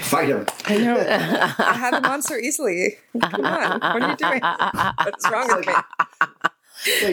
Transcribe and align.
Fight 0.00 0.28
him. 0.28 0.46
I 0.66 0.78
know. 0.78 0.96
I 1.58 1.74
had 1.74 1.94
the 1.94 2.00
monster 2.00 2.38
easily. 2.38 2.96
Come 3.20 3.44
on. 3.44 3.80
What 3.80 4.02
are 4.02 4.10
you 4.10 4.16
doing? 4.16 4.40
What's 5.04 5.30
wrong 5.30 5.48
with 5.56 5.66
me? 5.66 5.74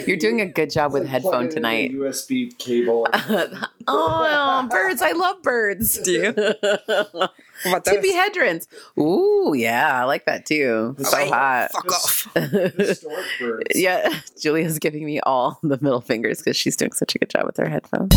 You're 0.07 0.17
doing 0.17 0.41
a 0.41 0.47
good 0.47 0.71
job 0.71 0.93
with 0.93 1.03
Like 1.03 1.11
headphone 1.11 1.31
plugging 1.31 1.49
a 1.49 1.53
tonight. 1.53 1.91
USB 1.91 2.57
cable. 2.57 3.07
oh, 3.87 4.67
birds! 4.71 5.01
I 5.01 5.11
love 5.11 5.43
birds. 5.43 5.99
Do 5.99 6.11
you? 6.11 6.33
What 7.63 7.85
about 7.85 7.85
Tippi 7.85 8.03
those? 8.03 8.13
Hedrons. 8.13 8.67
Ooh, 8.97 9.53
yeah, 9.53 9.99
I 10.01 10.05
like 10.05 10.25
that 10.27 10.45
too. 10.45 10.95
So 10.99 11.17
Oh, 11.19 11.27
hot. 11.29 11.69
Fuck 11.73 11.91
off. 11.91 12.33
Historic 12.33 13.25
birds. 13.37 13.65
Yeah, 13.75 14.13
Julia's 14.41 14.79
giving 14.79 15.03
me 15.05 15.19
all 15.19 15.59
the 15.61 15.77
middle 15.81 15.99
fingers 15.99 16.37
because 16.39 16.55
she's 16.55 16.77
doing 16.77 16.93
such 16.93 17.15
a 17.15 17.19
good 17.19 17.29
job 17.29 17.45
with 17.45 17.57
her 17.57 17.67
headphones. 17.67 18.15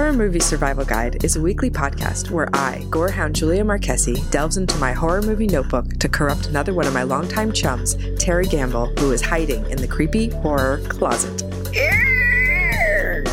Horror 0.00 0.14
Movie 0.14 0.40
Survival 0.40 0.86
Guide 0.86 1.22
is 1.22 1.36
a 1.36 1.42
weekly 1.42 1.68
podcast 1.68 2.30
where 2.30 2.48
I, 2.54 2.86
gorehound 2.88 3.32
Julia 3.32 3.62
Marchese, 3.62 4.16
delves 4.30 4.56
into 4.56 4.78
my 4.78 4.92
horror 4.92 5.20
movie 5.20 5.46
notebook 5.46 5.90
to 5.98 6.08
corrupt 6.08 6.46
another 6.46 6.72
one 6.72 6.86
of 6.86 6.94
my 6.94 7.02
longtime 7.02 7.52
chums, 7.52 7.98
Terry 8.18 8.46
Gamble, 8.46 8.86
who 8.98 9.12
is 9.12 9.20
hiding 9.20 9.70
in 9.70 9.76
the 9.76 9.86
creepy 9.86 10.30
horror 10.30 10.80
closet. 10.88 11.42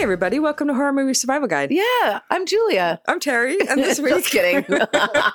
Hey, 0.00 0.04
everybody, 0.04 0.38
welcome 0.38 0.66
to 0.68 0.72
Horror 0.72 0.94
Movie 0.94 1.12
Survival 1.12 1.46
Guide. 1.46 1.70
Yeah, 1.70 2.20
I'm 2.30 2.46
Julia. 2.46 3.02
I'm 3.06 3.20
Terry, 3.20 3.58
and 3.68 3.78
this 3.82 4.00
week. 4.00 4.14
Just 4.14 4.30
kidding. 4.30 4.64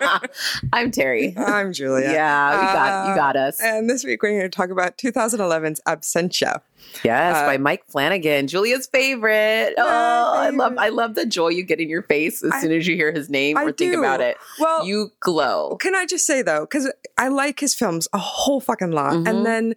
I'm 0.73 0.89
Terry. 0.89 1.35
I'm 1.37 1.71
Julia. 1.71 2.09
Yeah, 2.11 2.59
we 2.59 2.65
got 2.73 3.05
you 3.05 3.11
Uh, 3.11 3.15
got 3.15 3.35
us. 3.35 3.61
And 3.61 3.87
this 3.87 4.03
week 4.03 4.23
we're 4.23 4.29
going 4.29 4.41
to 4.41 4.49
talk 4.49 4.71
about 4.71 4.97
2011's 4.97 5.81
Absentia. 5.85 6.61
Yes, 7.03 7.35
uh, 7.35 7.45
by 7.45 7.57
Mike 7.59 7.83
Flanagan, 7.85 8.47
Julia's 8.47 8.87
favorite. 8.87 9.75
Oh, 9.77 10.33
I 10.35 10.49
love. 10.49 10.73
I 10.79 10.89
love 10.89 11.13
the 11.13 11.27
joy 11.27 11.49
you 11.49 11.61
get 11.61 11.79
in 11.79 11.87
your 11.87 12.01
face 12.01 12.43
as 12.43 12.51
I- 12.51 12.61
soon 12.61 12.71
as 12.71 12.87
you 12.87 12.95
hear 12.95 13.11
his 13.11 13.29
name 13.29 13.57
I 13.57 13.65
or 13.65 13.71
think 13.71 13.93
do. 13.93 13.99
about 13.99 14.19
it. 14.19 14.35
Well, 14.59 14.83
You 14.83 15.11
glow. 15.19 15.77
can 15.79 15.93
I 15.93 16.07
just 16.07 16.25
say 16.25 16.41
though, 16.41 16.61
because 16.61 16.91
I 17.19 17.27
like 17.27 17.59
his 17.59 17.75
films 17.75 18.07
a 18.13 18.17
whole 18.17 18.59
fucking 18.61 18.89
lot, 18.91 19.13
Mhm. 19.13 19.29
and 19.29 19.45
then 19.45 19.75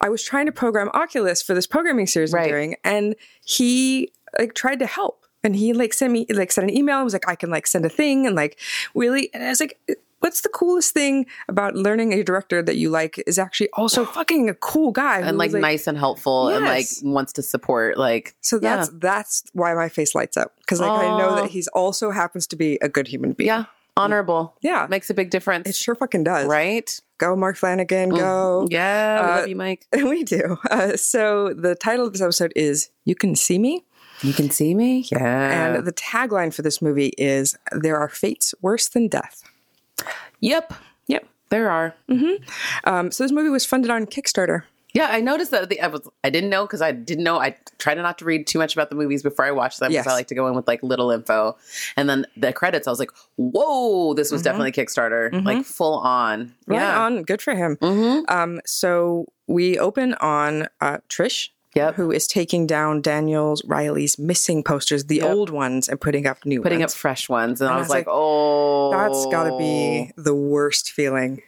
I 0.00 0.08
was 0.08 0.22
trying 0.22 0.46
to 0.46 0.52
program 0.52 0.88
Oculus 0.94 1.42
for 1.42 1.52
this 1.52 1.66
programming 1.66 2.06
series 2.06 2.32
Right. 2.32 2.44
I'm 2.44 2.50
doing, 2.50 2.76
and 2.84 3.16
he 3.44 4.12
like 4.38 4.54
tried 4.54 4.78
to 4.80 4.86
help, 4.86 5.26
and 5.44 5.56
he 5.56 5.72
like 5.72 5.92
sent 5.94 6.12
me 6.12 6.26
like 6.30 6.52
sent 6.52 6.70
an 6.70 6.76
email. 6.76 6.96
and 6.96 7.04
was 7.04 7.12
like, 7.12 7.28
I 7.28 7.34
can 7.36 7.50
like 7.50 7.66
send 7.66 7.84
a 7.84 7.88
thing, 7.88 8.26
and 8.26 8.34
like 8.36 8.58
really, 8.94 9.30
and 9.34 9.42
I 9.44 9.48
was 9.48 9.60
like. 9.60 9.78
What's 10.22 10.42
the 10.42 10.50
coolest 10.50 10.92
thing 10.92 11.24
about 11.48 11.76
learning 11.76 12.12
a 12.12 12.22
director 12.22 12.60
that 12.62 12.76
you 12.76 12.90
like 12.90 13.24
is 13.26 13.38
actually 13.38 13.70
also 13.72 14.04
fucking 14.18 14.50
a 14.50 14.54
cool 14.54 14.92
guy 14.92 15.20
And 15.20 15.30
who 15.30 15.36
like, 15.38 15.50
nice 15.52 15.86
and 15.86 15.96
helpful 15.96 16.48
and 16.50 16.62
like 16.66 16.84
wants 17.02 17.32
to 17.32 17.42
support 17.42 17.96
like 17.96 18.34
So 18.42 18.58
that's 18.58 18.90
that's 18.90 19.44
why 19.54 19.72
my 19.72 19.88
face 19.88 20.14
lights 20.14 20.36
up 20.36 20.52
because 20.58 20.78
like 20.78 20.90
I 20.90 21.16
know 21.18 21.36
that 21.36 21.48
he's 21.48 21.68
also 21.68 22.10
happens 22.10 22.46
to 22.48 22.56
be 22.56 22.78
a 22.82 22.88
good 22.90 23.08
human 23.08 23.32
being. 23.32 23.46
yeah, 23.48 23.64
honorable. 23.96 24.58
yeah, 24.60 24.86
Makes 24.90 25.08
a 25.08 25.14
big 25.14 25.30
difference. 25.30 25.66
it 25.66 25.74
sure 25.74 25.94
fucking 25.94 26.24
does. 26.24 26.46
right? 26.46 27.00
Go, 27.16 27.34
Mark 27.34 27.56
Flanagan. 27.56 28.10
Go. 28.10 28.66
Yeah, 28.70 29.22
we 29.22 29.26
Uh, 29.32 29.36
love 29.36 29.48
you, 29.48 29.56
Mike. 29.56 29.86
We 29.94 30.22
do. 30.22 30.58
Uh, 30.70 30.96
so 30.98 31.54
the 31.54 31.74
title 31.74 32.06
of 32.06 32.12
this 32.12 32.20
episode 32.20 32.52
is 32.54 32.90
"You 33.06 33.14
Can 33.14 33.34
See 33.36 33.58
Me," 33.58 33.86
You 34.22 34.32
can 34.32 34.50
see 34.50 34.74
me. 34.74 35.06
Yeah. 35.10 35.74
and 35.76 35.86
the 35.86 35.92
tagline 35.92 36.52
for 36.54 36.62
this 36.62 36.80
movie 36.82 37.12
is 37.18 37.56
"There 37.72 37.96
are 37.96 38.08
fates 38.08 38.54
worse 38.60 38.88
than 38.88 39.08
death." 39.08 39.42
yep, 40.40 40.72
Yep. 41.06 41.26
there 41.50 41.70
are. 41.70 41.94
Um, 42.84 43.10
so 43.10 43.24
this 43.24 43.32
movie 43.32 43.48
was 43.50 43.64
funded 43.66 43.90
on 43.90 44.06
Kickstarter. 44.06 44.62
Yeah, 44.92 45.06
I 45.08 45.20
noticed 45.20 45.52
that 45.52 45.68
the, 45.68 45.80
I 45.80 45.86
was 45.86 46.08
I 46.24 46.30
didn't 46.30 46.50
know 46.50 46.66
because 46.66 46.82
I 46.82 46.90
didn't 46.90 47.22
know. 47.22 47.38
I 47.38 47.56
try 47.78 47.94
to 47.94 48.02
not 48.02 48.18
to 48.18 48.24
read 48.24 48.48
too 48.48 48.58
much 48.58 48.74
about 48.74 48.90
the 48.90 48.96
movies 48.96 49.22
before 49.22 49.44
I 49.44 49.52
watch 49.52 49.78
them 49.78 49.90
because 49.90 50.04
Yes. 50.06 50.12
I 50.12 50.14
like 50.14 50.26
to 50.28 50.34
go 50.34 50.48
in 50.48 50.54
with 50.56 50.66
like 50.66 50.82
little 50.82 51.12
info. 51.12 51.56
And 51.96 52.08
then 52.10 52.26
the 52.36 52.52
credits, 52.52 52.88
I 52.88 52.90
was 52.90 52.98
like, 52.98 53.12
"Whoa, 53.36 54.14
this 54.14 54.32
was 54.32 54.42
definitely 54.42 54.72
Kickstarter, 54.72 55.44
like 55.44 55.64
full 55.64 56.00
on." 56.00 56.52
Right 56.66 56.80
yeah. 56.80 57.04
on. 57.04 57.22
Good 57.22 57.40
for 57.40 57.54
him. 57.54 57.76
Mm-hmm. 57.76 58.34
Um, 58.34 58.60
so 58.66 59.26
we 59.46 59.78
open 59.78 60.14
on 60.14 60.66
uh, 60.80 60.98
Trish. 61.08 61.50
Yep. 61.74 61.94
Who 61.94 62.10
is 62.10 62.26
taking 62.26 62.66
down 62.66 63.00
Daniel's 63.00 63.62
Riley's 63.64 64.18
missing 64.18 64.64
posters, 64.64 65.04
the 65.04 65.16
Yep. 65.18 65.30
old 65.30 65.50
ones, 65.50 65.88
and 65.88 66.00
putting 66.00 66.26
up 66.26 66.44
new 66.44 66.58
ones. 66.60 66.64
Putting 66.64 66.82
up 66.82 66.90
fresh 66.90 67.28
ones, 67.28 67.60
and, 67.60 67.68
And 67.68 67.74
I 67.74 67.76
I 67.76 67.78
was 67.78 67.88
was 67.88 67.90
like, 67.90 68.06
"Oh, 68.08 68.90
That's 68.90 69.26
got 69.26 69.44
to 69.50 69.56
be 69.56 70.10
the 70.16 70.34
worst 70.34 70.90
feeling. 70.92 71.42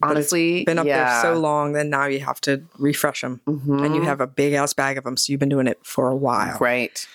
Honestly 0.00 0.62
been 0.64 0.78
up 0.78 0.86
yeah. 0.86 1.22
there 1.22 1.32
so 1.34 1.38
long 1.40 1.72
then 1.72 1.90
now 1.90 2.06
you 2.06 2.20
have 2.20 2.40
to 2.42 2.62
refresh 2.78 3.20
them, 3.22 3.40
Mhm. 3.48 3.84
and 3.84 3.96
you 3.96 4.02
have 4.02 4.20
a 4.20 4.28
big 4.28 4.52
ass 4.52 4.72
bag 4.72 4.96
of 4.96 5.02
them. 5.04 5.16
So 5.16 5.32
you've 5.32 5.40
been 5.40 5.48
doing 5.48 5.66
it 5.66 5.78
for 5.82 6.08
a 6.08 6.14
while. 6.16 6.56
right." 6.60 7.06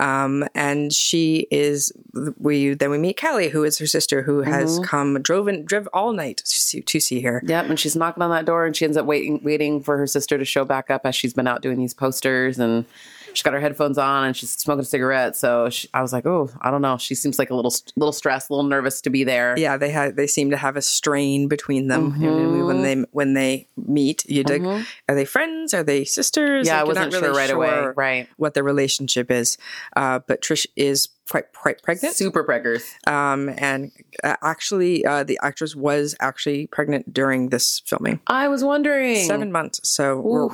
Um, 0.00 0.48
and 0.54 0.92
she 0.92 1.46
is 1.50 1.92
we 2.38 2.74
then 2.74 2.90
we 2.90 2.98
meet 2.98 3.20
Callie, 3.20 3.50
who 3.50 3.64
is 3.64 3.78
her 3.78 3.86
sister, 3.86 4.22
who 4.22 4.40
has 4.42 4.70
Mm-hmm. 4.78 4.84
come 4.84 5.22
driven 5.22 5.64
driv 5.64 5.88
all 5.92 6.12
night 6.12 6.38
to 6.38 6.46
see, 6.46 6.80
to 6.80 7.00
see 7.00 7.20
her. 7.20 7.42
Yep, 7.46 7.66
and 7.70 7.78
she's 7.78 7.94
knocking 7.96 8.22
on 8.22 8.30
that 8.30 8.46
door, 8.46 8.64
and 8.66 8.74
she 8.76 8.84
ends 8.84 8.96
up 8.96 9.04
waiting, 9.06 9.40
waiting 9.42 9.82
for 9.82 9.96
her 9.98 10.06
sister 10.06 10.38
to 10.38 10.44
show 10.44 10.64
back 10.64 10.90
up 10.90 11.02
as 11.04 11.14
she's 11.14 11.34
been 11.34 11.46
out 11.46 11.60
doing 11.62 11.78
these 11.78 11.94
posters, 11.94 12.58
and 12.58 12.84
she's 13.32 13.42
got 13.42 13.52
her 13.52 13.60
headphones 13.60 13.98
on 13.98 14.24
and 14.24 14.36
she's 14.36 14.50
smoking 14.52 14.80
a 14.82 14.84
cigarette. 14.84 15.36
So 15.36 15.70
she, 15.70 15.88
I 15.94 16.02
was 16.02 16.12
like, 16.12 16.26
oh, 16.26 16.50
I 16.60 16.70
don't 16.70 16.82
know. 16.82 16.98
She 16.98 17.14
seems 17.14 17.38
like 17.38 17.50
a 17.50 17.54
little, 17.54 17.72
little 17.96 18.12
stressed, 18.12 18.50
a 18.50 18.52
little 18.52 18.68
nervous 18.68 19.00
to 19.02 19.10
be 19.10 19.24
there. 19.24 19.54
Yeah, 19.58 19.76
they 19.76 19.90
had 19.90 20.16
they 20.16 20.26
seem 20.26 20.50
to 20.50 20.56
have 20.56 20.76
a 20.76 20.82
strain 20.82 21.48
between 21.48 21.88
them 21.88 22.12
Mm-hmm. 22.12 22.66
when 22.66 22.82
they 22.82 22.94
when 23.12 23.34
they 23.34 23.68
meet. 23.76 24.24
You 24.28 24.42
like, 24.42 24.62
are 25.08 25.14
they 25.14 25.24
friends? 25.24 25.74
Are 25.74 25.82
they 25.82 26.04
sisters? 26.04 26.66
Yeah, 26.66 26.80
I 26.80 26.82
Like, 26.82 26.94
not 26.94 27.06
wasn't 27.06 27.24
sure 27.24 27.34
right 27.34 27.50
away. 27.50 27.86
Right. 27.96 28.28
What 28.36 28.54
their 28.54 28.64
relationship 28.64 29.30
is, 29.30 29.58
uh, 29.96 30.20
but 30.26 30.40
Trish 30.42 30.66
is 30.76 31.08
quite, 31.28 31.52
quite 31.52 31.82
pregnant. 31.82 32.14
Super 32.16 32.42
preggers. 32.44 32.82
Um, 33.08 33.50
and 33.58 33.92
uh, 34.24 34.36
actually, 34.42 35.04
uh, 35.04 35.22
the 35.24 35.38
actress 35.42 35.76
was 35.76 36.16
actually 36.20 36.66
pregnant 36.66 37.12
during 37.14 37.50
this 37.50 37.80
filming. 37.86 38.20
I 38.26 38.48
was 38.48 38.64
wondering. 38.64 39.16
Seven 39.24 39.52
months. 39.52 39.80
So 39.88 40.20
we're 40.20 40.48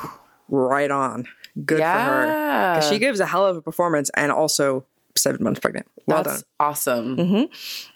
right 0.48 0.90
on. 0.90 1.26
Good 1.64 1.78
for 1.78 1.84
her. 1.84 2.82
She 2.82 2.98
gives 2.98 3.20
a 3.20 3.26
hell 3.26 3.46
of 3.46 3.56
a 3.56 3.62
performance 3.62 4.10
and 4.14 4.30
also 4.30 4.84
seven 5.16 5.42
months 5.42 5.60
pregnant. 5.60 5.86
Well 6.06 6.22
That's 6.22 6.42
done. 6.42 6.50
awesome. 6.60 7.48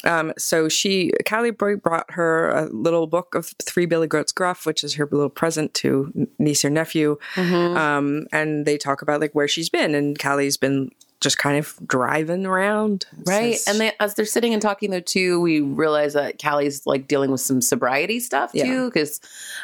Um, 0.05 0.33
so 0.37 0.69
she, 0.69 1.13
Callie 1.29 1.51
brought 1.51 2.11
her 2.13 2.49
a 2.49 2.65
little 2.67 3.07
book 3.07 3.35
of 3.35 3.53
Three 3.63 3.87
Billy 3.87 4.09
Goats 4.09 4.33
Gruff, 4.33 4.67
which 4.67 4.83
is 4.83 4.95
her 4.95 5.07
little 5.11 5.29
present 5.29 5.75
to 5.75 6.29
niece 6.39 6.65
or 6.65 6.71
nephew. 6.71 7.19
Mm-hmm. 7.35 7.77
Um, 7.77 8.27
and 8.33 8.67
they 8.67 8.79
talk 8.79 9.03
about 9.03 9.21
like 9.21 9.35
where 9.35 9.47
she's 9.49 9.69
been, 9.69 9.95
and 9.95 10.19
Callie's 10.19 10.57
been 10.57 10.91
just 11.21 11.37
kind 11.39 11.59
of 11.59 11.79
driving 11.87 12.47
around, 12.47 13.07
Right. 13.27 13.59
And 13.67 13.79
they, 13.79 13.93
as 14.01 14.15
they're 14.15 14.25
sitting 14.25 14.53
and 14.55 14.63
talking 14.63 14.91
though 14.91 15.01
too, 15.01 15.41
we 15.41 15.61
realize 15.61 16.15
that 16.15 16.39
Callie's 16.39 16.87
like 16.87 17.07
dealing 17.09 17.31
with 17.31 17.41
some 17.43 17.61
sobriety 17.61 18.21
stuff 18.21 18.51
Yeah. 18.55 18.65
too. 18.65 18.91
Cause 18.91 19.21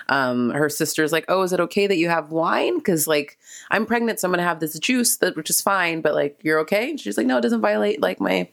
um, 0.08 0.50
her 0.50 0.68
sister's 0.68 1.12
like, 1.12 1.24
Oh, 1.28 1.42
is 1.42 1.52
it 1.52 1.60
okay 1.60 1.86
that 1.86 1.96
you 1.96 2.08
have 2.08 2.30
wine? 2.30 2.80
Cause 2.82 3.06
like 3.06 3.38
I'm 3.70 3.86
pregnant, 3.86 4.20
so 4.20 4.28
I'm 4.28 4.32
gonna 4.32 4.42
have 4.42 4.60
this 4.60 4.78
juice 4.78 5.16
that 5.16 5.34
which 5.36 5.48
is 5.50 5.60
fine, 5.62 6.02
but 6.02 6.14
like 6.14 6.38
you're 6.42 6.58
okay. 6.60 6.90
And 6.90 7.00
she's 7.00 7.16
like, 7.16 7.26
No, 7.26 7.38
it 7.38 7.42
doesn't 7.42 7.60
violate 7.62 8.00
like 8.02 8.20
my 8.20 8.48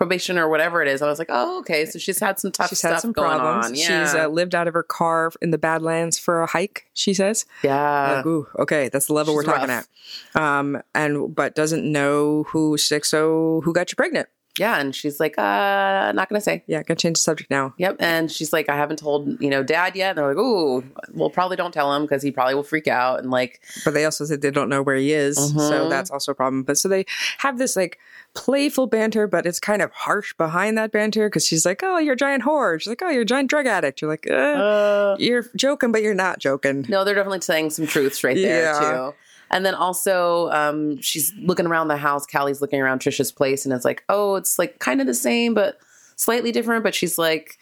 probation 0.00 0.38
or 0.38 0.48
whatever 0.48 0.80
it 0.80 0.88
is. 0.88 1.02
I 1.02 1.08
was 1.08 1.18
like, 1.18 1.28
Oh, 1.30 1.58
okay. 1.58 1.84
So 1.84 1.98
she's 1.98 2.18
had 2.18 2.40
some 2.40 2.50
tough 2.50 2.70
she's 2.70 2.78
stuff 2.78 2.92
had 2.92 3.00
some 3.00 3.12
going 3.12 3.38
problems. 3.38 3.66
on. 3.66 3.74
Yeah. 3.74 4.04
She's 4.06 4.14
uh, 4.14 4.28
lived 4.28 4.54
out 4.54 4.66
of 4.66 4.72
her 4.72 4.82
car 4.82 5.30
in 5.42 5.50
the 5.50 5.58
Badlands 5.58 6.18
for 6.18 6.40
a 6.40 6.46
hike. 6.46 6.86
She 6.94 7.12
says, 7.12 7.44
yeah. 7.62 8.14
like, 8.16 8.26
"Ooh, 8.26 8.46
okay, 8.58 8.88
that's 8.88 9.08
the 9.08 9.12
level 9.12 9.34
she's 9.34 9.46
we're 9.46 9.52
talking 9.52 9.68
rough. 9.68 9.86
at." 10.34 10.40
Um, 10.42 10.82
and 10.94 11.34
but 11.34 11.54
doesn't 11.54 11.84
know 11.84 12.44
who. 12.44 12.78
So 12.78 13.60
who 13.62 13.74
got 13.74 13.92
you 13.92 13.96
pregnant? 13.96 14.28
Yeah, 14.58 14.78
and 14.78 14.94
she's 14.94 15.20
like, 15.20 15.38
uh, 15.38 16.12
not 16.12 16.28
gonna 16.28 16.40
say. 16.40 16.64
Yeah, 16.66 16.82
gonna 16.82 16.96
change 16.96 17.16
the 17.18 17.22
subject 17.22 17.50
now. 17.50 17.72
Yep, 17.78 17.96
and 18.00 18.30
she's 18.30 18.52
like, 18.52 18.68
I 18.68 18.76
haven't 18.76 18.98
told 18.98 19.40
you 19.40 19.48
know 19.48 19.62
dad 19.62 19.94
yet. 19.96 20.10
And 20.10 20.18
they're 20.18 20.28
like, 20.28 20.36
ooh, 20.36 20.84
well, 21.14 21.30
probably 21.30 21.56
don't 21.56 21.72
tell 21.72 21.94
him 21.94 22.02
because 22.02 22.22
he 22.22 22.30
probably 22.30 22.54
will 22.54 22.62
freak 22.64 22.88
out. 22.88 23.20
And 23.20 23.30
like, 23.30 23.60
But 23.84 23.94
they 23.94 24.04
also 24.04 24.24
said 24.24 24.42
they 24.42 24.50
don't 24.50 24.68
know 24.68 24.82
where 24.82 24.96
he 24.96 25.12
is, 25.12 25.36
so 25.36 25.42
Mhm. 25.52 25.90
that's 25.90 26.10
also 26.10 26.32
a 26.32 26.34
problem. 26.34 26.62
But 26.64 26.78
so 26.78 26.88
they 26.88 27.06
have 27.38 27.58
this 27.58 27.76
like 27.76 27.98
playful 28.34 28.86
banter, 28.86 29.26
but 29.26 29.46
it's 29.46 29.60
kind 29.60 29.82
of 29.82 29.90
harsh 29.92 30.34
behind 30.34 30.76
that 30.78 30.92
banter 30.92 31.28
because 31.28 31.46
she's 31.46 31.64
like, 31.64 31.82
"Oh, 31.82 31.98
you're 31.98 32.14
a 32.14 32.16
giant 32.16 32.42
whore." 32.44 32.78
She's 32.80 32.88
like, 32.88 33.02
"Oh, 33.02 33.08
you're 33.08 33.22
a 33.22 33.26
giant 33.26 33.48
drug 33.50 33.66
addict." 33.66 34.02
You're 34.02 34.10
like, 34.10 34.26
uh, 34.30 34.34
uh, 34.34 35.16
"You're 35.18 35.46
joking, 35.56 35.90
but 35.92 36.02
you're 36.02 36.14
not 36.14 36.38
joking." 36.38 36.86
no, 36.88 37.04
they're 37.04 37.14
definitely 37.14 37.40
saying 37.40 37.70
some 37.70 37.86
truths 37.86 38.22
right 38.24 38.36
there 38.36 38.64
Yeah. 38.64 38.78
too. 39.10 39.14
And 39.50 39.66
then 39.66 39.74
also, 39.74 40.48
um, 40.50 41.00
she's 41.00 41.32
looking 41.38 41.66
around 41.66 41.88
the 41.88 41.96
house. 41.96 42.26
Callie's 42.26 42.60
looking 42.60 42.80
around 42.80 43.00
Trisha's 43.00 43.32
place, 43.32 43.64
and 43.64 43.74
it's 43.74 43.84
like, 43.84 44.04
oh, 44.08 44.36
it's 44.36 44.58
like 44.58 44.78
kind 44.78 45.00
of 45.00 45.06
the 45.06 45.14
same, 45.14 45.54
but 45.54 45.78
slightly 46.16 46.52
different. 46.52 46.84
But 46.84 46.94
she's 46.94 47.18
like, 47.18 47.58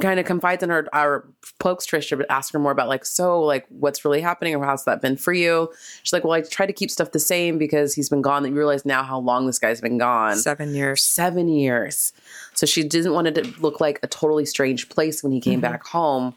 kind 0.00 0.18
of 0.18 0.24
confides 0.24 0.62
in 0.62 0.70
her, 0.70 0.88
our 0.92 1.24
pokes 1.58 1.86
Trisha, 1.86 2.16
but 2.16 2.30
asks 2.30 2.52
her 2.52 2.58
more 2.58 2.72
about 2.72 2.88
like, 2.88 3.04
so 3.04 3.40
like, 3.42 3.66
what's 3.68 4.04
really 4.04 4.20
happening, 4.20 4.54
or 4.54 4.64
how's 4.64 4.84
that 4.84 5.02
been 5.02 5.16
for 5.16 5.32
you? 5.32 5.70
She's 6.02 6.12
like, 6.12 6.24
well, 6.24 6.32
I 6.32 6.40
try 6.40 6.66
to 6.66 6.72
keep 6.72 6.90
stuff 6.90 7.12
the 7.12 7.20
same 7.20 7.58
because 7.58 7.94
he's 7.94 8.08
been 8.08 8.22
gone. 8.22 8.42
That 8.42 8.48
you 8.50 8.56
realize 8.56 8.84
now 8.84 9.02
how 9.02 9.18
long 9.18 9.46
this 9.46 9.58
guy's 9.58 9.80
been 9.80 9.98
gone. 9.98 10.36
Seven 10.36 10.74
years. 10.74 11.02
seven 11.02 11.48
years. 11.48 12.12
So 12.54 12.66
she 12.66 12.82
didn't 12.82 13.12
want 13.12 13.28
it 13.28 13.34
to 13.36 13.60
look 13.60 13.80
like 13.80 14.00
a 14.02 14.06
totally 14.06 14.46
strange 14.46 14.88
place 14.88 15.22
when 15.22 15.32
he 15.32 15.40
came 15.40 15.60
back 15.60 15.84
home, 15.86 16.34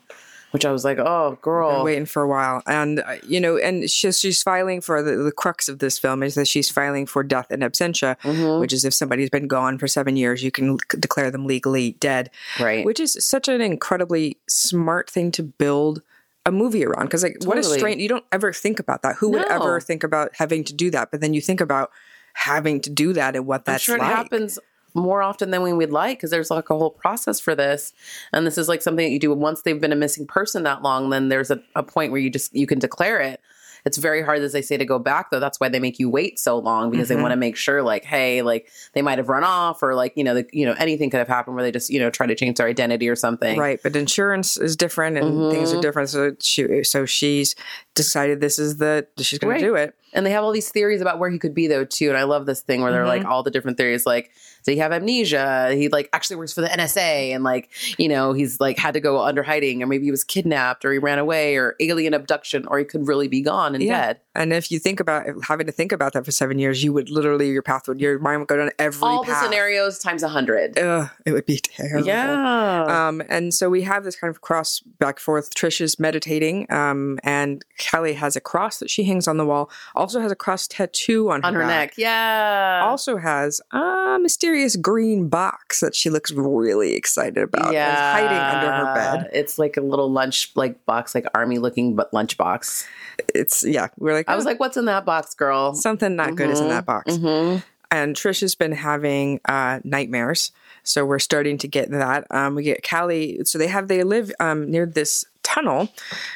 which 0.55 0.65
I 0.65 0.71
was 0.71 0.83
like, 0.83 0.97
oh, 0.97 1.31
Been 1.31 1.39
girl. 1.41 1.83
waiting 1.83 2.05
for 2.05 2.23
a 2.23 2.27
while, 2.27 2.63
and 2.65 2.99
uh, 3.01 3.15
you 3.27 3.39
know, 3.39 3.57
and 3.57 3.89
she's 3.89 4.19
she's 4.19 4.41
filing 4.41 4.81
for 4.81 5.03
the, 5.03 5.17
the 5.17 5.31
crux 5.31 5.69
of 5.69 5.79
this 5.79 5.99
film 5.99 6.23
is 6.23 6.35
that 6.35 6.47
she's 6.47 6.69
filing 6.71 7.05
for 7.05 7.21
death 7.23 7.51
in 7.51 7.59
absentia, 7.59 8.17
Mhm. 8.21 8.59
which 8.59 8.73
is 8.73 8.83
if 8.85 8.93
somebody's 8.93 9.29
been 9.29 9.47
gone 9.47 9.77
for 9.77 9.87
seven 9.87 10.15
years, 10.15 10.43
you 10.43 10.51
can 10.51 10.77
declare 10.99 11.29
them 11.29 11.45
legally 11.45 11.91
dead. 11.99 12.29
Right. 12.59 12.85
which 12.85 12.99
is 12.99 13.17
such 13.25 13.47
an 13.47 13.61
incredibly 13.61 14.37
smart 14.49 15.09
thing 15.09 15.31
to 15.33 15.43
build 15.43 16.01
a 16.45 16.51
movie 16.51 16.85
around 16.85 17.05
because 17.07 17.23
like 17.23 17.37
what 17.43 17.57
a 17.57 17.63
strange 17.63 17.99
you 18.01 18.07
don't 18.07 18.25
ever 18.31 18.53
think 18.53 18.79
about 18.79 19.01
that 19.01 19.15
who 19.15 19.29
would 19.29 19.45
ever 19.49 19.79
think 19.81 20.03
about 20.03 20.29
having 20.35 20.63
to 20.63 20.73
do 20.73 20.91
that 20.91 21.09
but 21.11 21.19
then 21.19 21.33
you 21.33 21.41
think 21.41 21.59
about 21.59 21.89
having 22.33 22.79
to 22.81 22.89
do 22.89 23.13
that 23.13 23.35
and 23.35 23.47
what 23.47 23.61
I'm 23.61 23.73
that's 23.73 23.83
sure 23.83 23.97
like 23.97 24.07
happens 24.07 24.59
more 24.95 25.21
often 25.21 25.51
than 25.51 25.61
we 25.61 25.73
would 25.73 25.91
like 25.91 26.17
because 26.17 26.31
there's 26.31 26.49
like 26.49 26.69
a 26.69 26.77
whole 26.77 26.89
process 26.89 27.39
for 27.39 27.53
this. 27.53 27.93
And 28.33 28.47
this 28.47 28.57
is 28.57 28.67
like 28.69 28.81
something 28.81 29.05
that 29.05 29.11
you 29.11 29.19
do 29.19 29.33
once 29.33 29.61
they've 29.61 29.79
been 29.79 29.91
a 29.91 29.95
missing 29.95 30.25
person 30.25 30.63
that 30.63 30.81
long, 30.81 31.09
then 31.11 31.29
there's 31.29 31.51
a, 31.51 31.61
a 31.75 31.83
point 31.83 32.11
where 32.11 32.21
you 32.21 32.29
just 32.29 32.55
you 32.55 32.65
can 32.65 32.79
declare 32.79 33.19
it. 33.19 33.41
It's 33.85 33.97
very 33.97 34.23
hard, 34.23 34.39
as 34.39 34.51
they 34.51 34.63
say, 34.63 34.77
to 34.77 34.85
go 34.85 34.97
back 34.97 35.29
though. 35.29 35.39
That's 35.39 35.59
why 35.59 35.69
they 35.69 35.79
make 35.79 35.99
you 35.99 36.09
wait 36.09 36.39
so 36.39 36.57
long 36.57 36.89
because 36.89 37.05
Mhm. 37.05 37.09
they 37.09 37.15
want 37.17 37.33
to 37.33 37.35
make 37.35 37.55
sure, 37.55 37.83
like, 37.83 38.03
hey, 38.03 38.41
like 38.41 38.67
they 38.93 39.03
might 39.03 39.19
have 39.19 39.29
run 39.29 39.43
off, 39.43 39.83
or 39.83 39.93
like 39.93 40.13
you 40.15 40.23
know, 40.23 40.33
the, 40.33 40.47
you 40.51 40.65
know, 40.65 40.73
anything 40.79 41.11
could 41.11 41.19
have 41.19 41.27
happened 41.27 41.55
where 41.55 41.63
they 41.63 41.71
just 41.71 41.91
you 41.91 41.99
know 41.99 42.09
try 42.09 42.25
to 42.25 42.33
change 42.33 42.57
their 42.57 42.65
identity 42.67 43.07
or 43.07 43.15
something. 43.15 43.59
right 43.59 43.79
but 43.83 43.95
insurance 43.95 44.57
is 44.57 44.75
different 44.75 45.17
and 45.19 45.51
things 45.51 45.71
are 45.71 45.77
Mhm. 45.77 45.81
different 45.81 46.09
so 46.09 46.35
she 46.39 46.83
so 46.83 47.05
she's 47.05 47.55
decided 47.93 48.41
this 48.41 48.57
is 48.57 48.77
the 48.77 49.05
she's 49.19 49.37
going 49.37 49.51
Right. 49.53 49.59
to 49.59 49.65
do 49.67 49.75
it 49.75 49.93
And 50.15 50.25
they 50.25 50.31
have 50.31 50.43
all 50.43 50.51
these 50.51 50.69
theories 50.69 51.01
about 51.01 51.19
where 51.19 51.29
he 51.29 51.37
could 51.37 51.53
be, 51.53 51.67
though, 51.67 51.85
too. 51.85 52.09
And 52.09 52.17
I 52.17 52.23
love 52.23 52.45
this 52.45 52.61
thing 52.61 52.81
where 52.81 52.91
they're 52.91 53.05
like 53.05 53.25
all 53.25 53.43
the 53.43 53.51
different 53.51 53.77
theories. 53.77 54.05
Like, 54.05 54.31
does 54.63 54.73
he 54.73 54.77
have 54.79 54.91
amnesia? 54.91 55.73
He 55.75 55.89
like 55.89 56.09
actually 56.13 56.37
works 56.37 56.53
for 56.53 56.61
the 56.61 56.67
NSA, 56.67 57.35
and 57.35 57.43
like 57.43 57.69
you 57.99 58.07
know 58.09 58.33
he's 58.33 58.59
like 58.59 58.79
had 58.79 58.95
to 58.95 58.99
go 58.99 59.21
under 59.21 59.43
hiding, 59.43 59.83
or 59.83 59.85
maybe 59.87 60.05
he 60.05 60.11
was 60.11 60.23
kidnapped, 60.23 60.83
or 60.85 60.91
he 60.91 60.97
ran 60.97 61.19
away, 61.19 61.55
or 61.57 61.75
alien 61.79 62.13
abduction, 62.15 62.65
or 62.67 62.79
he 62.79 62.85
could 62.85 63.07
really 63.07 63.27
be 63.27 63.41
gone 63.41 63.75
and 63.75 63.83
Yeah. 63.83 64.07
dead. 64.07 64.19
and 64.33 64.51
if 64.53 64.71
you 64.71 64.79
think 64.79 64.99
about 64.99 65.25
having 65.47 65.65
to 65.67 65.71
think 65.71 65.91
about 65.91 66.13
that 66.13 66.25
for 66.25 66.31
seven 66.31 66.57
years 66.59 66.83
you 66.83 66.91
would 66.91 67.09
literally 67.09 67.49
your 67.49 67.61
path 67.61 67.87
would 67.87 68.01
your 68.01 68.19
mind 68.19 68.39
would 68.39 68.47
go 68.49 68.57
down 68.57 68.69
every 68.79 69.07
All 69.07 69.23
the 69.23 69.33
scenarios 69.41 69.97
times 69.99 70.23
a 70.23 70.27
hundred. 70.29 70.77
Ugh, 70.79 71.09
it 71.25 71.31
would 71.31 71.45
be 71.45 71.57
terrible 71.59 72.07
Yeah. 72.07 73.07
Um, 73.07 73.21
and 73.29 73.53
so 73.53 73.69
we 73.69 73.83
have 73.83 74.03
this 74.03 74.15
kind 74.15 74.29
of 74.33 74.41
cross 74.41 74.79
back 74.99 75.19
forth. 75.19 75.53
Trish 75.55 75.79
is 75.79 75.99
meditating, 75.99 76.71
um, 76.71 77.19
and 77.23 77.63
Callie 77.89 78.13
has 78.13 78.35
a 78.35 78.41
cross 78.41 78.79
that 78.79 78.89
she 78.89 79.03
hangs 79.03 79.27
on 79.27 79.37
the 79.37 79.45
wall. 79.45 79.69
Also 79.95 80.04
has 80.13 80.31
a 80.31 80.35
cross 80.35 80.67
tattoo 80.67 81.29
on 81.29 81.41
her, 81.41 81.47
on 81.47 81.53
her 81.53 81.59
back. 81.61 81.67
neck. 81.67 81.93
Yeah. 81.97 82.81
Also 82.85 83.17
has 83.17 83.61
a 83.71 84.17
mysterious 84.21 84.75
green 84.75 85.27
box 85.27 85.79
that 85.79 85.95
she 85.95 86.09
looks 86.09 86.31
really 86.31 86.93
excited 86.93 87.37
about. 87.37 87.73
is 87.73 87.79
hiding 87.79 88.37
under 88.37 88.71
her 88.71 88.93
bed. 88.95 89.29
It's 89.33 89.57
like 89.59 89.77
a 89.77 89.81
little 89.81 90.11
lunch 90.11 90.51
like 90.55 90.85
box, 90.85 91.15
like 91.15 91.25
army 91.33 91.57
looking 91.57 91.95
but 91.95 92.13
lunch 92.13 92.37
box. 92.37 92.87
It's 93.33 93.63
yeah. 93.65 93.87
We're 93.97 94.13
like, 94.13 94.29
I 94.29 94.35
was 94.35 94.45
"Oh, 94.45 94.49
like, 94.49 94.59
what's 94.59 94.77
in 94.77 94.85
that 94.85 95.05
box, 95.05 95.33
girl? 95.33 95.73
something 95.75 96.15
not 96.15 96.35
good 96.35 96.49
is 96.49 96.59
in 96.59 96.69
that 96.69 96.85
box. 96.85 97.15
hmm 97.17 97.57
and 97.91 98.15
Trish 98.15 98.41
has 98.41 98.55
been 98.55 98.71
having 98.73 99.39
uh, 99.45 99.79
nightmares. 99.83 100.51
So 100.83 101.05
we're 101.05 101.19
starting 101.19 101.57
to 101.59 101.67
get 101.67 101.91
that. 101.91 102.25
Um, 102.29 102.55
we 102.55 102.63
get 102.63 102.87
Callie. 102.87 103.39
So 103.45 103.57
they 103.57 103.67
have 103.67 103.87
they 103.87 104.03
live 104.03 104.31
um, 104.39 104.69
near 104.69 104.85
this 104.85 105.23
tunnel. 105.43 105.89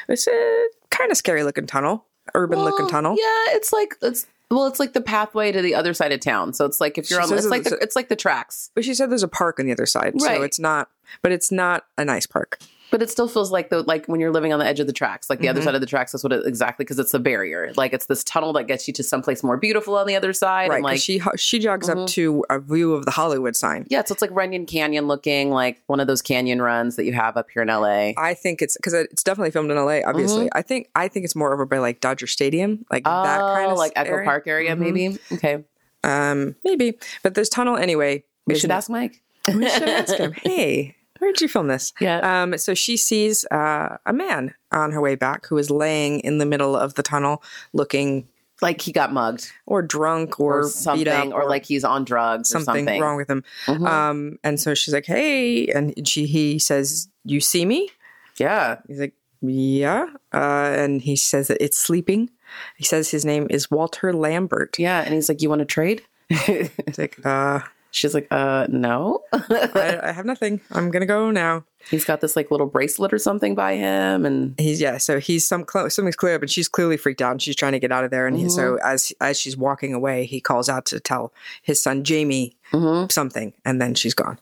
It's 0.08 0.26
a 0.26 0.66
kind 0.90 1.10
of 1.10 1.16
scary 1.16 1.42
looking 1.42 1.66
tunnel, 1.66 2.04
urban 2.34 2.58
looking 2.60 2.88
tunnel. 2.88 3.12
Yeah, 3.18 3.56
it's 3.56 3.72
like 3.72 3.96
it's 4.02 4.26
well, 4.50 4.66
it's 4.66 4.80
like 4.80 4.92
the 4.94 5.00
pathway 5.00 5.52
to 5.52 5.62
the 5.62 5.74
other 5.76 5.94
side 5.94 6.10
of 6.12 6.18
town. 6.20 6.52
So 6.54 6.64
it's 6.64 6.80
like 6.80 6.98
if 6.98 7.08
you're 7.10 7.22
She 7.22 7.30
on, 7.32 7.38
it's 7.38 7.46
like 7.46 7.62
the, 7.62 7.68
it's- 7.70 7.84
it's 7.84 7.96
like 7.96 8.08
the 8.08 8.16
tracks, 8.16 8.70
But 8.74 8.84
she 8.84 8.94
said 8.94 9.08
there's 9.10 9.22
a 9.22 9.28
park 9.28 9.60
on 9.60 9.66
the 9.66 9.72
other 9.72 9.86
side, 9.86 10.14
Right. 10.20 10.36
so 10.38 10.42
it's 10.42 10.58
not. 10.58 10.88
But 11.22 11.32
it's 11.32 11.52
not 11.52 11.84
a 11.98 12.04
nice 12.04 12.26
park. 12.26 12.58
But 12.90 13.02
it 13.02 13.10
still 13.10 13.28
feels 13.28 13.50
like 13.52 13.68
the 13.70 13.82
like 13.82 14.06
when 14.06 14.20
you're 14.20 14.32
living 14.32 14.52
on 14.52 14.58
the 14.58 14.66
edge 14.66 14.80
of 14.80 14.86
the 14.86 14.92
tracks, 14.92 15.30
like 15.30 15.38
the 15.40 15.48
other 15.48 15.60
Mhm. 15.60 15.64
side 15.64 15.74
of 15.74 15.80
the 15.80 15.86
tracks. 15.86 16.12
That's 16.12 16.24
what 16.24 16.32
it 16.32 16.46
exactly 16.46 16.84
because 16.84 16.98
it's 16.98 17.12
the 17.12 17.18
barrier. 17.18 17.72
Like 17.76 17.92
it's 17.92 18.06
this 18.06 18.24
tunnel 18.24 18.52
that 18.54 18.64
gets 18.64 18.86
you 18.88 18.94
to 18.94 19.02
someplace 19.02 19.42
more 19.42 19.56
beautiful 19.56 19.96
on 19.96 20.06
the 20.06 20.16
other 20.16 20.32
side, 20.32 20.70
Right. 20.70 20.76
and 20.76 20.84
like 20.84 21.00
she 21.00 21.20
she 21.36 21.58
jogs 21.58 21.88
up 21.88 21.98
Mhm. 21.98 22.06
to 22.08 22.44
a 22.50 22.58
view 22.58 22.92
of 22.94 23.04
the 23.04 23.10
Hollywood 23.12 23.56
sign. 23.56 23.86
yeah, 23.88 24.02
so 24.04 24.12
it's 24.12 24.22
like 24.22 24.30
Runyon 24.32 24.66
Canyon 24.66 25.06
looking, 25.06 25.50
like 25.50 25.80
one 25.86 26.00
of 26.00 26.06
those 26.06 26.22
canyon 26.22 26.60
runs 26.62 26.96
that 26.96 27.04
you 27.04 27.12
have 27.12 27.36
up 27.36 27.48
here 27.52 27.62
in 27.62 27.68
LA. 27.70 28.14
I 28.16 28.34
think 28.34 28.62
it's 28.62 28.76
because 28.76 28.94
it's 28.94 29.22
definitely 29.22 29.50
filmed 29.50 29.70
in 29.70 29.76
LA. 29.78 30.02
Obviously, 30.04 30.48
I 30.52 30.62
think 30.62 30.88
I 30.94 31.08
think 31.08 31.24
it's 31.24 31.36
more 31.36 31.52
over 31.52 31.64
by 31.66 31.78
like 31.78 32.00
Dodger 32.00 32.26
Stadium, 32.26 32.84
like 32.90 33.04
Mm-hmm. 33.04 33.20
Oh, 33.20 33.22
that 33.24 33.38
kind 33.58 33.70
of 33.72 33.78
like 33.78 33.92
Echo 33.96 34.10
area. 34.12 34.24
Park 34.24 34.46
area, 34.46 34.74
Mhm. 34.74 34.78
maybe. 34.78 35.18
Okay, 35.32 35.64
Um, 36.02 36.56
maybe. 36.64 36.98
But 37.22 37.34
this 37.34 37.48
tunnel 37.48 37.76
anyway. 37.76 38.24
we 38.46 38.54
should 38.58 38.70
ask 38.70 38.88
Mike. 38.90 39.20
We 39.46 39.68
should 39.68 39.88
ask 39.88 40.14
him. 40.16 40.32
Hey, 40.42 40.96
where'd 41.20 41.40
you 41.40 41.48
film 41.48 41.68
this? 41.68 41.92
Yeah. 42.00 42.42
Um, 42.42 42.58
so 42.58 42.74
she 42.74 42.96
sees 42.96 43.44
uh, 43.50 43.98
a 44.04 44.12
man 44.12 44.54
on 44.72 44.92
her 44.92 45.00
way 45.00 45.14
back 45.14 45.46
who 45.46 45.56
is 45.58 45.70
laying 45.70 46.20
in 46.20 46.38
the 46.38 46.46
middle 46.46 46.76
of 46.76 46.94
the 46.94 47.02
tunnel, 47.02 47.42
looking 47.72 48.26
like 48.60 48.80
he 48.80 48.92
got 48.92 49.12
mugged 49.12 49.50
or 49.66 49.80
drunk 49.80 50.40
or, 50.40 50.60
or, 50.60 50.68
something, 50.68 51.04
beat 51.04 51.10
up 51.10 51.32
or, 51.32 51.48
like 51.48 51.64
he's 51.64 51.84
on 51.84 52.04
drugs 52.04 52.50
or 52.50 52.58
something, 52.58 52.84
something. 52.84 53.00
wrong 53.00 53.16
with 53.16 53.30
him. 53.30 53.44
Mhm. 53.66 53.86
Um, 53.86 54.38
and 54.44 54.60
so 54.60 54.74
she's 54.74 54.92
like, 54.92 55.06
"Hey," 55.06 55.68
and 55.68 56.06
she 56.06 56.26
he 56.26 56.58
says, 56.58 57.08
"You 57.24 57.40
see 57.40 57.64
me?" 57.64 57.90
yeah. 58.36 58.76
He's 58.86 59.00
like, 59.00 59.14
"Yeah," 59.40 60.06
uh, 60.34 60.74
and 60.76 61.00
he 61.00 61.16
says 61.16 61.48
that 61.48 61.62
it's 61.62 61.78
sleeping. 61.78 62.28
He 62.76 62.84
says 62.84 63.10
his 63.10 63.24
name 63.24 63.46
is 63.50 63.70
Walter 63.70 64.12
Lambert. 64.12 64.78
Yeah. 64.78 65.02
And 65.02 65.14
he's 65.14 65.28
like, 65.28 65.42
You 65.42 65.48
want 65.48 65.60
to 65.60 65.64
trade? 65.64 66.02
He's 66.28 66.98
like, 66.98 67.24
uh, 67.24 67.60
She's 67.92 68.14
like, 68.14 68.28
Uh, 68.30 68.66
no. 68.70 69.22
I, 69.32 69.98
I 70.04 70.12
have 70.12 70.24
nothing. 70.26 70.60
I'm 70.70 70.90
gonna 70.90 71.06
go 71.06 71.30
now. 71.30 71.64
he's 71.90 72.04
got 72.04 72.20
this 72.20 72.36
like 72.36 72.50
little 72.50 72.66
bracelet 72.66 73.12
or 73.12 73.18
something 73.18 73.54
by 73.54 73.74
him. 73.76 74.24
And 74.26 74.54
He's 74.58 74.80
yeah, 74.80 74.98
so 74.98 75.18
he's 75.18 75.44
some 75.46 75.64
cl- 75.70 75.90
something's 75.90 76.16
clear 76.16 76.34
up, 76.36 76.42
and 76.42 76.50
she's 76.50 76.68
clearly 76.68 76.96
freaked 76.96 77.22
out, 77.22 77.32
and 77.32 77.42
she's 77.42 77.56
trying 77.56 77.72
to 77.72 77.80
get 77.80 77.90
out 77.92 78.04
of 78.04 78.10
there. 78.10 78.26
And 78.26 78.36
he, 78.38 78.48
so 78.48 78.76
as 78.84 79.12
as 79.20 79.38
she's 79.40 79.56
walking 79.56 79.92
away, 79.94 80.24
he 80.26 80.40
calls 80.40 80.68
out 80.68 80.86
to 80.86 81.00
tell 81.00 81.32
his 81.62 81.80
son 81.82 82.04
Jamie 82.04 82.56
Mhm. 82.72 83.10
something, 83.10 83.52
and 83.64 83.80
then 83.80 83.94
she's 83.94 84.14
gone. 84.14 84.38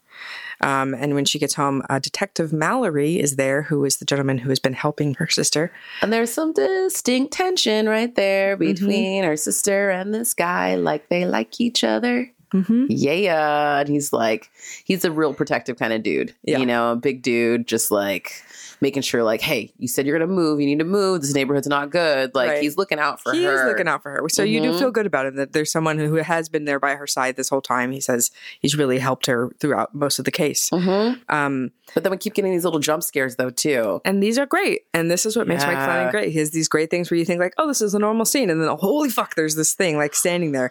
Um, 0.61 0.93
and 0.93 1.15
when 1.15 1.25
she 1.25 1.39
gets 1.39 1.55
home, 1.55 1.83
uh, 1.89 2.01
Detective 2.01 2.53
Mallory 2.53 3.21
is 3.21 3.37
there, 3.37 3.63
who 3.63 3.85
is 3.85 3.99
the 3.99 4.05
gentleman 4.05 4.39
who 4.39 4.49
has 4.49 4.59
been 4.59 4.73
helping 4.73 5.15
her 5.15 5.29
sister. 5.29 5.71
And 6.03 6.13
there's 6.13 6.33
some 6.33 6.53
distinct 6.53 7.33
tension 7.33 7.89
right 7.89 8.13
there 8.17 8.57
between 8.57 9.23
her 9.23 9.37
sister 9.37 9.89
and 9.91 10.13
this 10.13 10.35
guy, 10.35 10.75
like 10.75 11.09
they 11.09 11.25
like 11.27 11.61
each 11.61 11.85
other. 11.85 12.33
Mm-hmm. 12.53 12.87
Yeah. 12.89 13.81
And 13.81 13.89
he's 13.89 14.13
like, 14.13 14.51
he's 14.85 15.05
a 15.05 15.11
real 15.13 15.35
protective 15.35 15.79
kind 15.79 15.93
of 15.93 16.03
dude. 16.03 16.35
Yeah. 16.45 16.59
You 16.59 16.67
know, 16.67 16.93
a 16.93 16.97
big 16.97 17.23
dude, 17.23 17.67
just 17.67 17.91
like 17.91 18.43
making 18.81 19.03
sure, 19.03 19.25
like, 19.25 19.41
hey, 19.41 19.73
you 19.79 19.89
said 19.89 20.07
you're 20.07 20.17
going 20.17 20.29
to 20.29 20.33
move. 20.33 20.61
You 20.61 20.67
need 20.67 20.79
to 20.79 20.85
move. 20.85 21.21
This 21.21 21.35
neighborhood's 21.35 21.67
not 21.67 21.91
good. 21.91 22.33
Like, 22.35 22.49
Right. 22.51 22.63
he's 22.63 22.77
looking 22.77 23.01
out 23.01 23.21
for 23.21 23.33
He 23.33 23.43
her. 23.43 23.51
He's 23.53 23.65
looking 23.73 23.89
out 23.89 24.05
for 24.05 24.11
her, 24.13 24.29
so 24.29 24.45
you 24.45 24.61
do 24.63 24.71
Mhm. 24.71 24.79
feel 24.79 24.91
good 24.93 25.05
about 25.05 25.27
him 25.27 25.35
that 25.35 25.53
there's 25.53 25.73
someone 25.73 25.99
who 25.99 26.15
has 26.15 26.49
been 26.49 26.65
there 26.65 26.79
by 26.79 26.95
her 26.95 27.07
side 27.07 27.35
this 27.35 27.49
whole 27.49 27.61
time. 27.61 27.91
He 27.91 28.01
says 28.01 28.31
he's 28.61 28.77
really 28.79 28.99
helped 29.01 29.27
her 29.27 29.51
throughout 29.59 29.95
most 29.97 30.21
of 30.21 30.25
the 30.25 30.31
case. 30.31 30.69
hmm 30.73 31.15
Um, 31.29 31.73
But 31.95 32.05
then 32.05 32.13
we 32.13 32.19
keep 32.19 32.35
getting 32.35 32.53
these 32.53 32.63
little 32.65 32.79
jump 32.79 33.03
scares, 33.03 33.35
though, 33.35 33.51
too. 33.51 34.01
and 34.05 34.23
these 34.23 34.39
are 34.39 34.47
great, 34.47 34.83
and 34.95 35.11
this 35.11 35.27
is 35.27 35.37
what 35.37 35.49
makes 35.49 35.65
Mike 35.65 35.73
Yeah. 35.73 35.85
Flanagan 35.85 36.11
great. 36.13 36.33
He 36.33 36.39
has 36.39 36.51
these 36.53 36.69
great 36.69 36.89
things 36.89 37.11
where 37.11 37.19
you 37.19 37.25
think 37.25 37.41
like, 37.41 37.55
oh, 37.59 37.67
this 37.67 37.83
is 37.83 37.95
a 37.95 37.99
normal 37.99 38.27
scene, 38.27 38.49
and 38.49 38.63
then 38.63 38.69
holy 38.69 39.09
fuck, 39.11 39.35
there's 39.35 39.57
this 39.57 39.75
thing 39.75 39.97
like 39.97 40.15
standing 40.15 40.53
there. 40.53 40.71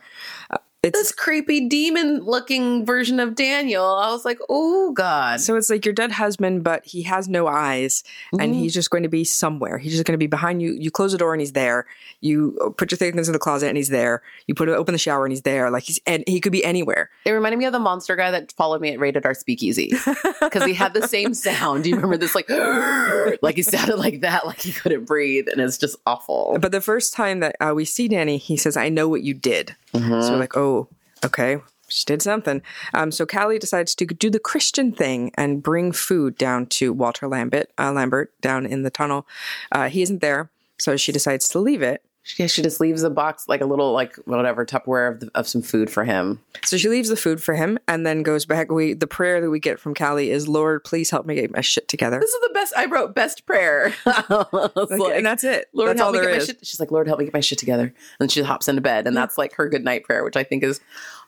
Uh, 0.50 0.58
It's 0.84 0.98
this 0.98 1.12
creepy 1.12 1.68
demon 1.68 2.20
looking 2.24 2.86
version 2.86 3.20
of 3.20 3.34
Daniel. 3.34 3.84
I 3.84 4.12
was 4.12 4.24
like, 4.26 4.38
oh 4.48 4.92
God. 4.94 5.42
so 5.42 5.56
it's 5.56 5.70
like 5.72 5.86
your 5.86 5.94
dead 5.94 6.12
husband, 6.12 6.64
but 6.64 6.86
he 6.86 7.02
has 7.02 7.28
no 7.28 7.48
eyes, 7.48 8.04
and 8.32 8.54
Mhm. 8.54 8.60
he's 8.60 8.74
just 8.76 8.92
going 8.92 9.02
to 9.04 9.10
be 9.10 9.24
somewhere. 9.24 9.80
He's 9.80 9.94
just 9.94 10.06
going 10.06 10.14
to 10.14 10.18
be 10.20 10.28
behind 10.28 10.62
you. 10.62 10.74
You 10.74 10.92
close 10.92 11.12
the 11.14 11.18
door 11.18 11.34
and 11.34 11.42
he's 11.42 11.54
there. 11.54 11.88
You 12.22 12.74
put 12.78 12.92
your 12.92 12.98
things 12.98 13.28
in 13.28 13.34
the 13.34 13.40
closet 13.40 13.68
and 13.68 13.76
he's 13.76 13.90
there. 13.90 14.22
You 14.46 14.54
put 14.54 14.70
open 14.70 14.94
the 14.94 15.00
shower 15.00 15.26
and 15.26 15.32
he's 15.32 15.42
there. 15.42 15.72
Like 15.72 15.84
he's 15.84 16.00
and 16.06 16.24
he 16.28 16.40
could 16.40 16.52
be 16.52 16.64
anywhere. 16.64 17.10
It 17.26 17.32
reminded 17.32 17.58
me 17.58 17.66
of 17.66 17.74
the 17.74 17.80
monster 17.80 18.16
guy 18.16 18.30
that 18.32 18.52
followed 18.54 18.80
me 18.82 18.94
at 18.94 19.00
Rated 19.00 19.26
R 19.26 19.34
Speakeasy 19.34 19.94
because 20.42 20.64
he 20.64 20.74
had 20.76 20.94
the 20.94 21.08
same 21.08 21.34
sound. 21.34 21.84
Do 21.84 21.90
you 21.90 21.96
remember 21.96 22.18
this? 22.18 22.36
Like, 22.36 22.50
like 23.42 23.56
he 23.56 23.62
sounded 23.64 23.98
like 23.98 24.22
that, 24.22 24.46
like 24.46 24.62
he 24.62 24.72
couldn't 24.72 25.06
breathe, 25.06 25.48
and 25.52 25.60
it's 25.60 25.78
just 25.78 25.96
awful. 26.06 26.58
But 26.62 26.72
the 26.72 26.82
first 26.82 27.14
time 27.14 27.40
that 27.42 27.56
uh, 27.60 27.74
we 27.76 27.84
see 27.86 28.08
Danny, 28.08 28.38
he 28.38 28.58
says, 28.58 28.78
"I 28.78 28.90
know 28.90 29.08
what 29.08 29.24
you 29.24 29.34
did." 29.34 29.76
Mm-hmm. 29.94 30.22
So 30.22 30.32
we're 30.32 30.40
like, 30.40 30.58
"Oh, 30.58 30.88
okay." 31.26 31.60
She 31.90 32.04
did 32.06 32.22
something. 32.22 32.62
Um, 32.94 33.12
so 33.12 33.26
Callie 33.26 33.60
decides 33.60 33.96
to 33.96 34.06
do 34.06 34.30
the 34.30 34.40
Christian 34.40 34.92
thing 34.92 35.32
and 35.36 35.64
bring 35.64 35.94
food 35.94 36.38
down 36.38 36.66
to 36.68 36.92
Walter 36.92 37.28
Lambert, 37.30 37.72
uh, 37.78 37.94
Lambert 37.94 38.34
down 38.42 38.66
in 38.66 38.84
the 38.84 38.90
tunnel. 38.90 39.26
Uh, 39.72 39.88
he 39.88 40.02
isn't 40.02 40.20
there, 40.20 40.50
so 40.78 40.98
she 40.98 41.14
decides 41.14 41.48
to 41.50 41.60
leave 41.60 41.82
it. 41.82 42.04
Yeah, 42.38 42.48
she 42.48 42.62
just 42.62 42.80
leaves 42.80 43.04
a 43.04 43.10
box, 43.10 43.48
like 43.48 43.62
a 43.62 43.66
little, 43.66 43.94
like 43.94 44.16
whatever 44.26 44.66
Tupperware 44.66 45.14
of, 45.14 45.20
the, 45.22 45.32
of 45.36 45.48
some 45.48 45.62
food 45.62 45.90
for 45.90 46.04
him. 46.04 46.40
So 46.66 46.78
she 46.78 46.90
leaves 46.90 47.10
the 47.10 47.16
food 47.16 47.42
for 47.42 47.56
him 47.56 47.80
and 47.88 48.06
then 48.06 48.24
goes 48.24 48.46
back. 48.46 48.72
We 48.72 48.94
the 48.94 49.08
prayer 49.08 49.40
that 49.40 49.50
we 49.50 49.60
get 49.60 49.80
from 49.80 49.94
Callie 49.94 50.32
is, 50.32 50.48
"Lord, 50.48 50.84
please 50.84 51.10
help 51.10 51.26
me 51.26 51.36
get 51.36 51.52
my 51.52 51.62
shit 51.62 51.88
together." 51.88 52.20
This 52.20 52.32
is 52.32 52.42
the 52.42 52.52
best. 52.54 52.74
I 52.76 52.86
wrote 52.86 53.16
best 53.16 53.46
prayer. 53.46 53.94
Like, 54.28 54.90
like, 54.90 55.16
and 55.16 55.26
that's 55.26 55.44
it. 55.44 55.68
Lord, 55.74 55.90
that's 55.90 56.00
help 56.00 56.14
me 56.14 56.22
get 56.22 56.32
my 56.32 56.40
shit. 56.40 56.66
She's 56.66 56.80
like, 56.80 56.92
Lord, 56.92 57.08
help 57.08 57.20
me 57.20 57.26
get 57.26 57.34
my 57.34 57.40
shit 57.40 57.58
together. 57.58 57.84
And 57.84 57.94
then 58.20 58.30
she 58.30 58.42
hops 58.42 58.68
into 58.68 58.82
bed, 58.82 59.08
and 59.08 59.16
that's 59.16 59.38
like 59.38 59.54
her 59.54 59.68
good 59.70 59.84
night 59.84 60.04
prayer, 60.04 60.24
which 60.24 60.36
I 60.36 60.44
think 60.44 60.64
is 60.64 60.80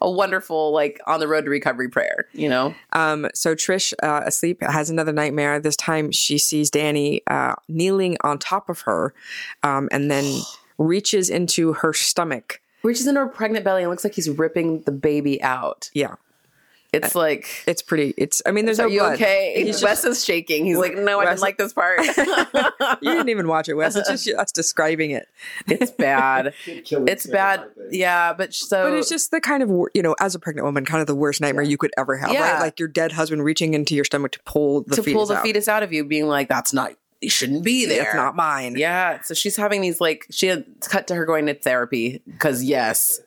a 0.01 0.09
wonderful, 0.09 0.71
like 0.71 0.99
on 1.07 1.19
the 1.19 1.27
road 1.27 1.45
to 1.45 1.49
recovery 1.49 1.89
prayer. 1.89 2.27
You 2.33 2.49
know, 2.49 2.75
Um, 2.93 3.27
so 3.33 3.55
Trish, 3.55 3.93
uh, 4.03 4.21
asleep, 4.25 4.61
has 4.61 4.89
another 4.89 5.11
nightmare. 5.11 5.59
This 5.59 5.75
time 5.75 6.11
she 6.11 6.37
sees 6.37 6.69
Danny 6.69 7.21
uh, 7.27 7.55
kneeling 7.67 8.17
on 8.21 8.39
top 8.39 8.69
of 8.69 8.81
her, 8.81 9.13
um, 9.63 9.89
and 9.91 10.09
then 10.09 10.25
reaches 10.79 11.29
into 11.29 11.73
her 11.73 11.93
stomach. 11.93 12.59
reaches 12.81 13.05
into 13.05 13.19
her 13.19 13.27
pregnant 13.27 13.63
belly 13.63 13.83
and 13.83 13.91
looks 13.91 14.03
like 14.03 14.15
he's 14.15 14.29
ripping 14.29 14.81
the 14.83 14.91
baby 14.91 15.39
out. 15.43 15.91
Yeah, 15.93 16.15
It's 16.93 17.13
like, 17.13 17.45
it's 17.67 17.83
pretty. 17.83 18.15
It's. 18.17 18.41
I 18.47 18.51
mean, 18.51 18.65
there's 18.65 18.79
are 18.79 18.87
no 18.87 18.89
you 18.93 18.99
blood. 19.01 19.13
okay? 19.15 19.61
He's 19.63 19.83
Wes 19.83 20.03
is 20.05 20.25
shaking. 20.25 20.65
He's 20.65 20.77
like, 20.77 20.95
no, 20.95 21.19
I 21.19 21.25
didn't 21.25 21.41
like 21.41 21.57
this 21.57 21.73
part. 21.73 21.99
You 23.01 23.11
didn't 23.11 23.29
even 23.29 23.47
watch 23.47 23.69
it, 23.69 23.75
Wes. 23.75 23.95
It's 23.95 24.09
just 24.09 24.27
us 24.29 24.51
describing 24.51 25.11
it. 25.11 25.27
it's 25.67 25.91
bad. 25.91 26.53
It's 26.65 27.27
bad. 27.27 27.65
Yeah, 27.91 28.33
but 28.33 28.53
so 28.53 28.89
But 28.89 28.97
it's 28.97 29.09
just 29.09 29.31
the 29.31 29.39
kind 29.39 29.61
of 29.61 29.69
you 29.93 30.01
know, 30.01 30.15
as 30.19 30.33
a 30.35 30.39
pregnant 30.39 30.65
woman, 30.65 30.85
kind 30.85 31.01
of 31.01 31.07
the 31.07 31.15
worst 31.15 31.39
nightmare 31.41 31.63
you 31.63 31.77
could 31.77 31.91
ever 31.97 32.17
have, 32.17 32.31
Yeah. 32.31 32.53
right? 32.53 32.61
Like 32.61 32.79
your 32.79 32.87
dead 32.89 33.11
husband 33.11 33.43
reaching 33.43 33.73
into 33.73 33.93
your 33.95 34.05
stomach 34.05 34.31
to 34.33 34.39
pull 34.45 34.81
the 34.81 34.95
to 34.95 35.03
fetus 35.03 35.13
pull 35.13 35.25
the 35.27 35.35
out. 35.35 35.43
fetus 35.43 35.67
out 35.67 35.83
of 35.83 35.93
you, 35.93 36.03
being 36.03 36.27
like, 36.27 36.47
that's 36.49 36.73
not, 36.73 36.93
you 37.21 37.29
shouldn't 37.29 37.63
be 37.63 37.85
there. 37.85 38.03
It's 38.03 38.15
not 38.15 38.35
mine. 38.35 38.75
Yeah. 38.77 39.21
So 39.21 39.33
she's 39.33 39.55
having 39.55 39.81
these 39.81 39.99
like 39.99 40.25
she 40.29 40.47
had 40.47 40.65
cut 40.81 41.07
to 41.07 41.15
her 41.15 41.25
going 41.25 41.45
to 41.47 41.53
therapy 41.53 42.21
because 42.25 42.63
yes. 42.63 43.19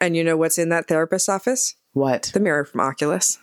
And 0.00 0.16
you 0.16 0.24
know 0.24 0.36
what's 0.36 0.58
in 0.58 0.68
that 0.70 0.88
therapist's 0.88 1.28
office? 1.28 1.74
What? 1.92 2.30
The 2.34 2.40
mirror 2.40 2.64
from 2.64 2.80
Oculus. 2.80 3.38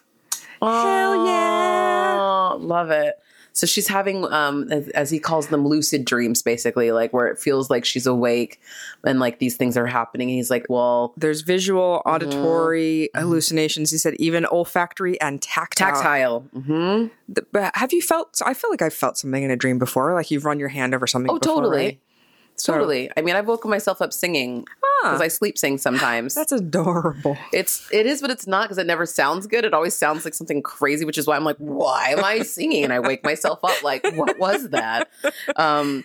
Hell 0.62 1.26
yeah. 1.26 2.54
Love 2.58 2.92
it. 2.92 3.16
So 3.56 3.68
she's 3.68 3.88
having 3.88 4.26
um 4.34 4.72
as, 4.72 4.88
as 4.90 5.10
he 5.12 5.20
calls 5.20 5.48
them 5.50 5.68
lucid 5.68 6.06
dreams 6.06 6.42
basically 6.42 6.92
like 6.92 7.14
where 7.14 7.28
it 7.28 7.38
feels 7.38 7.70
like 7.70 7.86
she's 7.86 8.08
awake 8.08 8.60
and 9.06 9.20
like 9.20 9.38
these 9.38 9.56
things 9.56 9.78
are 9.78 9.86
happening 9.86 10.30
and 10.30 10.36
he's 10.38 10.50
like, 10.50 10.66
"Well, 10.70 11.14
There's 11.18 11.42
visual, 11.42 12.02
Mm-hmm. 12.06 12.10
auditory 12.16 13.10
hallucinations. 13.16 13.92
He 13.92 13.98
said 14.00 14.16
even 14.16 14.46
olfactory 14.48 15.22
and 15.22 15.40
tactile. 15.42 15.92
tactile." 15.92 16.46
Mhm. 16.56 17.12
The- 17.30 17.46
But 17.52 17.76
have 17.76 17.94
you 17.94 18.02
felt? 18.02 18.42
I 18.44 18.54
feel 18.56 18.72
like 18.72 18.82
I've 18.82 18.94
felt 18.94 19.18
something 19.20 19.44
in 19.44 19.52
a 19.52 19.56
dream 19.56 19.78
before. 19.78 20.14
Like 20.16 20.32
you've 20.32 20.46
run 20.46 20.60
your 20.60 20.70
hand 20.70 20.96
over 20.96 21.06
something. 21.06 21.30
Oh, 21.30 21.38
before, 21.40 21.56
totally. 21.58 21.78
right? 21.78 22.00
So- 22.56 22.74
Totally. 22.74 23.10
I 23.18 23.22
mean, 23.22 23.36
I've 23.36 23.48
woken 23.48 23.70
myself 23.72 24.02
up 24.02 24.14
singing 24.14 24.66
because 25.04 25.22
I 25.22 25.28
sleep 25.28 25.58
sing 25.58 25.78
sometimes. 25.78 26.36
That's 26.36 26.52
adorable. 26.52 27.38
It's 27.52 27.88
it 27.92 28.06
is, 28.06 28.22
but 28.22 28.32
it's 28.32 28.48
not 28.48 28.64
because 28.64 28.78
it 28.78 28.88
never 28.88 29.06
sounds 29.06 29.48
good. 29.48 29.66
It 29.66 29.74
always 29.74 29.96
sounds 29.96 30.26
like 30.26 30.34
something 30.34 30.62
crazy, 30.62 31.06
which 31.06 31.18
is 31.18 31.28
why 31.28 31.36
I'm 31.36 31.44
like, 31.44 31.58
why 31.58 32.10
am 32.10 32.24
I 32.24 32.40
singing? 32.40 32.84
And 32.84 32.94
I 32.94 33.00
wake 33.00 33.24
myself 33.24 33.60
up 33.64 33.84
like, 33.84 34.06
what 34.16 34.38
was 34.40 34.70
that? 34.70 35.10
Um, 35.56 36.04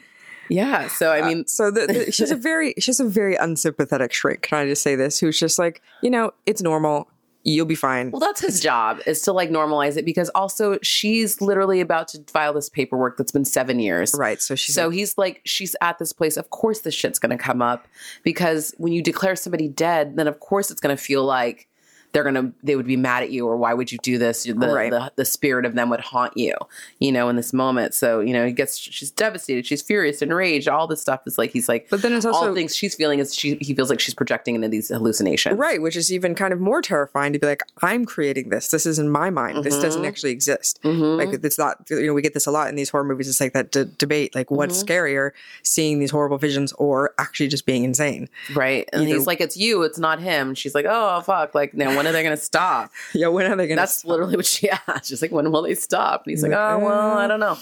yeah. 0.49 0.88
So 0.88 1.12
I 1.12 1.23
mean, 1.26 1.47
So 1.47 1.71
the, 1.71 1.87
the, 1.87 2.12
she's 2.12 2.31
a 2.31 2.37
very 2.37 2.75
she's 2.78 3.00
a 3.00 3.05
very 3.05 3.37
unsympathetic 3.37 4.12
shrink. 4.12 4.43
Can 4.43 4.59
I 4.59 4.67
just 4.67 4.83
say 4.83 4.95
this? 4.97 5.19
Who's 5.19 5.38
just 5.38 5.59
like 5.59 5.83
you 6.02 6.11
know 6.11 6.33
it's 6.47 6.62
normal. 6.62 7.09
You'll 7.45 7.66
be 7.66 7.75
fine. 7.76 8.11
well, 8.11 8.21
that's 8.21 8.40
his 8.40 8.61
job 8.61 9.00
is 9.07 9.23
to 9.23 9.33
like 9.33 9.49
normalize 9.49 9.97
it 9.97 10.04
because 10.04 10.28
also 10.30 10.78
she's 10.83 11.40
literally 11.40 11.80
about 11.80 12.09
to 12.09 12.23
file 12.26 12.52
this 12.52 12.68
paperwork 12.68 13.16
that's 13.16 13.33
been 13.33 13.45
seven 13.45 13.78
years. 13.78 14.14
right. 14.18 14.42
So 14.42 14.54
she's 14.54 14.75
So 14.75 14.88
like, 14.88 14.95
he's 14.97 15.16
like, 15.18 15.40
she's 15.45 15.76
at 15.80 15.99
this 15.99 16.12
place. 16.12 16.37
Of 16.37 16.50
course, 16.50 16.80
this 16.80 16.95
shit's 16.95 17.18
going 17.18 17.30
to 17.37 17.42
come 17.42 17.62
up 17.62 17.87
because 18.23 18.75
when 18.76 18.92
you 18.92 19.02
declare 19.02 19.37
somebody 19.37 19.68
dead, 19.68 20.16
then 20.16 20.26
of 20.26 20.40
course 20.40 20.71
it's 20.71 20.80
going 20.80 20.95
to 20.95 21.02
feel 21.02 21.25
like 21.25 21.67
they're 22.12 22.22
going 22.22 22.34
to, 22.34 22.52
they 22.62 22.74
would 22.76 22.86
be 22.86 22.96
mad 22.96 23.22
at 23.22 23.30
you 23.30 23.46
or 23.46 23.56
why 23.56 23.74
would 23.74 23.92
you 23.92 23.98
do 24.02 24.16
this? 24.18 24.44
The, 24.44 24.54
Right. 24.54 24.90
the, 24.90 25.12
the 25.16 25.24
spirit 25.24 25.64
of 25.66 25.74
them 25.74 25.90
would 25.90 26.00
haunt 26.00 26.36
you, 26.36 26.54
you 27.00 27.12
know, 27.12 27.28
in 27.28 27.36
this 27.36 27.52
moment. 27.52 27.94
So, 27.94 28.20
you 28.20 28.32
know, 28.32 28.46
he 28.46 28.52
gets, 28.52 28.78
she's 28.78 29.10
devastated. 29.10 29.66
She's 29.66 29.82
furious, 29.82 30.22
and 30.22 30.30
enraged. 30.30 30.68
All 30.68 30.86
this 30.86 31.00
stuff 31.00 31.20
is 31.26 31.36
like, 31.38 31.50
he's 31.52 31.68
like, 31.68 31.88
But 31.90 32.02
then 32.02 32.12
it's 32.14 32.24
also 32.24 32.48
all 32.48 32.54
things 32.54 32.74
she's 32.74 32.94
feeling 32.94 33.18
is 33.18 33.34
she, 33.34 33.56
he 33.60 33.74
feels 33.74 33.90
like 33.90 34.00
she's 34.00 34.14
projecting 34.14 34.54
into 34.54 34.68
these 34.68 34.88
hallucinations. 34.88 35.58
right, 35.58 35.80
which 35.82 35.96
is 35.96 36.12
even 36.12 36.34
kind 36.34 36.52
of 36.52 36.60
more 36.60 36.80
terrifying 36.82 37.32
to 37.32 37.38
be 37.38 37.46
like 37.46 37.62
I'm 37.82 38.04
creating 38.04 38.48
this. 38.50 38.68
This 38.70 38.86
is 38.86 38.98
in 38.98 39.10
my 39.10 39.30
mind. 39.30 39.64
This 39.64 39.78
doesn't 39.78 40.00
Mm-hmm. 40.02 40.08
actually 40.08 40.32
exist. 40.32 40.80
Like 40.84 41.30
it's 41.44 41.58
not. 41.58 41.84
You 41.90 42.06
know, 42.06 42.14
we 42.14 42.22
get 42.22 42.34
this 42.34 42.46
a 42.46 42.50
lot 42.50 42.68
in 42.68 42.76
these 42.76 42.88
horror 42.90 43.04
movies. 43.04 43.28
It's 43.28 43.40
like 43.40 43.52
that 43.52 43.70
d- 43.72 43.84
debate. 43.98 44.34
Like 44.34 44.50
what's 44.50 44.82
Mm-hmm. 44.82 44.92
scarier, 44.92 45.30
seeing 45.62 45.98
these 45.98 46.10
horrible 46.10 46.38
visions 46.38 46.72
or 46.74 47.12
actually 47.18 47.48
just 47.48 47.66
being 47.66 47.84
insane? 47.84 48.28
Right. 48.54 48.88
And 48.92 49.02
Either- 49.02 49.14
he's 49.14 49.26
like, 49.26 49.40
it's 49.40 49.56
you, 49.56 49.82
it's 49.82 49.98
not 49.98 50.20
him. 50.20 50.54
She's 50.54 50.74
like, 50.74 50.86
oh, 50.88 51.20
fuck. 51.22 51.54
Like, 51.54 51.74
now 51.74 51.94
when 51.99 52.07
are 52.07 52.12
they 52.12 52.23
going 52.23 52.37
to 52.37 52.43
stop? 52.43 52.90
Yeah. 53.12 53.28
When 53.28 53.45
are 53.50 53.57
they 53.57 53.67
gonna? 53.67 53.81
That's 53.83 54.05
literally 54.05 54.37
what 54.37 54.47
she 54.47 54.71
asked. 54.88 55.09
She's 55.09 55.21
like, 55.21 55.33
when 55.33 55.50
will 55.52 55.62
they 55.62 55.75
stop? 55.75 56.23
And 56.25 56.31
he's 56.31 56.43
like, 56.43 56.52
oh, 56.52 56.78
well, 56.78 57.19
I 57.19 57.26
don't 57.26 57.40
know. 57.40 57.59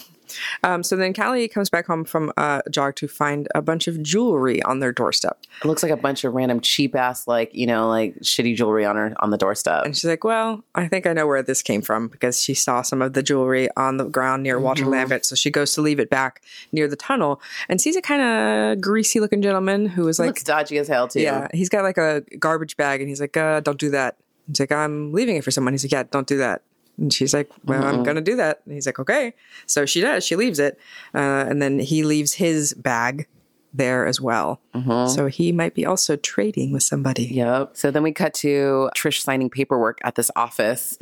Um, 0.64 0.83
so 0.83 0.97
then 0.97 1.14
Callie 1.14 1.47
comes 1.47 1.71
back 1.71 1.87
home 1.87 2.05
from 2.05 2.33
a 2.37 2.61
jog 2.69 2.97
to 2.97 3.07
find 3.07 3.47
a 3.55 3.62
bunch 3.62 3.87
of 3.87 4.02
jewelry 4.02 4.61
on 4.64 4.81
their 4.81 4.90
doorstep. 4.90 5.38
It 5.62 5.69
looks 5.69 5.85
like 5.85 5.93
a 5.93 5.97
bunch 5.97 6.25
of 6.25 6.35
random 6.35 6.59
cheap 6.61 6.97
ass, 6.97 7.28
like, 7.28 7.55
you 7.55 7.64
know, 7.64 7.88
like 7.88 8.16
shitty 8.16 8.57
jewelry 8.57 8.85
on 8.85 8.97
her 8.97 9.14
on 9.21 9.31
the 9.31 9.38
doorstep. 9.38 9.85
And 9.85 9.97
she's 9.97 10.05
like, 10.07 10.25
Well, 10.25 10.64
I 10.75 10.88
think 10.88 11.07
I 11.07 11.12
know 11.12 11.28
where 11.28 11.45
this 11.45 11.62
came 11.62 11.81
from 11.81 12.09
because 12.09 12.43
she 12.43 12.55
saw 12.55 12.83
some 12.83 13.02
of 13.02 13.12
the 13.12 13.23
jewelry 13.23 13.69
on 13.76 13.99
the 13.99 14.05
ground 14.05 14.43
near 14.43 14.59
Walter 14.59 14.83
Mm-hmm. 14.83 14.90
Lambert. 14.90 15.25
So 15.26 15.37
she 15.37 15.49
goes 15.50 15.73
to 15.75 15.81
leave 15.81 16.00
it 16.00 16.11
back 16.11 16.43
near 16.73 16.88
the 16.88 16.97
tunnel 16.97 17.40
and 17.69 17.81
sees 17.81 17.95
a 17.95 18.02
kind 18.02 18.21
of 18.21 18.81
greasy 18.81 19.21
looking 19.21 19.43
gentleman 19.43 19.87
who 19.87 20.09
is 20.09 20.19
like, 20.19 20.26
looks 20.26 20.43
dodgy 20.43 20.76
as 20.78 20.88
hell, 20.88 21.07
too. 21.07 21.21
Yeah, 21.21 21.47
he's 21.55 21.69
got 21.69 21.85
like 21.85 21.99
a 21.99 22.23
garbage 22.40 22.76
bag 22.76 23.00
and 23.00 23.09
he's 23.09 23.21
like, 23.21 23.37
uh, 23.37 23.61
Don't 23.61 23.78
do 23.78 23.90
that. 23.90 24.16
He's 24.48 24.60
like, 24.60 24.72
I'm 24.72 25.12
leaving 25.12 25.36
it 25.36 25.44
for 25.44 25.50
someone. 25.50 25.74
He's 25.74 25.84
like, 25.84 25.92
Yeah, 25.92 26.04
don't 26.10 26.26
do 26.26 26.38
that. 26.38 26.62
And 26.98 27.12
she's 27.12 27.34
like, 27.34 27.50
Well, 27.64 27.84
I'm 27.84 28.02
going 28.02 28.16
to 28.16 28.22
do 28.22 28.36
that. 28.36 28.62
And 28.64 28.74
he's 28.74 28.86
like, 28.86 28.98
Okay. 28.98 29.34
So 29.66 29.86
she 29.86 30.00
does. 30.00 30.24
She 30.24 30.36
leaves 30.36 30.58
it. 30.58 30.78
Uh, 31.14 31.44
and 31.48 31.60
then 31.60 31.78
he 31.78 32.04
leaves 32.04 32.34
his 32.34 32.74
bag 32.74 33.26
there 33.73 34.06
as 34.06 34.20
well. 34.20 34.61
So 35.08 35.26
he 35.26 35.52
might 35.52 35.75
be 35.75 35.87
also 35.87 36.16
trading 36.16 36.70
with 36.70 36.82
somebody. 36.82 37.25
Yep. 37.25 37.76
So 37.76 37.90
then 37.90 38.02
we 38.02 38.12
cut 38.12 38.35
to 38.35 38.90
Trish 38.94 39.23
signing 39.23 39.49
paperwork 39.49 39.99
at 40.04 40.16
this 40.16 40.30
office, 40.37 40.99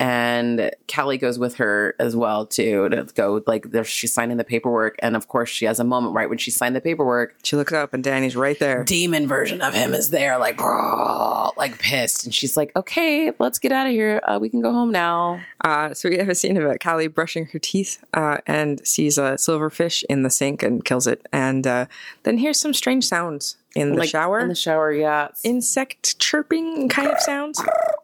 and 0.00 0.70
Callie 0.92 1.18
goes 1.18 1.38
with 1.38 1.56
her 1.56 1.94
as 2.00 2.16
well 2.16 2.46
too 2.46 2.88
to 2.88 3.04
go. 3.14 3.42
Like 3.46 3.70
there, 3.70 3.84
she's 3.84 4.12
signing 4.12 4.38
the 4.38 4.44
paperwork, 4.44 4.96
and 4.98 5.14
of 5.14 5.28
course 5.28 5.48
she 5.48 5.66
has 5.66 5.78
a 5.78 5.84
moment 5.84 6.14
right 6.14 6.28
when 6.28 6.38
she 6.38 6.50
signed 6.50 6.74
the 6.74 6.80
paperwork. 6.80 7.36
She 7.44 7.54
looks 7.56 7.72
up 7.72 7.94
and 7.94 8.02
Danny's 8.02 8.34
right 8.34 8.58
there. 8.58 8.82
Demon 8.84 9.28
version 9.28 9.60
of 9.62 9.72
him 9.72 9.94
is 9.94 10.10
there, 10.10 10.36
like 10.38 10.60
like 11.56 11.78
pissed, 11.78 12.24
and 12.24 12.34
she's 12.34 12.56
like, 12.56 12.74
"Okay, 12.74 13.32
let's 13.38 13.58
get 13.58 13.72
out 13.72 13.86
of 13.86 13.92
here. 13.92 14.20
Uh, 14.26 14.38
we 14.40 14.48
can 14.48 14.60
go 14.60 14.72
home 14.72 14.90
now." 14.90 15.40
Uh, 15.64 15.94
so 15.94 16.08
we 16.08 16.18
have 16.18 16.28
a 16.28 16.34
scene 16.34 16.56
of 16.56 16.64
uh, 16.64 16.74
Callie 16.82 17.06
brushing 17.06 17.46
her 17.46 17.58
teeth 17.58 18.02
uh, 18.14 18.38
and 18.46 18.84
sees 18.86 19.16
a 19.16 19.34
silverfish 19.34 20.02
in 20.08 20.22
the 20.22 20.30
sink 20.30 20.62
and 20.62 20.84
kills 20.84 21.06
it. 21.06 21.24
And 21.32 21.66
uh, 21.66 21.86
then 22.24 22.38
here's 22.38 22.58
some 22.60 22.74
strange 22.74 23.04
sounds 23.04 23.56
in 23.74 23.92
the 23.92 23.98
Like, 24.00 24.08
shower. 24.10 24.38
In 24.40 24.48
the 24.48 24.54
shower, 24.54 24.92
yeah. 24.92 25.28
Insect 25.44 26.18
chirping 26.18 26.88
kind 26.88 27.10
of 27.10 27.18
sounds. 27.20 27.60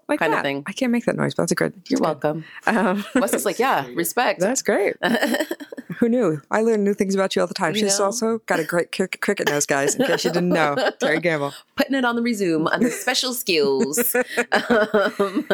Like 0.08 0.20
Kind 0.20 0.32
of 0.32 0.40
thing. 0.42 0.62
I 0.66 0.72
can't 0.72 0.90
make 0.90 1.04
that 1.04 1.16
noise, 1.16 1.34
but 1.34 1.42
that's 1.42 1.52
a 1.52 1.54
good. 1.54 1.74
You're 1.88 2.00
welcome. 2.00 2.44
Um, 2.66 3.04
Wes 3.14 3.34
is 3.34 3.44
like, 3.44 3.58
"Yeah, 3.58 3.86
respect." 3.94 4.40
that's 4.40 4.62
great. 4.62 4.96
Who 5.98 6.08
knew? 6.08 6.40
I 6.50 6.62
learn 6.62 6.82
new 6.84 6.94
things 6.94 7.14
about 7.14 7.36
you 7.36 7.42
all 7.42 7.48
the 7.48 7.52
time. 7.54 7.74
You 7.74 7.80
She's 7.80 7.98
know? 7.98 8.06
also 8.06 8.38
got 8.46 8.58
a 8.60 8.64
great 8.64 8.90
cricket, 8.92 9.20
cricket 9.20 9.48
nose, 9.50 9.66
guys, 9.66 9.96
in 9.96 10.06
case 10.06 10.24
you 10.24 10.30
didn't 10.30 10.48
know. 10.48 10.76
Terry 11.00 11.20
Gamble. 11.20 11.52
Putting 11.76 11.94
it 11.96 12.04
on 12.06 12.16
the 12.16 12.22
resume 12.22 12.68
under 12.72 12.88
special 12.90 13.34
skills. 13.34 14.14
um, 14.52 15.46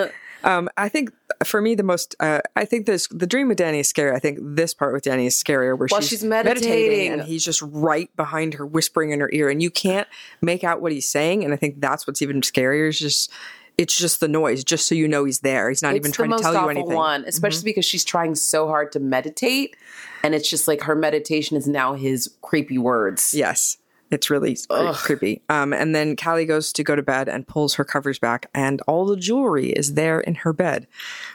Um, 0.44 0.68
I 0.76 0.88
think 0.90 1.10
for 1.42 1.60
me 1.60 1.74
the 1.74 1.82
most, 1.82 2.14
uh, 2.20 2.40
I 2.54 2.66
think 2.66 2.86
this 2.86 3.08
the 3.08 3.26
dream 3.26 3.48
with 3.48 3.58
Danny 3.58 3.80
is 3.80 3.88
scary. 3.88 4.14
I 4.14 4.18
think 4.18 4.38
this 4.40 4.74
part 4.74 4.92
with 4.92 5.02
Danny 5.02 5.26
is 5.26 5.42
scarier, 5.42 5.76
where 5.76 5.88
While 5.88 6.02
she's, 6.02 6.10
she's 6.10 6.24
meditating. 6.24 7.12
and 7.12 7.22
he's 7.22 7.44
just 7.44 7.62
right 7.62 8.14
behind 8.14 8.54
her, 8.54 8.66
whispering 8.66 9.10
in 9.10 9.20
her 9.20 9.30
ear, 9.32 9.48
and 9.48 9.62
you 9.62 9.70
can't 9.70 10.06
make 10.42 10.62
out 10.62 10.80
what 10.80 10.92
he's 10.92 11.08
saying. 11.08 11.44
And 11.44 11.52
I 11.54 11.56
think 11.56 11.80
that's 11.80 12.06
what's 12.06 12.20
even 12.20 12.42
scarier. 12.42 12.88
Is 12.88 12.98
just 12.98 13.32
it's 13.78 13.96
just 13.96 14.20
the 14.20 14.28
noise, 14.28 14.62
just 14.62 14.86
so 14.86 14.94
you 14.94 15.08
know 15.08 15.24
he's 15.24 15.40
there. 15.40 15.68
He's 15.68 15.82
not 15.82 15.96
even 15.96 16.12
trying 16.12 16.30
to 16.30 16.38
tell 16.38 16.52
you 16.52 16.68
anything. 16.68 16.88
Mm-hmm. 16.88 16.94
one, 16.94 17.24
especially 17.26 17.64
because 17.64 17.84
she's 17.84 18.04
trying 18.04 18.34
so 18.34 18.68
hard 18.68 18.92
to 18.92 19.00
meditate, 19.00 19.74
and 20.22 20.34
it's 20.34 20.48
just 20.48 20.68
like 20.68 20.82
her 20.82 20.94
meditation 20.94 21.56
is 21.56 21.66
now 21.66 21.94
his 21.94 22.34
creepy 22.42 22.78
words. 22.78 23.34
Yes. 23.34 23.78
It's 24.10 24.30
really 24.30 24.56
cre- 24.68 24.92
creepy. 24.92 25.42
Um, 25.48 25.72
and 25.72 25.94
then 25.94 26.16
Callie 26.16 26.44
goes 26.46 26.72
to 26.74 26.84
go 26.84 26.94
to 26.94 27.02
bed 27.02 27.28
and 27.28 27.46
pulls 27.46 27.74
her 27.74 27.84
covers 27.84 28.18
back, 28.18 28.48
and 28.54 28.80
all 28.86 29.06
the 29.06 29.16
jewelry 29.16 29.70
is 29.70 29.94
there 29.94 30.20
in 30.20 30.36
her 30.36 30.52
bed, 30.52 30.86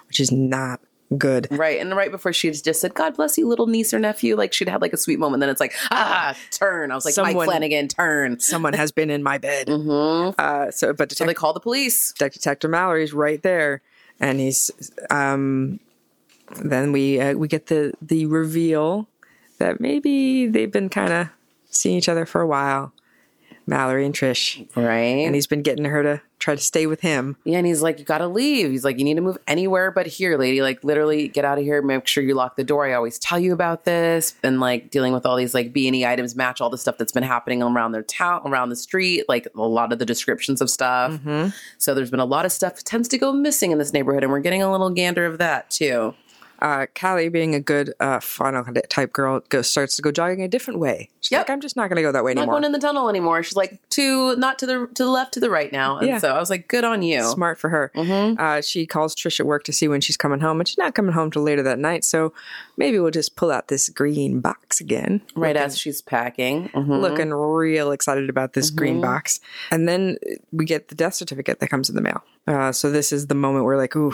which 0.07 0.19
is 0.19 0.31
not 0.31 0.79
good. 1.17 1.47
Right, 1.49 1.79
and 1.81 1.95
right 1.95 2.11
before 2.11 2.31
she 2.31 2.51
just 2.51 2.79
said, 2.79 2.93
"God 2.93 3.15
bless 3.15 3.38
you, 3.38 3.47
little 3.47 3.67
niece 3.67 3.93
or 3.93 3.99
nephew," 3.99 4.35
like 4.35 4.53
she'd 4.53 4.69
had 4.69 4.81
like 4.81 4.93
a 4.93 4.97
sweet 4.97 5.17
moment. 5.19 5.41
Then 5.41 5.49
it's 5.49 5.59
like, 5.59 5.73
ah, 5.91 6.35
turn. 6.51 6.91
I 6.91 6.95
was 6.95 7.03
like, 7.05 7.15
Someone- 7.15 7.35
Mike 7.35 7.45
Flanagan, 7.45 7.88
turn. 7.88 8.39
Someone 8.39 8.73
has 8.73 8.91
been 8.91 9.09
in 9.09 9.23
my 9.23 9.38
bed. 9.39 9.67
Mm-hmm. 9.79 10.35
Uh, 10.38 10.71
so, 10.71 10.93
but 10.93 11.11
So 11.11 11.25
they 11.25 11.33
call 11.33 11.53
the 11.53 11.59
police. 11.59 12.13
Detective 12.13 12.69
Mallory's 12.69 13.11
right 13.13 13.41
there, 13.41 13.81
and 14.19 14.39
he's. 14.39 14.69
Um, 15.09 15.79
then 16.61 16.91
we 16.91 17.19
uh, 17.19 17.33
we 17.33 17.47
get 17.47 17.67
the 17.67 17.93
the 18.01 18.25
reveal 18.27 19.07
that 19.57 19.79
maybe 19.81 20.47
they've 20.47 20.71
been 20.71 20.89
kind 20.89 21.11
of 21.13 21.27
seeing 21.69 21.97
each 21.97 22.09
other 22.09 22.25
for 22.25 22.41
a 22.41 22.47
while, 22.47 22.91
Mallory 23.65 24.03
and 24.05 24.15
Trish, 24.15 24.65
Right, 24.75 25.25
and 25.25 25.35
he's 25.35 25.45
been 25.45 25.61
getting 25.61 25.85
her 25.85 26.01
to 26.01 26.21
try 26.39 26.55
to 26.55 26.61
stay 26.61 26.88
with 26.88 27.01
him. 27.01 27.35
yeah, 27.43 27.57
and 27.59 27.67
he's 27.67 27.81
like, 27.83 27.99
"You 27.99 28.05
got 28.05 28.17
to 28.19 28.27
leave." 28.27 28.71
He's 28.71 28.83
like, 28.83 28.97
"You 28.97 29.03
need 29.03 29.15
to 29.15 29.21
move 29.21 29.38
anywhere 29.45 29.91
but 29.91 30.07
here, 30.07 30.38
lady. 30.39 30.61
Like, 30.63 30.83
literally, 30.83 31.27
get 31.27 31.45
out 31.45 31.59
of 31.59 31.63
here. 31.63 31.81
Make 31.83 32.07
sure 32.07 32.23
you 32.23 32.33
lock 32.33 32.55
the 32.55 32.63
door. 32.63 32.88
I 32.88 32.93
always 32.93 33.19
tell 33.19 33.38
you 33.38 33.53
about 33.53 33.83
this." 33.83 34.33
And 34.41 34.59
like 34.59 34.89
dealing 34.89 35.13
with 35.13 35.23
all 35.25 35.35
these 35.35 35.53
like 35.53 35.71
B 35.71 35.85
and 35.88 35.95
E 35.95 36.03
items 36.05 36.35
match 36.35 36.61
all 36.61 36.71
the 36.71 36.77
stuff 36.79 36.97
that's 36.97 37.11
been 37.11 37.21
happening 37.23 37.61
around 37.61 37.91
their 37.91 38.01
town, 38.03 38.41
around 38.45 38.69
the 38.69 38.75
street. 38.75 39.25
Like 39.29 39.47
a 39.55 39.61
lot 39.61 39.93
of 39.93 39.99
the 39.99 40.05
descriptions 40.05 40.61
of 40.61 40.69
stuff. 40.71 41.11
Mm-hmm. 41.11 41.49
So 41.77 41.93
there's 41.93 42.09
been 42.09 42.19
a 42.19 42.25
lot 42.25 42.45
of 42.45 42.51
stuff 42.51 42.77
that 42.77 42.85
tends 42.85 43.07
to 43.09 43.19
go 43.19 43.31
missing 43.33 43.71
in 43.71 43.77
this 43.77 43.93
neighborhood, 43.93 44.23
and 44.23 44.31
we're 44.31 44.39
getting 44.39 44.63
a 44.63 44.71
little 44.71 44.89
gander 44.89 45.27
of 45.27 45.38
that 45.38 45.69
too. 45.69 46.15
Uh, 46.61 46.85
Callie, 46.99 47.29
being 47.29 47.55
a 47.55 47.59
good 47.59 47.93
uh, 47.99 48.19
funnel 48.19 48.63
type 48.89 49.13
girl, 49.13 49.41
goes 49.49 49.67
starts 49.69 49.95
to 49.95 50.01
go 50.01 50.11
jogging 50.11 50.41
a 50.43 50.47
different 50.47 50.79
way. 50.79 51.09
She's 51.21 51.31
Yep. 51.31 51.39
like, 51.41 51.49
I'm 51.49 51.61
just 51.61 51.75
not 51.75 51.89
going 51.89 51.97
to 51.97 52.01
go 52.01 52.11
that 52.11 52.23
way 52.23 52.31
anymore. 52.31 52.45
Not 52.47 52.51
going 52.51 52.63
in 52.65 52.71
the 52.71 52.79
tunnel 52.79 53.09
anymore. 53.09 53.43
She's 53.43 53.55
like 53.55 53.79
to 53.91 54.35
not 54.37 54.59
to 54.59 54.65
the 54.65 54.87
to 54.95 55.03
the 55.03 55.09
left, 55.09 55.33
to 55.35 55.39
the 55.39 55.49
right 55.49 55.71
now. 55.71 55.97
And 55.97 56.07
Yeah. 56.07 56.17
so 56.19 56.33
I 56.33 56.39
was 56.39 56.49
like, 56.49 56.67
good 56.67 56.83
on 56.83 57.01
you. 57.01 57.23
Smart 57.23 57.57
for 57.59 57.69
her. 57.69 57.91
Mm-hmm. 57.95 58.39
Uh, 58.39 58.61
she 58.61 58.85
calls 58.85 59.15
Trish 59.15 59.39
at 59.39 59.45
work 59.45 59.63
to 59.65 59.73
see 59.73 59.87
when 59.87 60.01
she's 60.01 60.17
coming 60.17 60.39
home, 60.39 60.59
and 60.59 60.67
she's 60.67 60.77
not 60.77 60.95
coming 60.95 61.13
home 61.13 61.31
till 61.31 61.41
later 61.43 61.63
that 61.63 61.79
night. 61.79 62.03
So 62.03 62.33
maybe 62.77 62.99
we'll 62.99 63.11
just 63.11 63.35
pull 63.35 63.51
out 63.51 63.67
this 63.67 63.89
green 63.89 64.39
box 64.39 64.79
again. 64.79 65.21
Right 65.35 65.57
as 65.57 65.77
she's 65.77 66.01
packing. 66.01 66.69
Mhm. 66.69 67.01
Looking 67.01 67.31
real 67.33 67.91
excited 67.91 68.29
about 68.29 68.53
this 68.53 68.67
Mm-hmm. 68.69 68.77
green 68.77 69.01
box. 69.01 69.39
And 69.71 69.87
then 69.87 70.17
we 70.51 70.65
get 70.65 70.87
the 70.89 70.95
death 70.95 71.13
certificate 71.15 71.59
that 71.59 71.69
comes 71.69 71.89
in 71.89 71.95
the 71.95 72.01
mail. 72.01 72.23
Uh, 72.48 72.72
so 72.72 72.89
this 72.89 73.12
is 73.12 73.27
the 73.27 73.36
moment 73.36 73.65
where 73.65 73.77
like, 73.77 73.96
ooh, 73.96 74.13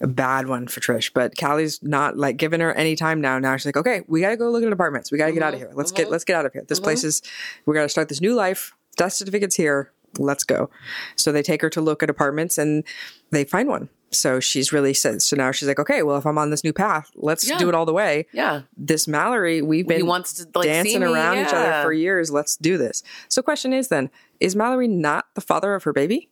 a 0.00 0.06
bad 0.06 0.48
one 0.48 0.66
for 0.66 0.80
Trish. 0.80 1.12
But 1.12 1.36
Callie's 1.36 1.82
not 1.82 2.16
like 2.16 2.36
giving 2.36 2.60
her 2.60 2.72
any 2.72 2.96
time 2.96 3.20
now. 3.20 3.38
Now 3.38 3.56
she's 3.56 3.66
like, 3.66 3.76
okay, 3.76 4.02
we 4.06 4.20
got 4.20 4.30
to 4.30 4.36
go 4.36 4.50
look 4.50 4.64
at 4.64 4.72
apartments. 4.72 5.12
We 5.12 5.18
got 5.18 5.26
to 5.26 5.32
get 5.32 5.42
out 5.42 5.54
of 5.54 5.60
mm-hmm. 5.60 5.68
here. 5.68 5.76
Let's 5.76 5.92
mm-hmm. 5.92 6.02
get 6.02 6.10
let's 6.10 6.24
get 6.24 6.36
out 6.36 6.46
of 6.46 6.52
here. 6.52 6.64
This 6.66 6.78
mm-hmm. 6.78 6.84
place 6.84 7.04
is 7.04 7.22
we 7.66 7.74
got 7.74 7.82
to 7.82 7.88
start 7.88 8.08
this 8.08 8.20
new 8.20 8.34
life. 8.34 8.72
Death 8.96 9.12
certificate's 9.12 9.56
here. 9.56 9.92
Let's 10.18 10.44
go. 10.44 10.70
So 11.16 11.32
they 11.32 11.42
take 11.42 11.60
her 11.62 11.70
to 11.70 11.80
look 11.80 12.02
at 12.02 12.08
apartments 12.08 12.56
and 12.56 12.84
they 13.30 13.44
find 13.44 13.68
one. 13.68 13.88
So 14.14 14.40
she's 14.40 14.72
really 14.72 14.94
said. 14.94 15.22
So 15.22 15.36
now 15.36 15.50
she's 15.50 15.68
like, 15.68 15.80
okay, 15.80 16.02
well, 16.02 16.16
if 16.16 16.24
I'm 16.24 16.38
on 16.38 16.50
this 16.50 16.64
new 16.64 16.72
path, 16.72 17.10
let's 17.16 17.48
Yeah. 17.48 17.58
do 17.58 17.68
it 17.68 17.74
all 17.74 17.84
the 17.84 17.92
way. 17.92 18.26
Yeah. 18.32 18.62
This 18.76 19.08
Mallory, 19.08 19.60
we've 19.60 19.86
been 19.86 19.98
He 19.98 20.02
wants 20.02 20.34
to 20.34 20.46
like 20.54 20.68
dancing 20.68 21.02
around 21.02 21.38
each 21.38 21.52
other 21.52 21.82
for 21.82 21.92
years. 21.92 22.30
Let's 22.30 22.56
do 22.56 22.78
this. 22.78 23.02
So, 23.28 23.42
question 23.42 23.72
is 23.72 23.88
then: 23.88 24.10
Is 24.40 24.54
Mallory 24.54 24.88
not 24.88 25.26
the 25.34 25.40
father 25.40 25.74
of 25.74 25.82
her 25.82 25.92
baby, 25.92 26.30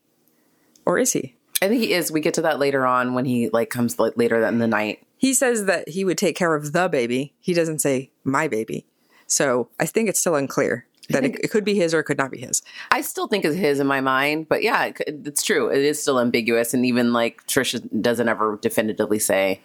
or 0.87 0.99
is 0.99 1.13
he? 1.13 1.35
I 1.61 1.69
think 1.69 1.81
he 1.81 1.93
is. 1.93 2.11
We 2.11 2.21
get 2.21 2.35
to 2.35 2.43
that 2.43 2.59
later 2.59 2.85
on 2.85 3.15
when 3.15 3.25
he 3.25 3.49
like 3.51 3.71
comes 3.71 3.99
like 3.99 4.17
later 4.17 4.45
in 4.45 4.59
the 4.59 4.67
night. 4.67 5.07
He 5.17 5.33
says 5.33 5.67
that 5.67 5.89
he 5.89 6.05
would 6.05 6.19
take 6.19 6.37
care 6.37 6.55
of 6.55 6.73
the 6.73 6.89
baby. 6.89 7.35
He 7.41 7.55
doesn't 7.55 7.81
say 7.81 8.11
my 8.25 8.49
baby. 8.49 8.85
So 9.29 9.69
I 9.79 9.87
think 9.87 10.09
it's 10.09 10.19
still 10.19 10.35
unclear 10.35 10.87
that 11.11 11.25
it, 11.25 11.37
it 11.45 11.51
could 11.51 11.65
be 11.65 11.75
his 11.75 11.95
or 11.95 12.01
it 12.01 12.05
could 12.05 12.19
not 12.19 12.31
be 12.31 12.39
his. 12.39 12.63
I 12.91 13.01
still 13.01 13.29
think 13.29 13.45
it's 13.45 13.57
his 13.57 13.81
in 13.81 13.87
my 13.87 14.01
mind, 14.01 14.49
but 14.49 14.63
yeah, 14.63 14.87
it, 14.87 15.01
it's 15.07 15.43
true. 15.43 15.69
It 15.69 15.79
is 15.79 16.01
still 16.01 16.21
ambiguous, 16.21 16.75
and 16.75 16.85
even 16.85 17.13
like 17.13 17.47
Trisha 17.47 17.81
doesn't 18.03 18.29
ever 18.29 18.59
definitively 18.61 19.19
say 19.19 19.61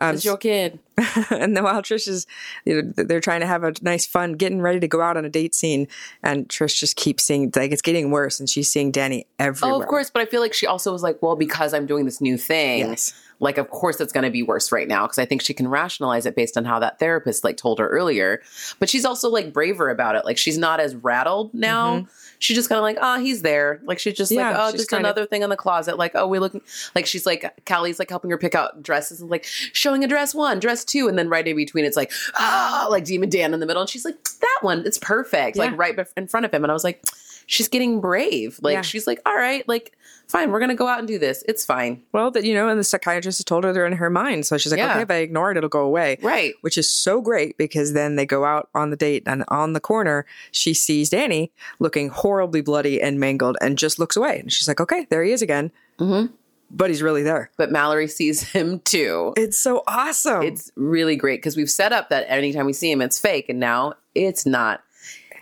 Um, 0.00 0.14
it's 0.14 0.24
your 0.24 0.36
kid. 0.36 0.78
and 1.30 1.56
then 1.56 1.62
while 1.64 1.80
Trish 1.82 2.08
is, 2.08 2.26
you 2.64 2.82
know, 2.82 2.92
they're 2.96 3.20
trying 3.20 3.40
to 3.40 3.46
have 3.46 3.62
a 3.64 3.72
nice 3.82 4.06
fun, 4.06 4.32
getting 4.32 4.60
ready 4.60 4.80
to 4.80 4.88
go 4.88 5.00
out 5.00 5.16
on 5.16 5.24
a 5.24 5.28
date 5.28 5.54
scene, 5.54 5.86
and 6.22 6.48
Trish 6.48 6.78
just 6.78 6.96
keeps 6.96 7.24
seeing 7.24 7.52
like 7.54 7.72
it's 7.72 7.82
getting 7.82 8.10
worse, 8.10 8.40
and 8.40 8.48
she's 8.48 8.70
seeing 8.70 8.90
Danny 8.90 9.26
everywhere. 9.38 9.76
Oh, 9.76 9.80
of 9.80 9.86
course, 9.86 10.10
but 10.10 10.22
I 10.22 10.26
feel 10.26 10.40
like 10.40 10.54
she 10.54 10.66
also 10.66 10.92
was 10.92 11.02
like, 11.02 11.20
well, 11.22 11.36
because 11.36 11.72
I'm 11.74 11.86
doing 11.86 12.04
this 12.04 12.20
new 12.20 12.36
thing. 12.36 12.80
Yes. 12.80 13.12
Like, 13.40 13.56
of 13.56 13.70
course, 13.70 14.00
it's 14.00 14.12
going 14.12 14.24
to 14.24 14.30
be 14.32 14.42
worse 14.42 14.72
right 14.72 14.88
now 14.88 15.04
because 15.04 15.18
I 15.20 15.24
think 15.24 15.42
she 15.42 15.54
can 15.54 15.68
rationalize 15.68 16.26
it 16.26 16.34
based 16.34 16.56
on 16.56 16.64
how 16.64 16.80
that 16.80 16.98
therapist 16.98 17.44
like 17.44 17.56
told 17.56 17.78
her 17.78 17.86
earlier. 17.88 18.42
But 18.80 18.88
she's 18.88 19.04
also 19.04 19.28
like 19.30 19.52
braver 19.52 19.90
about 19.90 20.16
it. 20.16 20.24
Like, 20.24 20.36
she's 20.36 20.58
not 20.58 20.80
as 20.80 20.96
rattled 20.96 21.54
now. 21.54 22.08
She's 22.40 22.56
just 22.56 22.68
kind 22.68 22.78
of 22.78 22.82
like, 22.82 22.98
oh, 23.00 23.20
he's 23.20 23.42
there. 23.42 23.80
Like, 23.84 24.00
she's 24.00 24.14
just 24.14 24.32
Mm-hmm. 24.32 24.40
Yeah, 24.40 24.50
like, 24.50 24.74
oh, 24.74 24.76
just 24.76 24.90
kind 24.90 25.00
of- 25.00 25.06
another 25.06 25.24
thing 25.24 25.42
in 25.42 25.50
the 25.50 25.56
closet. 25.56 25.96
Like, 25.96 26.12
oh, 26.16 26.26
we 26.26 26.40
look 26.40 26.52
like 26.96 27.06
she's 27.06 27.26
like 27.26 27.64
Callie's 27.64 28.00
like 28.00 28.10
helping 28.10 28.30
her 28.30 28.38
pick 28.38 28.56
out 28.56 28.82
dresses 28.82 29.20
and 29.20 29.30
like 29.30 29.44
showing 29.88 30.04
a 30.04 30.08
dress 30.08 30.34
one, 30.34 30.60
dress 30.60 30.84
two, 30.84 31.08
and 31.08 31.18
then 31.18 31.28
right 31.30 31.46
in 31.48 31.56
between, 31.56 31.84
it's 31.86 31.96
like, 31.96 32.12
ah, 32.34 32.86
like 32.90 33.04
Demon 33.04 33.30
Dan 33.30 33.54
in 33.54 33.60
the 33.60 33.66
middle, 33.66 33.80
and 33.80 33.88
she's 33.88 34.04
like, 34.04 34.22
that 34.40 34.58
one, 34.60 34.84
it's 34.86 34.98
perfect, 34.98 35.56
Yeah. 35.56 35.64
like 35.64 35.78
right 35.78 35.96
bef- 35.96 36.12
in 36.16 36.26
front 36.28 36.44
of 36.46 36.52
him, 36.52 36.62
and 36.62 36.70
I 36.70 36.74
was 36.74 36.84
like, 36.84 37.02
she's 37.46 37.68
getting 37.68 38.00
brave. 38.02 38.58
Like, 38.62 38.74
Yeah. 38.74 38.82
she's 38.82 39.06
like, 39.06 39.20
all 39.24 39.34
right, 39.34 39.66
like, 39.66 39.96
fine, 40.26 40.50
we're 40.50 40.60
gonna 40.60 40.74
go 40.74 40.86
out 40.86 40.98
and 40.98 41.08
do 41.08 41.18
this. 41.18 41.42
It's 41.48 41.64
fine. 41.64 42.02
Well, 42.12 42.30
that 42.32 42.44
you 42.44 42.52
know, 42.52 42.68
and 42.68 42.78
the 42.78 42.84
psychiatrist 42.84 43.38
has 43.38 43.44
told 43.46 43.64
her 43.64 43.72
they're 43.72 43.86
in 43.86 43.94
her 43.94 44.10
mind, 44.10 44.44
so 44.44 44.58
she's 44.58 44.70
like, 44.70 44.78
Yeah. 44.78 44.92
okay, 44.92 45.00
if 45.02 45.10
I 45.10 45.14
ignore 45.16 45.50
it, 45.50 45.56
it'll 45.56 45.70
go 45.70 45.80
away. 45.80 46.18
Right. 46.20 46.52
Which 46.60 46.76
is 46.76 46.90
so 46.90 47.22
great 47.22 47.56
because 47.56 47.94
then 47.94 48.16
they 48.16 48.26
go 48.26 48.44
out 48.44 48.68
on 48.74 48.90
the 48.90 48.96
date, 48.96 49.22
and 49.26 49.42
on 49.48 49.72
the 49.72 49.80
corner, 49.80 50.26
she 50.50 50.74
sees 50.74 51.08
Danny 51.08 51.50
looking 51.78 52.10
horribly 52.10 52.60
bloody 52.60 53.00
and 53.00 53.18
mangled, 53.18 53.56
and 53.62 53.78
just 53.78 53.98
looks 53.98 54.16
away, 54.16 54.40
and 54.40 54.52
she's 54.52 54.68
like, 54.68 54.80
okay, 54.80 55.06
there 55.08 55.24
he 55.24 55.32
is 55.32 55.40
again. 55.40 55.70
Mm-hmm. 55.98 56.34
But 56.70 56.90
he's 56.90 57.02
really 57.02 57.22
there. 57.22 57.50
But 57.56 57.70
Mallory 57.72 58.08
sees 58.08 58.42
him 58.52 58.80
too. 58.80 59.32
It's 59.36 59.58
so 59.58 59.82
awesome. 59.86 60.42
It's 60.42 60.70
really 60.76 61.16
great 61.16 61.38
because 61.38 61.56
we've 61.56 61.70
set 61.70 61.92
up 61.92 62.10
that 62.10 62.26
anytime 62.28 62.66
we 62.66 62.72
see 62.72 62.90
him, 62.90 63.00
it's 63.00 63.18
fake, 63.18 63.48
and 63.48 63.58
now 63.58 63.94
it's 64.14 64.44
not. 64.44 64.82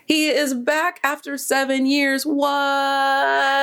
He 0.05 0.29
is 0.29 0.53
back 0.53 1.01
after 1.03 1.37
seven 1.37 1.85
years. 1.85 2.25
What? 2.25 2.47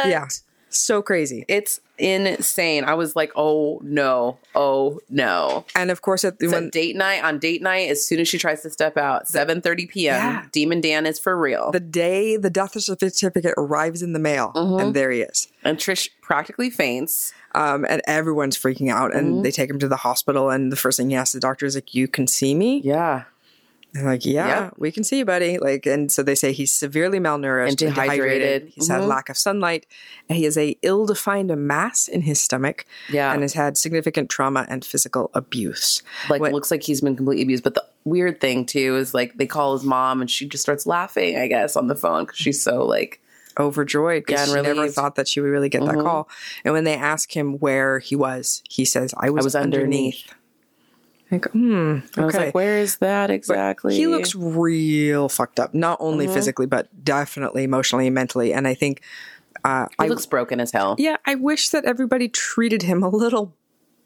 yeah, 0.06 0.28
so 0.78 1.02
crazy. 1.02 1.44
It's 1.48 1.80
insane. 1.98 2.84
I 2.84 2.94
was 2.94 3.14
like, 3.16 3.30
oh 3.36 3.80
no, 3.82 4.38
oh 4.54 5.00
no. 5.08 5.64
And 5.74 5.90
of 5.90 6.02
course, 6.02 6.24
at 6.24 6.38
the, 6.38 6.48
when 6.48 6.70
date 6.70 6.96
night 6.96 7.22
on 7.22 7.38
date 7.38 7.62
night, 7.62 7.90
as 7.90 8.04
soon 8.04 8.20
as 8.20 8.28
she 8.28 8.38
tries 8.38 8.62
to 8.62 8.70
step 8.70 8.96
out, 8.96 9.28
seven 9.28 9.60
thirty 9.60 9.86
p.m. 9.86 10.14
Yeah. 10.14 10.44
Demon 10.52 10.80
Dan 10.80 11.06
is 11.06 11.18
for 11.18 11.36
real, 11.38 11.70
the 11.72 11.80
day 11.80 12.36
the 12.36 12.50
death 12.50 12.80
certificate 12.80 13.54
arrives 13.56 14.02
in 14.02 14.12
the 14.12 14.18
mail, 14.18 14.52
Mm-hmm. 14.54 14.80
and 14.80 14.94
there 14.94 15.10
he 15.10 15.20
is. 15.20 15.48
and 15.62 15.78
Trish 15.78 16.08
practically 16.22 16.70
faints. 16.70 17.32
Um, 17.56 17.86
and 17.88 18.02
everyone's 18.08 18.58
freaking 18.58 18.90
out, 18.90 19.14
and 19.14 19.34
Mm-hmm. 19.34 19.42
they 19.42 19.52
take 19.52 19.70
him 19.70 19.78
to 19.78 19.86
the 19.86 19.94
hospital. 19.96 20.50
And 20.50 20.72
the 20.72 20.76
first 20.76 20.96
thing 20.98 21.10
he 21.10 21.14
asks 21.16 21.34
the 21.34 21.40
doctor 21.40 21.64
is 21.66 21.76
like, 21.76 21.94
"You 21.94 22.08
can 22.08 22.26
see 22.26 22.52
me?" 22.52 22.80
Yeah, 22.84 23.24
Like, 24.02 24.24
yeah, 24.26 24.64
Yep. 24.64 24.74
we 24.78 24.90
can 24.90 25.04
see 25.04 25.18
you, 25.18 25.24
buddy. 25.24 25.56
Like, 25.58 25.86
and 25.86 26.10
so 26.10 26.22
they 26.24 26.34
say 26.34 26.52
he's 26.52 26.72
severely 26.72 27.20
malnourished, 27.20 27.68
And 27.68 27.76
dehydrated. 27.76 28.12
dehydrated. 28.64 28.72
He's 28.74 28.88
had 28.88 29.02
Mhm. 29.02 29.06
lack 29.08 29.28
of 29.28 29.38
sunlight, 29.38 29.86
and 30.28 30.36
he 30.36 30.44
has 30.44 30.58
a 30.58 30.76
ill-defined 30.82 31.56
mass 31.56 32.08
in 32.08 32.22
his 32.22 32.40
stomach, 32.40 32.86
Yeah. 33.08 33.32
and 33.32 33.42
has 33.42 33.52
had 33.52 33.76
significant 33.76 34.30
trauma 34.30 34.66
and 34.68 34.84
physical 34.84 35.30
abuse. 35.34 36.02
like 36.28 36.40
What- 36.40 36.52
looks 36.52 36.70
like 36.72 36.82
he's 36.82 37.02
been 37.02 37.14
completely 37.16 37.42
abused. 37.42 37.62
But 37.62 37.74
the 37.74 37.84
weird 38.04 38.40
thing 38.40 38.66
too 38.66 38.96
is 38.96 39.14
like 39.14 39.36
they 39.36 39.46
call 39.46 39.74
his 39.74 39.84
mom, 39.84 40.20
and 40.20 40.28
she 40.30 40.46
just 40.46 40.62
starts 40.62 40.86
laughing. 40.86 41.36
I 41.36 41.46
guess 41.46 41.76
on 41.76 41.86
the 41.86 41.94
phone 41.94 42.24
because 42.24 42.38
she's 42.38 42.60
so 42.62 42.84
like 42.84 43.20
Overjoyed 43.60 44.24
because 44.26 44.52
and 44.52 44.66
she 44.66 44.72
never 44.74 44.88
thought 44.88 45.14
that 45.14 45.28
she 45.28 45.40
would 45.40 45.48
really 45.50 45.68
get 45.68 45.84
that 45.84 45.94
Mhm. 45.94 46.02
call. 46.02 46.28
And 46.64 46.74
when 46.74 46.82
they 46.82 46.94
ask 46.96 47.36
him 47.36 47.58
where 47.60 48.00
he 48.00 48.16
was, 48.16 48.62
he 48.68 48.84
says, 48.84 49.14
"I 49.16 49.30
was, 49.30 49.44
was 49.44 49.54
underneath. 49.54 50.24
Like, 51.30 51.46
hmm. 51.50 51.98
Okay. 52.16 52.22
I 52.22 52.24
was 52.26 52.34
like, 52.34 52.54
where 52.54 52.78
is 52.78 52.98
that 52.98 53.30
exactly? 53.30 53.96
He 53.96 54.06
looks 54.06 54.34
real 54.34 55.28
fucked 55.28 55.58
up, 55.58 55.74
not 55.74 55.96
only 56.00 56.26
Mm-hmm. 56.26 56.34
physically, 56.34 56.66
but 56.66 56.88
definitely 57.04 57.64
emotionally 57.64 58.06
and 58.06 58.14
mentally. 58.14 58.52
And 58.52 58.68
I 58.68 58.74
think, 58.74 59.00
uh, 59.64 59.86
He 59.98 60.04
I 60.04 60.06
looks 60.08 60.26
broken 60.26 60.60
as 60.60 60.70
hell. 60.70 60.96
yeah, 60.98 61.16
I 61.26 61.34
wish 61.34 61.70
that 61.70 61.84
everybody 61.86 62.28
treated 62.28 62.82
him 62.82 63.02
a 63.02 63.08
little 63.08 63.54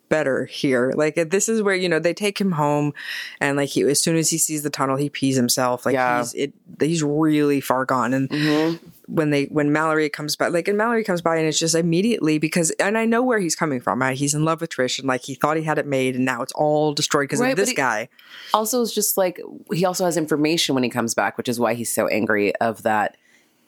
better 0.09 0.46
here. 0.46 0.92
Like 0.96 1.16
this 1.31 1.50
is 1.50 1.61
where 1.61 1.74
you 1.74 1.87
know 1.88 1.98
they 1.98 2.14
take 2.14 2.40
him 2.40 2.52
home, 2.52 2.94
and 3.40 3.57
like 3.59 3.68
he, 3.70 3.83
as 3.83 4.00
soon 4.00 4.16
as 4.16 4.31
he 4.31 4.38
sees 4.38 4.62
the 4.62 4.70
tunnel, 4.70 4.96
he 4.96 5.11
pees 5.11 5.37
himself. 5.37 5.85
Like 5.85 5.94
Yeah. 5.94 6.18
he's 6.20 6.33
it, 6.35 6.52
he's 6.81 7.02
really 7.02 7.61
far 7.61 7.85
gone. 7.85 8.14
And 8.14 8.31
Mm-hmm. 8.31 8.87
When 9.09 9.31
they 9.31 9.44
when 9.47 9.73
Mallory 9.73 10.09
comes 10.11 10.37
by, 10.37 10.49
like 10.49 10.68
and 10.68 10.77
Mallory 10.79 11.03
comes 11.03 11.23
by 11.23 11.37
and 11.37 11.47
it's 11.47 11.59
just 11.59 11.75
immediately 11.75 12.38
because 12.38 12.71
and 12.73 12.97
I 12.97 13.05
know 13.07 13.23
where 13.23 13.38
he's 13.40 13.57
coming 13.57 13.81
from. 13.81 14.01
Right? 14.03 14.16
He's 14.16 14.35
in 14.35 14.44
love 14.44 14.61
with 14.61 14.71
Trish 14.71 14.99
and 14.99 15.09
like 15.09 15.23
he 15.23 15.35
thought 15.35 15.57
he 15.57 15.62
had 15.62 15.79
it 15.79 15.87
made 15.87 16.14
and 16.14 16.25
now 16.25 16.42
it's 16.42 16.53
all 16.53 16.92
destroyed 16.92 17.25
because 17.25 17.40
Right, 17.40 17.51
of 17.51 17.57
this 17.57 17.73
guy. 17.73 18.09
also 18.55 18.83
it's 18.83 18.94
just 18.94 19.16
like 19.16 19.40
he 19.73 19.85
also 19.85 20.05
has 20.05 20.16
information 20.16 20.75
when 20.75 20.85
he 20.85 20.90
comes 20.90 21.14
back, 21.14 21.37
which 21.38 21.49
is 21.49 21.59
why 21.59 21.75
he's 21.75 21.90
so 21.92 22.07
angry 22.09 22.55
of 22.57 22.83
that. 22.85 23.16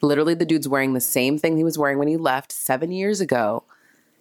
Literally, 0.03 0.35
the 0.35 0.47
dude's 0.47 0.67
wearing 0.69 0.95
the 0.95 1.01
same 1.01 1.37
thing 1.39 1.57
he 1.59 1.65
was 1.65 1.77
wearing 1.77 1.99
when 1.99 2.09
he 2.09 2.17
left 2.17 2.53
seven 2.53 2.91
years 2.93 3.21
ago. 3.21 3.65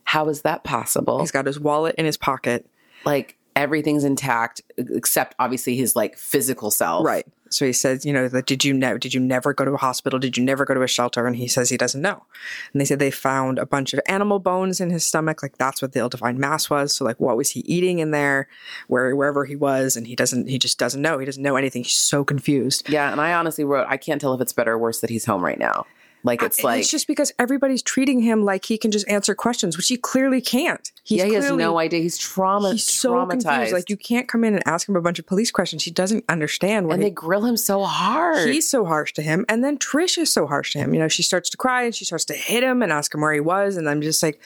How 0.03 0.27
is 0.29 0.41
that 0.41 0.63
possible? 0.63 1.19
He's 1.19 1.32
got 1.32 1.45
his 1.45 1.60
wallet 1.60 1.95
in 1.97 2.05
his 2.05 2.17
pocket. 2.17 2.65
like 3.05 3.38
everything's 3.59 4.05
intact 4.05 4.61
except 4.77 5.35
obviously 5.37 5.75
his 5.75 5.93
like 5.93 6.17
physical 6.17 6.71
self. 6.71 7.05
Right. 7.05 7.27
So 7.49 7.65
he 7.65 7.73
says, 7.73 8.05
you 8.05 8.13
know, 8.13 8.29
that 8.29 8.45
did 8.45 8.63
you 8.63 8.73
never 8.73 8.97
did 8.97 9.13
you 9.13 9.19
never 9.19 9.53
go 9.53 9.65
to 9.65 9.71
a 9.71 9.77
hospital? 9.77 10.17
Did 10.17 10.37
you 10.37 10.43
never 10.45 10.63
go 10.63 10.73
to 10.75 10.81
a 10.81 10.87
shelter? 10.87 11.27
And 11.27 11.35
he 11.35 11.47
says 11.47 11.69
he 11.69 11.75
doesn't 11.75 12.01
know. 12.01 12.23
And 12.71 12.79
they 12.79 12.85
said 12.85 12.99
they 12.99 13.11
found 13.11 13.59
a 13.59 13.65
bunch 13.65 13.93
of 13.93 13.99
animal 14.07 14.39
bones 14.39 14.79
in 14.79 14.91
his 14.91 15.05
stomach, 15.05 15.43
like 15.43 15.57
that's 15.57 15.81
what 15.81 15.91
the 15.91 15.99
ill-defined 15.99 16.39
mass 16.39 16.69
was. 16.69 16.95
So 16.95 17.03
like 17.03 17.19
what 17.19 17.35
was 17.35 17.49
he 17.49 17.59
eating 17.61 17.99
in 17.99 18.11
there, 18.11 18.47
where 18.87 19.13
wherever 19.13 19.43
he 19.43 19.57
was, 19.57 19.97
and 19.97 20.07
he 20.07 20.15
doesn't 20.15 20.47
he 20.47 20.57
just 20.57 20.79
doesn't 20.79 21.01
know. 21.01 21.19
He 21.19 21.25
doesn't 21.25 21.43
know 21.43 21.57
anything. 21.57 21.83
He's 21.83 21.97
so 21.97 22.23
confused. 22.23 22.87
Yeah, 22.87 23.11
and 23.11 23.19
I 23.19 23.33
honestly 23.33 23.65
wrote, 23.65 23.87
I 23.89 23.97
can't 23.97 24.21
tell 24.21 24.33
if 24.33 24.39
it's 24.39 24.53
better 24.53 24.73
or 24.73 24.77
worse 24.77 25.01
that 25.01 25.09
he's 25.09 25.25
home 25.25 25.43
right 25.43 25.59
now. 25.59 25.85
Like 26.23 26.43
it's 26.43 26.58
And 26.58 26.65
like 26.65 26.79
it's 26.82 26.91
just 26.91 27.08
because 27.08 27.32
everybody's 27.39 27.82
treating 27.82 28.21
him 28.21 28.43
like 28.43 28.65
he 28.65 28.77
can 28.77 28.91
just 28.91 29.08
answer 29.08 29.34
questions, 29.34 29.77
which 29.77 29.88
he 29.88 29.95
clearly 29.97 30.41
can't. 30.41 30.91
He's 31.03 31.19
yeah, 31.19 31.25
he 31.25 31.34
has 31.36 31.51
no 31.51 31.79
idea. 31.79 32.01
He's 32.01 32.17
trauma 32.17 32.73
He's 32.73 32.84
so 32.84 33.13
traumatized. 33.13 33.43
confused. 33.43 33.73
Like 33.73 33.89
you 33.89 33.97
can't 33.97 34.27
come 34.27 34.43
in 34.43 34.53
and 34.53 34.62
ask 34.67 34.88
him 34.88 34.95
a 34.95 35.01
bunch 35.01 35.17
of 35.19 35.25
police 35.25 35.49
questions. 35.49 35.84
He 35.84 35.91
doesn't 35.91 36.25
understand 36.29 36.88
what 36.88 36.95
and 36.95 37.03
he- 37.03 37.10
they 37.10 37.13
grill 37.13 37.45
him 37.45 37.55
so 37.58 37.84
hard. 37.84 38.49
He's 38.49 38.69
so 38.69 38.86
harsh 38.86 39.13
to 39.13 39.21
him, 39.21 39.45
and 39.47 39.63
then 39.63 39.77
Trish 39.77 40.17
is 40.17 40.32
so 40.32 40.45
harsh 40.45 40.73
to 40.73 40.79
him. 40.79 40.93
You 40.93 40.99
know, 40.99 41.08
she 41.08 41.23
starts 41.23 41.49
to 41.51 41.58
cry 41.58 41.84
and 41.84 41.95
she 41.95 42.05
starts 42.05 42.25
to 42.25 42.34
hit 42.34 42.63
him 42.63 42.82
and 42.84 42.91
ask 42.91 43.13
him 43.13 43.21
where 43.21 43.34
he 43.34 43.39
was, 43.39 43.77
and 43.77 43.89
I'm 43.89 44.01
just 44.01 44.21
like, 44.21 44.39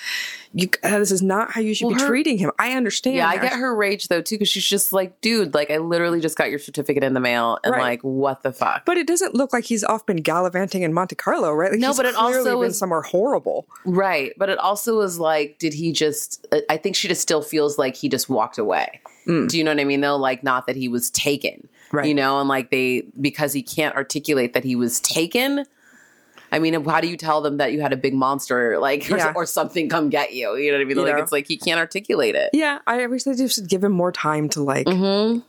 "You, 0.53 0.69
uh, 0.83 0.99
this 0.99 1.11
is 1.11 1.21
not 1.23 1.51
how 1.51 1.61
you 1.61 1.73
should 1.73 1.87
Well, 1.87 1.95
be 1.95 2.01
her- 2.01 2.07
treating 2.07 2.37
him." 2.37 2.51
I 2.59 2.73
understand. 2.73 3.15
yeah, 3.15 3.27
I 3.27 3.37
get 3.37 3.53
her 3.53 3.75
rage 3.75 4.07
though 4.09 4.21
too 4.21 4.35
because 4.35 4.49
she's 4.49 4.65
just 4.65 4.93
like, 4.93 5.19
dude, 5.21 5.53
like 5.53 5.71
I 5.71 5.77
literally 5.77 6.21
just 6.21 6.37
got 6.37 6.49
your 6.51 6.59
certificate 6.59 7.03
in 7.03 7.13
the 7.13 7.19
mail, 7.19 7.57
and 7.63 7.71
Right. 7.73 7.81
like, 7.81 8.01
what 8.01 8.43
the 8.43 8.51
fuck? 8.53 8.85
but 8.85 8.97
it 8.97 9.07
doesn't 9.07 9.33
look 9.33 9.51
like 9.53 9.65
he's 9.65 9.83
off 9.83 10.05
been 10.05 10.17
gallivanting 10.17 10.83
in 10.83 10.93
Monte 10.93 11.15
Carlo, 11.15 11.51
right? 11.51 11.62
Like 11.71 11.79
No, 11.79 11.93
but 11.93 12.05
it 12.05 12.15
also 12.15 12.61
is- 12.63 12.77
somewhere 12.77 13.01
horrible. 13.01 13.67
Right. 13.85 14.33
But 14.37 14.49
it 14.49 14.57
also 14.57 14.97
was 14.97 15.19
like, 15.19 15.57
did 15.59 15.73
he 15.73 15.91
just, 15.91 16.45
I 16.69 16.77
think 16.77 16.95
she 16.95 17.07
just 17.07 17.21
still 17.21 17.41
feels 17.41 17.77
like 17.77 17.95
he 17.95 18.09
just 18.09 18.29
walked 18.29 18.57
away. 18.57 18.99
Do 19.25 19.47
you 19.57 19.63
know 19.63 19.71
what 19.71 19.79
I 19.79 19.85
mean, 19.85 20.01
though? 20.01 20.17
Like, 20.17 20.43
not 20.43 20.67
that 20.67 20.75
he 20.75 20.87
was 20.89 21.09
taken, 21.09 21.67
Mm. 21.91 21.97
Right. 21.97 22.07
you 22.07 22.13
know, 22.15 22.39
and 22.39 22.49
like 22.49 22.71
they, 22.71 23.03
because 23.21 23.53
he 23.53 23.61
can't 23.61 23.95
articulate 23.95 24.53
that 24.53 24.63
he 24.63 24.75
was 24.75 24.99
taken. 24.99 25.65
I 26.51 26.59
mean, 26.59 26.83
how 26.85 26.99
do 27.01 27.07
you 27.07 27.15
tell 27.17 27.39
them 27.41 27.57
that 27.57 27.71
you 27.71 27.81
had 27.81 27.93
a 27.93 27.97
big 27.97 28.13
monster, 28.13 28.79
like, 28.79 29.09
or, 29.11 29.17
Yeah. 29.17 29.31
or 29.35 29.45
something 29.45 29.89
come 29.89 30.09
get 30.09 30.33
you? 30.33 30.55
You 30.55 30.71
know 30.71 30.77
what 30.77 30.81
I 30.81 30.85
mean? 30.85 30.97
You 30.97 31.03
like, 31.03 31.15
know? 31.15 31.21
it's 31.21 31.31
like 31.31 31.47
he 31.47 31.55
can't 31.57 31.79
articulate 31.79 32.35
it. 32.35 32.49
Yeah, 32.53 32.79
I 32.85 33.05
wish 33.07 33.23
they 33.23 33.33
just 33.35 33.67
give 33.67 33.83
him 33.83 33.91
more 33.91 34.11
time 34.11 34.49
to 34.49 34.61
like 34.63 34.85
Mm-hmm. 34.87 35.39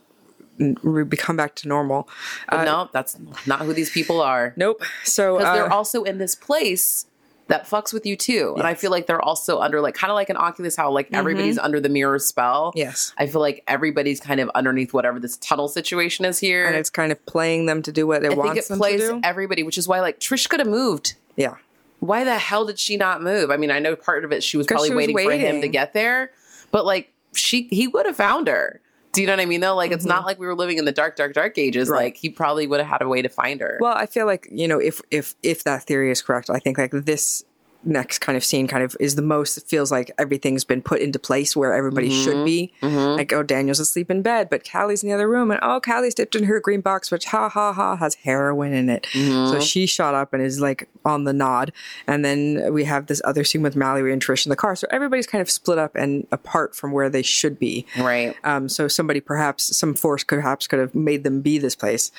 N- 0.60 0.76
re- 0.82 1.04
come 1.16 1.36
back 1.36 1.54
to 1.56 1.68
normal. 1.68 2.08
But 2.48 2.64
no, 2.64 2.88
that's 2.92 3.18
not 3.46 3.60
who 3.62 3.72
these 3.72 3.90
people 3.90 4.20
are. 4.20 4.52
Nope. 4.56 4.82
So 5.04 5.38
Because 5.38 5.48
uh, 5.50 5.54
they're 5.54 5.72
also 5.72 6.04
in 6.04 6.18
this 6.18 6.34
place 6.34 7.06
that 7.48 7.66
fucks 7.68 7.92
with 7.92 8.06
you 8.06 8.16
too. 8.16 8.54
And 8.56 8.66
I 8.66 8.72
feel 8.72 8.90
like 8.90 9.06
they're 9.06 9.20
also 9.20 9.58
under 9.60 9.80
like 9.82 9.94
kind 9.94 10.10
of 10.10 10.14
like 10.14 10.30
an 10.30 10.36
Oculus, 10.38 10.76
how 10.76 10.90
like 10.90 11.08
everybody's 11.12 11.58
under 11.58 11.78
the 11.78 11.90
mirror 11.90 12.18
spell. 12.18 12.70
Mm-hmm. 12.70 12.78
Yes. 12.78 13.12
I 13.18 13.26
feel 13.26 13.42
like 13.42 13.62
everybody's 13.68 14.18
kind 14.18 14.40
of 14.40 14.50
underneath 14.54 14.94
whatever 14.94 15.20
this 15.20 15.36
tunnel 15.36 15.68
situation 15.68 16.24
is 16.24 16.38
here. 16.38 16.66
and 16.66 16.74
it's 16.74 16.88
kind 16.90 17.12
of 17.12 17.24
playing 17.26 17.66
them 17.66 17.82
to 17.82 17.92
do 17.92 18.06
what 18.06 18.24
it 18.24 18.32
I 18.32 18.34
wants 18.34 18.68
think 18.68 18.78
it 18.78 18.80
plays 18.80 19.00
to 19.02 19.08
do. 19.14 19.20
everybody, 19.22 19.62
which 19.62 19.76
is 19.76 19.86
why 19.86 20.00
like 20.00 20.20
Trish 20.20 20.48
could 20.48 20.60
have 20.60 20.68
moved. 20.68 21.14
yeah. 21.36 21.56
Why 22.00 22.22
the 22.24 22.36
hell 22.36 22.66
did 22.66 22.78
she 22.78 22.98
not 22.98 23.22
move? 23.22 23.50
I 23.50 23.56
mean, 23.56 23.70
I 23.70 23.78
know 23.78 23.96
part 23.96 24.26
of 24.26 24.32
it 24.32 24.42
she 24.42 24.58
was 24.58 24.66
probably 24.66 24.88
she 24.88 24.94
was 24.94 25.06
waiting, 25.06 25.16
for 25.16 25.32
him 25.32 25.62
to 25.62 25.68
get 25.68 25.94
there, 25.94 26.32
but 26.70 26.84
like 26.84 27.10
she 27.34 27.66
he 27.70 27.88
would 27.88 28.04
have 28.04 28.16
found 28.16 28.46
her. 28.46 28.80
Do 29.14 29.20
you 29.20 29.26
know 29.26 29.32
what 29.32 29.40
I 29.40 29.46
mean 29.46 29.60
though? 29.60 29.74
Like 29.74 29.92
it's 29.92 30.04
not 30.04 30.26
like 30.26 30.38
we 30.38 30.46
were 30.46 30.54
living 30.54 30.78
in 30.78 30.84
the 30.84 30.92
dark, 30.92 31.16
dark, 31.16 31.32
dark 31.32 31.56
ages. 31.56 31.86
Mm-hmm. 31.86 31.92
Right. 31.92 32.04
Like 32.04 32.16
he 32.16 32.28
probably 32.28 32.66
would 32.66 32.80
have 32.80 32.88
had 32.88 33.02
a 33.02 33.08
way 33.08 33.22
to 33.22 33.28
find 33.28 33.60
her. 33.60 33.78
Well, 33.80 33.96
I 33.96 34.06
feel 34.06 34.26
like 34.26 34.48
you 34.50 34.68
know 34.68 34.78
if 34.78 35.00
if 35.10 35.34
if 35.42 35.64
that 35.64 35.84
theory 35.84 36.10
is 36.10 36.20
correct, 36.20 36.50
I 36.50 36.58
think 36.58 36.78
like 36.78 36.90
this 36.92 37.44
next 37.86 38.18
kind 38.18 38.36
of 38.36 38.44
scene 38.44 38.66
kind 38.66 38.82
of 38.82 38.96
is 39.00 39.14
the 39.14 39.22
most 39.22 39.56
it 39.56 39.64
feels 39.64 39.90
like 39.90 40.10
everything's 40.18 40.64
been 40.64 40.82
put 40.82 41.00
into 41.00 41.18
place 41.18 41.56
where 41.56 41.72
everybody 41.72 42.10
should 42.10 42.36
mm-hmm. 42.36 42.44
be. 42.44 42.72
Mm-hmm. 42.82 43.16
Like 43.16 43.32
oh, 43.32 43.42
Daniel's 43.42 43.80
asleep 43.80 44.10
in 44.10 44.22
bed, 44.22 44.48
but 44.50 44.68
Callie's 44.68 45.02
in 45.02 45.08
the 45.08 45.14
other 45.14 45.28
room, 45.28 45.50
and 45.50 45.60
oh, 45.62 45.80
Callie's 45.80 46.14
dipped 46.14 46.34
in 46.34 46.44
her 46.44 46.60
green 46.60 46.80
box, 46.80 47.10
which 47.10 47.26
ha 47.26 47.48
ha 47.48 47.72
ha 47.72 47.96
has 47.96 48.14
heroin 48.16 48.72
in 48.72 48.88
it. 48.88 49.04
Mm-hmm. 49.12 49.52
So 49.52 49.60
she 49.60 49.86
shot 49.86 50.14
up 50.14 50.32
and 50.32 50.42
is 50.42 50.60
like 50.60 50.88
on 51.04 51.24
the 51.24 51.32
nod, 51.32 51.72
and 52.06 52.24
then 52.24 52.72
we 52.72 52.84
have 52.84 53.06
this 53.06 53.22
other 53.24 53.44
scene 53.44 53.62
with 53.62 53.76
Mallory 53.76 54.12
and 54.12 54.22
Trish 54.22 54.46
in 54.46 54.50
the 54.50 54.56
car. 54.56 54.76
So 54.76 54.86
everybody's 54.90 55.26
kind 55.26 55.42
of 55.42 55.50
split 55.50 55.78
up 55.78 55.94
and 55.94 56.26
apart 56.32 56.74
from 56.74 56.92
where 56.92 57.08
they 57.08 57.22
should 57.22 57.58
be. 57.58 57.86
right. 57.98 58.36
Um, 58.44 58.68
so 58.68 58.88
somebody 58.88 59.20
perhaps 59.20 59.76
some 59.76 59.94
force 59.94 60.24
perhaps 60.24 60.66
could 60.66 60.78
have 60.78 60.94
made 60.94 61.24
them 61.24 61.40
be 61.40 61.58
this 61.58 61.74
place. 61.74 62.10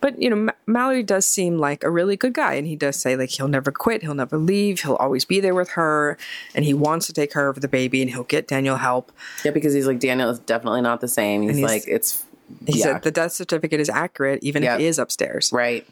But 0.00 0.20
you 0.22 0.30
know, 0.30 0.36
Ma- 0.36 0.52
Mallory 0.66 1.02
does 1.02 1.26
seem 1.26 1.58
like 1.58 1.82
a 1.82 1.90
really 1.90 2.16
good 2.16 2.34
guy, 2.34 2.54
and 2.54 2.66
he 2.66 2.76
does 2.76 2.96
say 2.96 3.16
like 3.16 3.30
he'll 3.30 3.48
never 3.48 3.72
quit, 3.72 4.02
he'll 4.02 4.14
never 4.14 4.38
leave, 4.38 4.80
he'll 4.80 4.94
always 4.96 5.24
be 5.24 5.40
there 5.40 5.54
with 5.54 5.70
her, 5.70 6.16
and 6.54 6.64
he 6.64 6.72
wants 6.74 7.06
to 7.06 7.12
take 7.12 7.32
care 7.32 7.48
of 7.48 7.60
the 7.60 7.68
baby, 7.68 8.00
and 8.02 8.10
he'll 8.10 8.24
get 8.24 8.46
Daniel 8.46 8.76
help. 8.76 9.10
Yeah, 9.44 9.50
because 9.50 9.74
he's 9.74 9.86
like 9.86 9.98
Daniel 9.98 10.30
is 10.30 10.38
definitely 10.38 10.82
not 10.82 11.00
the 11.00 11.08
same. 11.08 11.42
He's, 11.42 11.56
he's- 11.56 11.68
like 11.70 11.84
it's 11.88 12.24
He 12.66 12.78
yeah, 12.78 12.84
said 12.84 13.02
the 13.02 13.10
death 13.10 13.32
certificate 13.32 13.80
is 13.80 13.88
accurate, 13.88 14.38
even 14.42 14.62
Yeah. 14.62 14.74
if 14.74 14.80
it 14.80 14.84
is 14.84 14.98
upstairs. 14.98 15.50
right. 15.52 15.86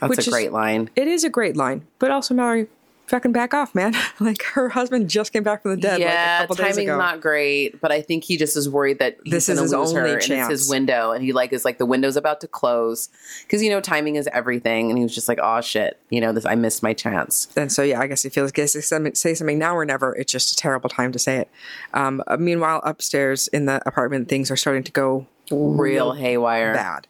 That's 0.00 0.08
Which 0.10 0.18
a 0.18 0.22
is- 0.22 0.28
great 0.28 0.52
line. 0.52 0.90
It 0.96 1.06
is 1.06 1.22
a 1.22 1.28
great 1.30 1.56
line, 1.56 1.82
but 2.00 2.10
also 2.10 2.34
Mallory, 2.34 2.66
fucking 3.12 3.30
back 3.30 3.52
off, 3.52 3.74
man! 3.74 3.94
like 4.20 4.42
her 4.42 4.70
husband 4.70 5.08
just 5.08 5.32
came 5.32 5.42
back 5.42 5.62
from 5.62 5.72
the 5.72 5.76
dead 5.76 5.92
like 5.92 6.00
a 6.00 6.04
yeah, 6.04 6.46
days 6.46 6.56
timing's 6.56 6.88
not 6.88 7.20
great, 7.20 7.80
but 7.80 7.92
I 7.92 8.00
think 8.00 8.24
he 8.24 8.36
just 8.36 8.56
is 8.56 8.68
worried 8.68 8.98
that 8.98 9.18
he's 9.22 9.32
This 9.32 9.48
is 9.50 9.60
his 9.60 9.72
lose 9.72 9.92
only 9.94 10.18
chance. 10.18 10.50
his 10.50 10.68
window, 10.68 11.12
and 11.12 11.22
he 11.22 11.32
like 11.32 11.52
is 11.52 11.64
like 11.64 11.78
the 11.78 11.86
window's 11.86 12.16
about 12.16 12.40
to 12.40 12.48
close 12.48 13.10
because 13.42 13.62
you 13.62 13.70
know 13.70 13.80
timing 13.80 14.16
is 14.16 14.28
everything, 14.32 14.90
and 14.90 14.98
he 14.98 15.04
was 15.04 15.14
just 15.14 15.28
like, 15.28 15.38
oh 15.42 15.60
shit, 15.60 15.98
you 16.10 16.20
know 16.20 16.32
this, 16.32 16.46
I 16.46 16.54
missed 16.54 16.82
my 16.82 16.94
chance. 16.94 17.48
and 17.56 17.70
so 17.70 17.82
yeah, 17.82 18.00
I 18.00 18.06
guess 18.06 18.22
he 18.22 18.30
feels 18.30 18.50
guess 18.50 18.72
say 18.72 19.34
something 19.34 19.58
now 19.58 19.76
or 19.76 19.84
never. 19.84 20.14
It's 20.16 20.32
just 20.32 20.52
a 20.52 20.56
terrible 20.56 20.88
time 20.88 21.12
to 21.12 21.18
say 21.18 21.36
it. 21.36 21.50
Um, 21.92 22.22
uh, 22.26 22.38
meanwhile, 22.38 22.80
upstairs 22.82 23.46
in 23.48 23.66
the 23.66 23.86
apartment, 23.86 24.28
things 24.28 24.50
are 24.50 24.56
starting 24.56 24.82
to 24.84 24.92
go 24.92 25.26
Real 25.50 26.12
haywire. 26.12 26.72
bad. 26.72 27.06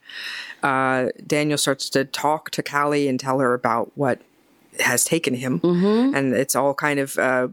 Uh, 0.62 1.11
Daniel 1.27 1.59
starts 1.59 1.88
to 1.91 2.05
talk 2.05 2.51
to 2.51 2.62
Callie 2.62 3.09
and 3.09 3.19
tell 3.21 3.38
her 3.41 3.55
about 3.55 3.93
what 3.95 4.21
has 4.81 5.05
taken 5.05 5.35
him, 5.35 5.61
Mm-hmm. 5.61 6.15
and 6.15 6.35
it's 6.35 6.55
all 6.57 6.75
kind 6.75 6.99
of 6.99 7.19
uh, 7.19 7.49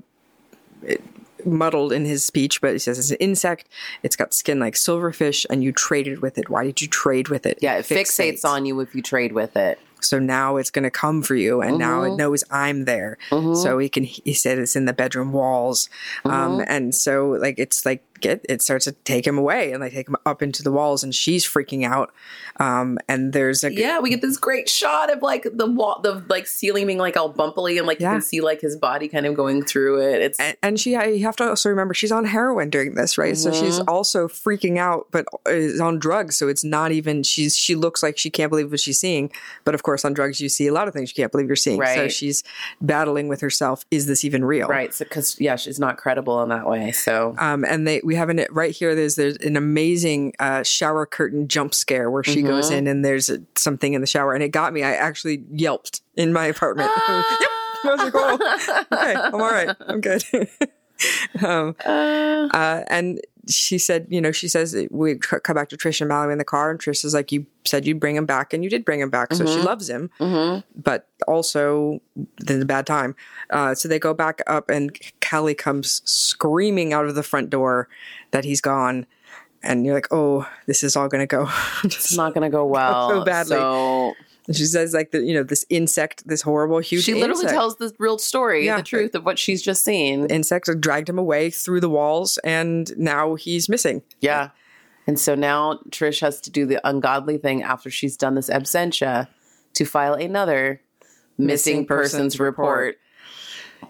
it- 0.84 1.02
muddled 1.46 1.94
in 1.94 2.06
his 2.06 2.24
speech. 2.24 2.62
But 2.62 2.74
he 2.74 2.80
says 2.80 3.00
it's 3.00 3.12
an 3.12 3.18
insect. 3.20 3.68
It's 4.04 4.16
got 4.16 4.34
skin 4.34 4.60
like 4.60 4.76
silverfish, 4.76 5.46
and 5.50 5.64
you 5.64 5.72
traded 5.72 6.22
with 6.22 6.38
it. 6.38 6.50
Why 6.50 6.64
did 6.66 6.82
you 6.82 6.88
trade 6.88 7.30
with 7.30 7.46
it? 7.46 7.60
Yeah, 7.62 7.76
it 7.78 7.86
fixates 7.86 8.44
on 8.46 8.66
you 8.66 8.80
if 8.82 8.94
you 8.96 9.02
trade 9.02 9.32
with 9.34 9.56
it. 9.58 9.80
So 10.02 10.18
now 10.18 10.56
it's 10.56 10.72
going 10.72 10.84
to 10.84 10.90
come 10.92 11.22
for 11.22 11.36
you, 11.36 11.62
and 11.62 11.78
now 11.78 12.02
Mm-hmm. 12.04 12.14
it 12.14 12.16
knows 12.16 12.44
I'm 12.50 12.86
there. 12.86 13.18
So 13.30 13.80
he 13.80 13.90
can. 13.90 14.04
He 14.06 14.34
said 14.34 14.58
it's 14.58 14.78
in 14.78 14.86
the 14.86 14.94
bedroom 14.94 15.34
walls, 15.34 15.90
Mm-hmm. 16.24 16.30
um, 16.30 16.64
and 16.68 16.96
so 16.96 17.32
like 17.32 17.56
it's 17.60 17.86
like 17.86 18.02
get 18.22 18.46
it 18.48 18.62
starts 18.62 18.86
to 18.86 18.92
take 18.92 19.26
him 19.26 19.38
away 19.38 19.72
and 19.72 19.82
they 19.82 19.90
take 19.90 20.08
him 20.08 20.16
up 20.26 20.42
into 20.42 20.64
the 20.64 20.72
walls, 20.72 21.04
and 21.04 21.14
she's 21.14 21.46
freaking 21.46 21.86
out. 21.86 22.14
Um, 22.58 22.98
and 23.08 23.32
there's 23.34 23.64
a 23.64 23.74
Yeah, 23.74 24.00
we 24.00 24.10
get 24.10 24.22
this 24.22 24.38
great 24.38 24.68
shot 24.70 25.12
of 25.12 25.22
like 25.22 25.48
the 25.54 25.66
wall, 25.66 26.02
the 26.02 26.24
like 26.30 26.48
ceiling 26.48 26.88
being 26.88 26.98
like 26.98 27.16
all 27.18 27.30
bumpily, 27.30 27.78
and 27.78 27.88
like 27.88 28.00
you 28.00 28.08
can 28.08 28.22
see 28.22 28.42
like 28.42 28.62
his 28.62 28.76
body 28.76 29.08
kind 29.08 29.26
of 29.26 29.36
going 29.36 29.64
through 29.64 30.02
it. 30.02 30.22
It's 30.22 30.40
and, 30.40 30.58
and 30.62 30.80
she 30.80 30.92
you 30.92 31.24
have 31.26 31.36
to 31.38 31.48
also 31.48 31.70
remember 31.70 31.94
she's 31.94 32.12
on 32.12 32.26
heroin 32.26 32.70
during 32.70 32.96
this 32.96 33.18
right 33.18 33.38
so 33.38 33.52
she's 33.52 33.80
Mm-hmm. 33.80 33.90
also 33.90 34.28
freaking 34.28 34.78
out 34.78 35.08
but 35.12 35.26
is 35.46 35.80
on 35.80 36.00
drugs 36.00 36.36
so 36.36 36.48
it's 36.48 36.64
not 36.64 36.92
even 36.92 37.24
she's 37.24 37.56
she 37.56 37.76
looks 37.76 38.02
like 38.02 38.18
she 38.18 38.30
can't 38.30 38.50
believe 38.50 38.72
what 38.72 38.80
she's 38.80 39.00
seeing 39.00 39.32
but 39.64 39.76
of 39.76 39.84
course 39.84 40.04
on 40.04 40.14
drugs 40.14 40.42
you 40.42 40.50
see 40.50 40.68
a 40.68 40.74
lot 40.74 40.88
of 40.88 40.94
things 40.94 41.10
you 41.12 41.16
can't 41.22 41.32
believe 41.32 41.48
you're 41.48 41.56
seeing 41.56 41.80
so 41.96 42.08
she's 42.08 42.44
battling 42.82 43.28
with 43.28 43.42
herself 43.42 43.86
is 43.92 44.06
this 44.08 44.26
even 44.26 44.44
real 44.44 44.68
right, 44.68 44.94
so 44.94 45.06
because 45.06 45.40
yeah, 45.40 45.56
she's 45.56 45.80
not 45.80 45.98
credible 45.98 46.42
in 46.44 46.50
that 46.50 46.68
way. 46.68 46.92
So 46.92 47.36
um, 47.38 47.64
and 47.64 47.88
they 47.88 48.02
we 48.10 48.16
have 48.16 48.32
it 48.32 48.52
right 48.52 48.76
here. 48.76 48.96
There's 48.96 49.14
there's 49.14 49.38
an 49.38 49.56
amazing 49.56 50.34
uh, 50.40 50.64
shower 50.64 51.06
curtain 51.06 51.48
jump 51.48 51.76
scare 51.76 52.10
where 52.10 52.24
she 52.24 52.42
goes 52.42 52.72
in 52.72 52.88
and 52.88 53.06
there's 53.06 53.30
a, 53.30 53.40
something 53.56 53.94
in 53.94 54.02
the 54.02 54.08
shower, 54.08 54.34
and 54.34 54.42
it 54.42 54.50
got 54.50 54.74
me. 54.74 54.82
I 54.82 54.94
actually 54.94 55.44
yelped 55.52 56.02
in 56.16 56.34
my 56.34 56.48
apartment. 56.48 56.90
yep. 57.08 57.08
I 57.08 57.82
was 57.86 58.00
like, 58.00 58.14
oh, 58.16 58.88
okay, 58.92 59.14
I'm 59.14 59.36
all 59.36 59.42
right. 59.42 59.76
I'm 59.88 60.02
good. 60.02 60.24
um, 61.46 61.76
uh, 61.86 62.82
and 62.88 63.22
she 63.50 63.78
said, 63.78 64.06
you 64.10 64.22
know, 64.22 64.32
she 64.32 64.48
says 64.48 64.76
we 64.92 65.16
come 65.16 65.56
back 65.56 65.70
to 65.70 65.78
Trish 65.78 66.00
and 66.02 66.08
Mallory 66.08 66.32
in 66.34 66.38
the 66.38 66.46
car, 66.46 66.70
and 66.72 66.80
Trish 66.80 67.04
is 67.04 67.14
like, 67.14 67.32
you 67.32 67.46
said 67.66 67.86
you'd 67.86 68.00
bring 68.00 68.16
him 68.16 68.26
back, 68.26 68.54
and 68.54 68.64
you 68.64 68.70
did 68.70 68.86
bring 68.86 69.00
him 69.00 69.10
back, 69.10 69.34
so 69.34 69.46
she 69.46 69.60
loves 69.62 69.90
him, 69.90 70.10
but 70.76 71.08
also 71.28 72.00
there's 72.38 72.62
a 72.62 72.66
bad 72.66 72.86
time. 72.86 73.16
Uh, 73.50 73.74
so 73.76 73.88
they 73.88 74.00
go 74.00 74.14
back 74.14 74.42
up, 74.48 74.70
and 74.70 74.98
Callie 75.28 75.56
comes 75.56 76.02
screaming 76.06 76.94
out 76.94 77.06
of 77.06 77.16
the 77.16 77.24
front 77.24 77.50
door 77.50 77.88
that 78.32 78.46
he's 78.46 78.62
gone, 78.62 79.06
and 79.64 79.86
you're 79.86 79.96
like, 79.96 80.08
oh, 80.12 80.48
this 80.68 80.84
is 80.84 80.96
all 80.96 81.08
going 81.08 81.22
to 81.22 81.28
go. 81.28 81.50
it's 81.84 82.16
not 82.16 82.34
going 82.34 82.50
to 82.50 82.56
go 82.56 82.66
well 82.66 83.10
So 83.10 83.24
badly. 83.26 83.58
So 83.58 84.14
And 84.50 84.58
she 84.58 84.66
says 84.66 84.96
like 84.96 85.12
the 85.12 85.20
you 85.22 85.36
know 85.36 85.44
this 85.44 85.64
insect, 85.70 86.28
this 86.28 86.42
horrible 86.42 86.80
huge. 86.80 87.04
She 87.04 87.14
literally 87.14 87.44
insect. 87.44 87.54
tells 87.54 87.78
the 87.78 87.94
real 88.00 88.18
story, 88.18 88.66
Yeah. 88.66 88.78
the 88.78 88.84
truth 88.84 89.14
of 89.14 89.24
what 89.24 89.38
she's 89.38 89.62
just 89.62 89.86
seen. 89.86 90.26
insects 90.26 90.70
dragged 90.80 91.08
him 91.08 91.20
away 91.20 91.52
through 91.52 91.82
the 91.82 91.90
walls, 91.90 92.40
and 92.44 92.92
now 92.98 93.36
he's 93.36 93.70
missing. 93.70 94.02
Yeah. 94.22 94.50
And 95.06 95.20
so 95.20 95.36
now 95.36 95.80
Trish 95.92 96.20
has 96.22 96.42
to 96.42 96.50
do 96.50 96.66
the 96.66 96.80
ungodly 96.88 97.38
thing 97.38 97.62
after 97.62 97.92
she's 97.92 98.18
done 98.18 98.34
this 98.34 98.50
absentia 98.50 99.28
to 99.74 99.86
file 99.86 100.16
another 100.16 100.82
missing, 101.38 101.46
Missing 101.48 101.86
persons 101.86 102.12
persons, 102.36 102.40
report. 102.40 102.98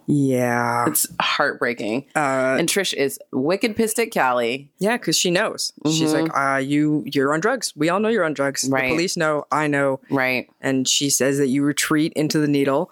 Yeah, 0.05 0.87
It's 0.87 1.05
heartbreaking. 1.21 2.05
uh, 2.15 2.57
and 2.59 2.67
Trish 2.67 2.93
is 2.93 3.19
wicked 3.31 3.75
pissed 3.75 3.99
at 3.99 4.11
Callie. 4.13 4.71
yeah, 4.79 4.97
because 4.97 5.15
she 5.17 5.29
knows. 5.29 5.71
She's 5.85 6.13
like, 6.13 6.35
uh, 6.35 6.57
you 6.57 7.03
you're 7.05 7.33
on 7.33 7.39
drugs. 7.39 7.73
We 7.75 7.89
all 7.89 7.99
know 7.99 8.09
you're 8.09 8.23
on 8.23 8.33
drugs. 8.33 8.63
Mm-hmm. 8.63 8.73
Right. 8.73 8.83
The 8.89 8.95
police 8.95 9.17
know. 9.17 9.45
I 9.51 9.67
know. 9.67 9.99
Right. 10.09 10.49
and 10.61 10.87
she 10.87 11.09
says 11.09 11.37
that 11.37 11.47
you 11.47 11.63
retreat 11.63 12.11
into 12.15 12.39
the 12.39 12.47
needle. 12.47 12.91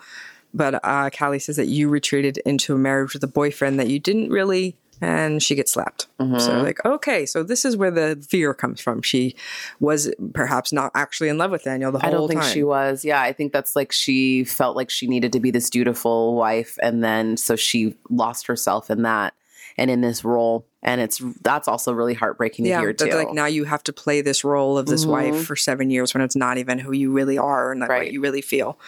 But 0.53 0.79
uh, 0.83 1.09
Callie 1.09 1.39
says 1.39 1.55
that 1.57 1.67
you 1.67 1.89
retreated 1.89 2.37
into 2.45 2.73
a 2.73 2.77
marriage 2.77 3.13
with 3.13 3.23
a 3.23 3.27
boyfriend 3.27 3.79
that 3.79 3.89
you 3.89 3.99
didn't 3.99 4.29
really, 4.29 4.75
and 5.01 5.41
she 5.43 5.55
gets 5.55 5.71
slapped. 5.71 6.07
Mm-hmm. 6.19 6.39
So, 6.39 6.61
like, 6.61 6.83
okay, 6.85 7.25
so 7.25 7.43
this 7.43 7.65
is 7.65 7.77
where 7.77 7.91
the 7.91 8.23
fear 8.27 8.53
comes 8.53 8.81
from. 8.81 9.01
She 9.01 9.35
was 9.79 10.11
perhaps 10.33 10.71
not 10.73 10.91
actually 10.95 11.29
in 11.29 11.37
love 11.37 11.51
with 11.51 11.63
Daniel 11.63 11.91
the 11.91 11.99
whole 11.99 12.09
time. 12.09 12.15
I 12.15 12.17
don't 12.17 12.27
think 12.27 12.41
time. 12.41 12.53
she 12.53 12.63
was. 12.63 13.05
Yeah, 13.05 13.21
I 13.21 13.33
think 13.33 13.53
that's 13.53 13.75
like 13.75 13.91
she 13.91 14.43
felt 14.43 14.75
like 14.75 14.89
she 14.89 15.07
needed 15.07 15.31
to 15.33 15.39
be 15.39 15.51
this 15.51 15.69
dutiful 15.69 16.35
wife, 16.35 16.77
and 16.81 17.03
then 17.03 17.37
so 17.37 17.55
she 17.55 17.95
lost 18.09 18.47
herself 18.47 18.89
in 18.89 19.03
that 19.03 19.33
and 19.79 19.91
in 19.91 20.01
this 20.01 20.23
role, 20.25 20.65
and 20.81 20.99
it's 20.99 21.21
that's 21.43 21.67
also 21.67 21.91
really 21.93 22.15
heartbreaking 22.15 22.65
to 22.65 22.69
yeah, 22.69 22.79
hear 22.79 22.93
too. 22.93 23.11
like 23.11 23.31
now 23.33 23.45
you 23.45 23.63
have 23.63 23.83
to 23.83 23.93
play 23.93 24.21
this 24.21 24.43
role 24.43 24.77
of 24.77 24.87
this 24.87 25.05
Mhm. 25.05 25.09
wife 25.09 25.45
for 25.45 25.55
seven 25.55 25.91
years 25.91 26.15
when 26.15 26.23
it's 26.23 26.35
not 26.35 26.57
even 26.57 26.79
who 26.79 26.91
you 26.93 27.11
really 27.11 27.37
are 27.37 27.71
and 27.71 27.81
like 27.81 27.89
what 27.89 28.11
you 28.11 28.19
really 28.21 28.41
feel. 28.41 28.79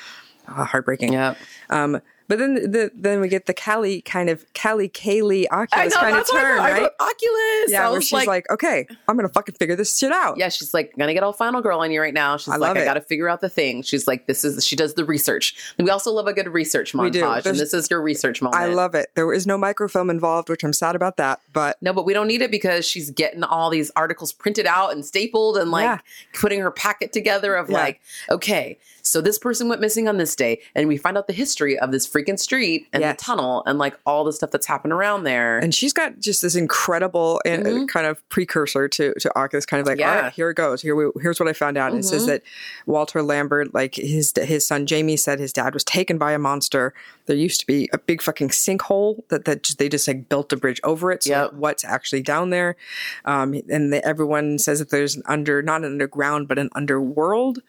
Uh, 0.48 0.63
heartbreaking. 0.63 1.13
yeah, 1.13 1.36
Um, 1.69 2.02
but 2.30 2.39
then 2.39 2.54
the, 2.54 2.89
then 2.96 3.20
we 3.20 3.28
get 3.28 3.46
the 3.46 3.54
Callie 3.54 4.02
kind 4.02 4.30
of 4.30 4.46
Callie 4.54 4.88
Kaylee 4.88 5.48
Oculus 5.52 5.94
know 5.94 6.00
kind 6.00 6.12
of 6.15 6.20
that's 6.20 6.32
I 6.32 6.42
turn, 6.42 6.56
wrote. 6.58 6.62
I 6.62 6.72
right? 6.72 6.92
Oculus. 7.00 7.72
Yeah, 7.72 7.88
I 7.88 7.92
where 7.92 8.02
she's 8.02 8.26
like, 8.28 8.50
okay, 8.50 8.88
I'm 9.10 9.18
gonna 9.18 9.28
fucking 9.28 9.56
figure 9.56 9.76
this 9.76 9.98
shit 9.98 10.12
out. 10.13 10.38
Yeah, 10.38 10.48
she's 10.48 10.74
like 10.74 10.96
gonna 10.98 11.13
get 11.13 11.24
all 11.24 11.34
final 11.34 11.62
girl 11.62 11.80
on 11.80 11.92
you 11.92 12.00
right 12.00 12.13
now. 12.13 12.38
She's 12.38 12.54
I 12.54 12.56
like, 12.58 12.78
I 12.78 12.82
it. 12.82 12.86
got 12.86 12.94
to 12.94 13.02
figure 13.02 13.28
out 13.28 13.42
the 13.42 13.50
thing. 13.50 13.82
She's 13.82 14.08
like, 14.08 14.28
this 14.28 14.46
is. 14.46 14.65
She 14.65 14.76
does 14.76 14.94
the 14.94 15.04
research. 15.04 15.56
And 15.78 15.86
we 15.86 15.92
also 15.92 16.12
love 16.12 16.28
a 16.28 16.34
good 16.34 16.48
research 16.48 16.94
We 16.94 17.10
do. 17.10 17.24
montage, 17.24 17.46
and 17.48 17.58
this 17.60 17.74
is 17.74 17.89
your 17.89 18.02
research 18.02 18.42
moment. 18.42 18.62
I 18.62 18.68
love 18.68 18.94
it. 18.96 19.10
There 19.15 19.34
is 19.34 19.46
no 19.48 19.58
microfilm 19.58 20.10
involved, 20.10 20.50
which 20.50 20.63
I'm 20.63 20.74
sad 20.74 20.96
about 20.96 21.18
that. 21.18 21.39
But 21.52 21.82
No, 21.82 21.92
but 21.94 22.06
we 22.06 22.13
don't 22.13 22.28
need 22.28 22.42
it 22.44 22.52
because 22.52 22.86
she's 22.86 23.10
getting 23.10 23.44
all 23.44 23.70
these 23.72 23.92
articles 23.96 24.32
printed 24.32 24.68
out 24.68 24.92
and 24.94 25.04
stapled 25.04 25.58
and 25.58 25.72
like 25.72 25.84
Yeah. 25.86 25.98
putting 26.34 26.60
her 26.60 26.70
packet 26.72 27.12
together 27.12 27.56
of 27.56 27.70
Yeah. 27.70 27.78
like, 27.78 28.02
okay, 28.30 28.78
so 29.10 29.22
this 29.22 29.38
person 29.39 29.67
went 29.69 29.82
missing 29.82 30.08
on 30.08 30.17
this 30.17 30.36
day, 30.36 30.60
and 30.76 30.88
we 30.88 30.98
find 30.98 31.17
out 31.17 31.28
the 31.28 31.34
history 31.34 31.78
of 31.80 31.91
this 31.91 32.08
freaking 32.08 32.39
street 32.39 32.88
and 32.93 33.02
Yes. 33.02 33.17
the 33.17 33.24
tunnel 33.24 33.63
and 33.65 33.80
like 33.80 33.95
all 34.06 34.24
the 34.24 34.34
stuff 34.34 34.52
that's 34.52 34.67
happened 34.67 34.93
around 34.93 35.24
there. 35.24 35.60
and 35.60 35.74
she's 35.74 35.93
got 35.93 36.19
just 36.19 36.41
this 36.41 36.56
incredible 36.56 37.41
and 37.45 37.65
uh, 37.65 37.69
Mhm. 37.72 37.88
kind 37.88 38.06
of 38.08 38.28
precursor 38.30 38.88
to 38.88 39.13
to 39.19 39.38
Oculus, 39.38 39.65
kind 39.65 39.82
of 39.82 39.88
like, 39.88 40.00
Yeah. 40.00 40.22
right, 40.22 40.34
here 40.34 40.50
it 40.52 40.56
goes. 40.56 40.82
Here 40.82 40.95
we, 40.95 41.10
here's 41.22 41.39
what 41.39 41.50
I 41.50 41.54
found 41.54 41.78
out. 41.78 41.91
And 41.91 42.00
it 42.00 42.04
says 42.06 42.24
Mhm. 42.24 42.28
that 42.28 42.41
Walter 42.86 43.22
Lambert, 43.22 43.74
like 43.74 43.95
his 43.95 44.34
his 44.38 44.65
son 44.67 44.86
Jamie, 44.86 45.17
said 45.17 45.39
his 45.39 45.52
dad 45.54 45.74
was 45.74 45.84
taken 45.84 46.17
by 46.17 46.32
a 46.34 46.39
monster. 46.39 46.93
There 47.26 47.36
used 47.36 47.60
to 47.62 47.67
be 47.67 47.89
a 47.93 47.98
big 47.98 48.22
fucking 48.22 48.50
sinkhole 48.50 49.24
that 49.30 49.45
that 49.45 49.63
just, 49.63 49.78
they 49.78 49.89
just 49.89 50.08
like 50.08 50.30
built 50.30 50.52
a 50.54 50.58
bridge 50.58 50.80
over 50.84 51.12
it. 51.12 51.24
So 51.24 51.30
Yep. 51.32 51.54
what's 51.54 51.84
actually 51.84 52.22
down 52.22 52.50
there? 52.50 52.76
Um, 53.26 53.54
and 53.69 53.91
the, 53.93 54.06
everyone 54.06 54.58
says 54.60 54.80
that 54.80 54.89
there's 54.89 55.15
an 55.15 55.24
under 55.26 55.62
not 55.62 55.82
an 55.84 55.91
underground 55.91 56.48
but 56.48 56.58
an 56.60 56.69
underworld. 56.76 57.60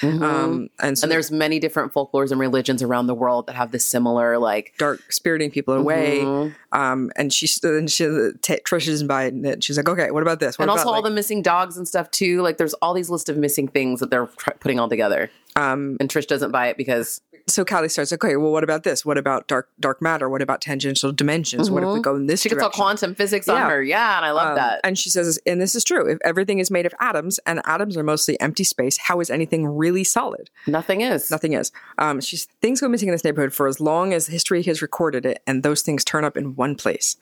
Mhm. 0.00 0.22
Um, 0.22 0.68
and 0.90 0.98
so 0.98 1.04
and 1.04 1.12
there's 1.12 1.30
many 1.30 1.58
different 1.58 1.92
folklores 1.92 2.30
and 2.30 2.38
religions 2.38 2.82
around 2.82 3.06
the 3.06 3.14
world 3.14 3.46
that 3.46 3.56
have 3.56 3.70
this 3.72 3.84
similar 3.86 4.38
like 4.38 4.74
dark 4.78 5.00
spiriting 5.10 5.50
people 5.50 5.74
away. 5.74 6.18
Mhm. 6.20 6.54
Um, 6.72 7.10
and 7.16 7.32
she 7.32 7.48
and 7.62 7.90
she 7.90 8.04
t- 8.42 8.60
Trish 8.64 8.86
isn't 8.88 9.06
buying 9.08 9.44
it. 9.44 9.64
She's 9.64 9.76
like, 9.76 9.88
okay, 9.88 10.10
what 10.10 10.22
about 10.22 10.38
this? 10.40 10.58
What 10.58 10.64
and 10.64 10.70
also 10.70 10.86
all 10.88 10.94
like- 10.94 11.04
the 11.04 11.10
missing 11.10 11.42
dogs 11.42 11.76
and 11.76 11.88
stuff 11.88 12.10
too. 12.10 12.42
Like 12.42 12.58
there's 12.58 12.74
all 12.74 12.92
these 12.94 13.08
list 13.10 13.28
of 13.28 13.36
missing 13.36 13.66
things 13.68 14.00
that 14.00 14.10
they're 14.10 14.26
putting 14.60 14.78
all 14.78 14.88
together. 14.88 15.30
um. 15.56 15.96
And 16.00 16.08
Trish 16.08 16.26
doesn't 16.26 16.50
buy 16.52 16.68
it 16.68 16.76
because 16.76 17.20
So 17.50 17.64
Callie 17.64 17.88
starts, 17.88 18.12
okay, 18.12 18.36
well, 18.36 18.52
what 18.52 18.64
about 18.64 18.84
this? 18.84 19.04
What 19.04 19.18
about 19.18 19.48
dark 19.48 19.68
dark 19.78 20.00
matter? 20.00 20.28
What 20.28 20.40
about 20.42 20.60
tangential 20.60 21.12
dimensions? 21.12 21.70
What 21.70 21.82
if 21.82 21.88
we 21.88 21.98
Mhm. 21.98 22.02
go 22.02 22.14
in 22.16 22.26
this 22.26 22.42
direction? 22.42 22.50
she 22.50 22.54
gets 22.54 22.62
all 22.64 22.70
quantum 22.70 23.14
physics 23.14 23.46
Yeah. 23.46 23.54
on 23.64 23.70
her. 23.70 23.82
Yeah, 23.82 24.16
and 24.16 24.24
I 24.24 24.30
love 24.30 24.48
Um, 24.50 24.54
that. 24.56 24.80
And 24.84 24.98
she 24.98 25.10
says, 25.10 25.38
and 25.46 25.60
this 25.60 25.74
is 25.74 25.84
true. 25.84 26.06
If 26.10 26.18
everything 26.24 26.58
is 26.60 26.70
made 26.70 26.86
of 26.86 26.94
atoms 27.00 27.38
and 27.46 27.60
atoms 27.64 27.96
are 27.96 28.02
mostly 28.02 28.40
empty 28.40 28.64
space, 28.64 28.98
how 28.98 29.20
is 29.20 29.30
anything 29.30 29.66
really 29.66 30.04
solid? 30.04 30.48
Nothing 30.66 31.00
is. 31.02 31.30
Nothing 31.30 31.52
is. 31.54 31.72
Um, 31.98 32.20
she's 32.20 32.46
things 32.62 32.80
go 32.80 32.88
missing 32.88 33.08
in 33.08 33.12
this 33.12 33.24
neighborhood 33.24 33.52
for 33.52 33.66
as 33.66 33.80
long 33.80 34.12
as 34.14 34.26
history 34.28 34.62
has 34.62 34.80
recorded 34.80 35.26
it, 35.26 35.42
and 35.46 35.62
those 35.62 35.82
things 35.82 36.04
turn 36.04 36.24
up 36.24 36.36
in 36.36 36.54
one 36.56 36.76
place. 36.76 37.16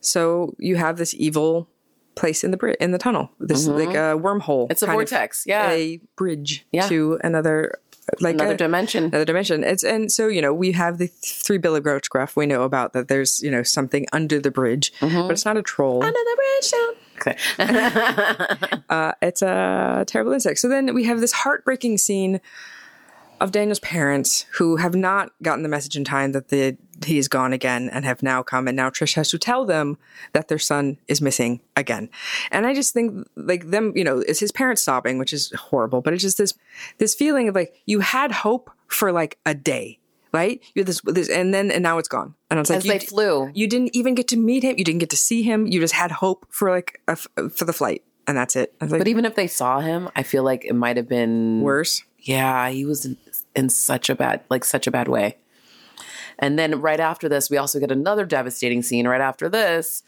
So 0.00 0.54
you 0.58 0.76
have 0.76 0.96
this 0.98 1.14
evil 1.14 1.68
place 2.14 2.44
in 2.44 2.52
the 2.52 2.56
bri- 2.56 2.76
in 2.78 2.92
the 2.92 2.98
tunnel, 2.98 3.30
this 3.40 3.66
like 3.66 3.88
a 3.88 4.14
wormhole. 4.16 4.64
Mm-hmm. 4.66 4.70
It's 4.72 4.82
a 4.82 4.86
kind 4.86 5.00
of 5.02 5.08
vortex. 5.10 5.42
Yeah. 5.46 5.70
a 5.70 6.00
bridge 6.16 6.64
Yeah. 6.70 6.86
to 6.88 7.18
another 7.24 7.80
like 8.20 8.34
Another 8.34 8.54
a- 8.54 8.56
dimension. 8.56 9.04
another 9.04 9.24
dimension. 9.24 9.64
It's 9.64 9.82
and 9.84 10.10
so 10.12 10.28
you 10.28 10.42
know 10.42 10.52
we 10.52 10.72
have 10.72 10.98
the 10.98 11.06
three 11.06 11.58
Billy 11.58 11.80
Goats 11.80 12.08
Gruff. 12.08 12.36
We 12.36 12.46
know 12.46 12.62
about 12.62 12.92
that. 12.92 13.08
There's 13.08 13.42
you 13.42 13.50
know 13.50 13.62
something 13.62 14.06
under 14.12 14.38
the 14.40 14.50
bridge, 14.50 14.92
but 15.00 15.30
it's 15.30 15.44
not 15.44 15.56
a 15.56 15.62
troll. 15.62 16.02
Under 16.04 16.12
the 16.18 16.36
bridge 16.36 16.70
down. 16.70 16.94
Okay. 17.16 17.36
Uh, 18.90 19.12
it's 19.22 19.42
a 19.42 20.04
terrible 20.06 20.32
insect. 20.32 20.58
So 20.58 20.68
then 20.68 20.94
we 20.94 21.04
have 21.04 21.20
this 21.20 21.32
heartbreaking 21.32 21.98
scene 21.98 22.40
of 23.44 23.52
Daniel's 23.52 23.78
parents 23.80 24.46
who 24.54 24.76
have 24.76 24.94
not 24.94 25.30
gotten 25.42 25.62
the 25.62 25.68
message 25.68 25.96
in 25.96 26.02
time 26.02 26.32
that 26.32 26.48
the 26.48 26.76
he's 27.04 27.28
gone 27.28 27.52
again 27.52 27.90
and 27.90 28.04
have 28.04 28.22
now 28.22 28.42
come 28.42 28.66
and 28.66 28.76
now 28.76 28.88
Trish 28.88 29.14
has 29.14 29.28
to 29.30 29.38
tell 29.38 29.66
them 29.66 29.98
that 30.32 30.48
their 30.48 30.58
son 30.58 30.96
is 31.08 31.20
missing 31.20 31.60
again. 31.76 32.08
And 32.50 32.66
I 32.66 32.72
just 32.72 32.94
think 32.94 33.28
like 33.36 33.70
them, 33.70 33.92
you 33.94 34.02
know, 34.02 34.20
it's 34.20 34.40
his 34.40 34.50
parents 34.50 34.82
sobbing, 34.82 35.18
which 35.18 35.32
is 35.32 35.52
horrible, 35.52 36.00
but 36.00 36.14
it's 36.14 36.22
just 36.22 36.38
this 36.38 36.54
this 36.98 37.14
feeling 37.14 37.48
of 37.48 37.54
like 37.54 37.74
you 37.84 38.00
had 38.00 38.32
hope 38.32 38.70
for 38.88 39.12
like 39.12 39.38
a 39.46 39.54
day. 39.54 39.98
Right, 40.32 40.60
you 40.74 40.82
this, 40.82 41.00
this, 41.04 41.30
and 41.30 41.54
then 41.54 41.70
and 41.70 41.84
now 41.84 41.98
it's 41.98 42.08
gone. 42.08 42.34
And 42.50 42.58
I 42.58 42.62
was 42.62 42.68
like, 42.68 42.78
As 42.78 42.84
you 42.84 42.92
they 42.92 42.98
flew. 42.98 43.52
you 43.54 43.68
didn't 43.68 43.94
even 43.94 44.16
get 44.16 44.26
to 44.28 44.36
meet 44.36 44.64
him. 44.64 44.74
You 44.76 44.82
didn't 44.82 44.98
get 44.98 45.10
to 45.10 45.16
see 45.16 45.42
him. 45.44 45.68
You 45.68 45.78
just 45.78 45.94
had 45.94 46.10
hope 46.10 46.44
for 46.50 46.72
like 46.72 47.00
a 47.06 47.12
f 47.12 47.28
for 47.52 47.64
the 47.64 47.72
flight, 47.72 48.02
and 48.26 48.36
that's 48.36 48.56
it. 48.56 48.74
Like, 48.80 48.90
But 48.90 49.06
even 49.06 49.26
if 49.26 49.36
they 49.36 49.46
saw 49.46 49.78
him, 49.78 50.08
I 50.16 50.24
feel 50.24 50.42
like 50.42 50.64
it 50.64 50.72
might 50.72 50.96
have 50.96 51.08
been 51.08 51.60
worse. 51.60 52.02
Yeah, 52.18 52.68
he 52.70 52.84
was 52.84 53.06
in, 53.54 53.68
such 53.68 54.08
a 54.10 54.14
bad, 54.14 54.42
like 54.50 54.64
such 54.64 54.86
a 54.86 54.90
bad 54.90 55.08
way. 55.08 55.36
And 56.38 56.58
then 56.58 56.80
right 56.80 57.00
after 57.00 57.28
this, 57.28 57.48
we 57.50 57.56
also 57.56 57.78
get 57.78 57.90
another 57.90 58.24
devastating 58.26 58.82
scene. 58.82 59.06
Right 59.06 59.20
after 59.20 59.48
this, 59.48 60.02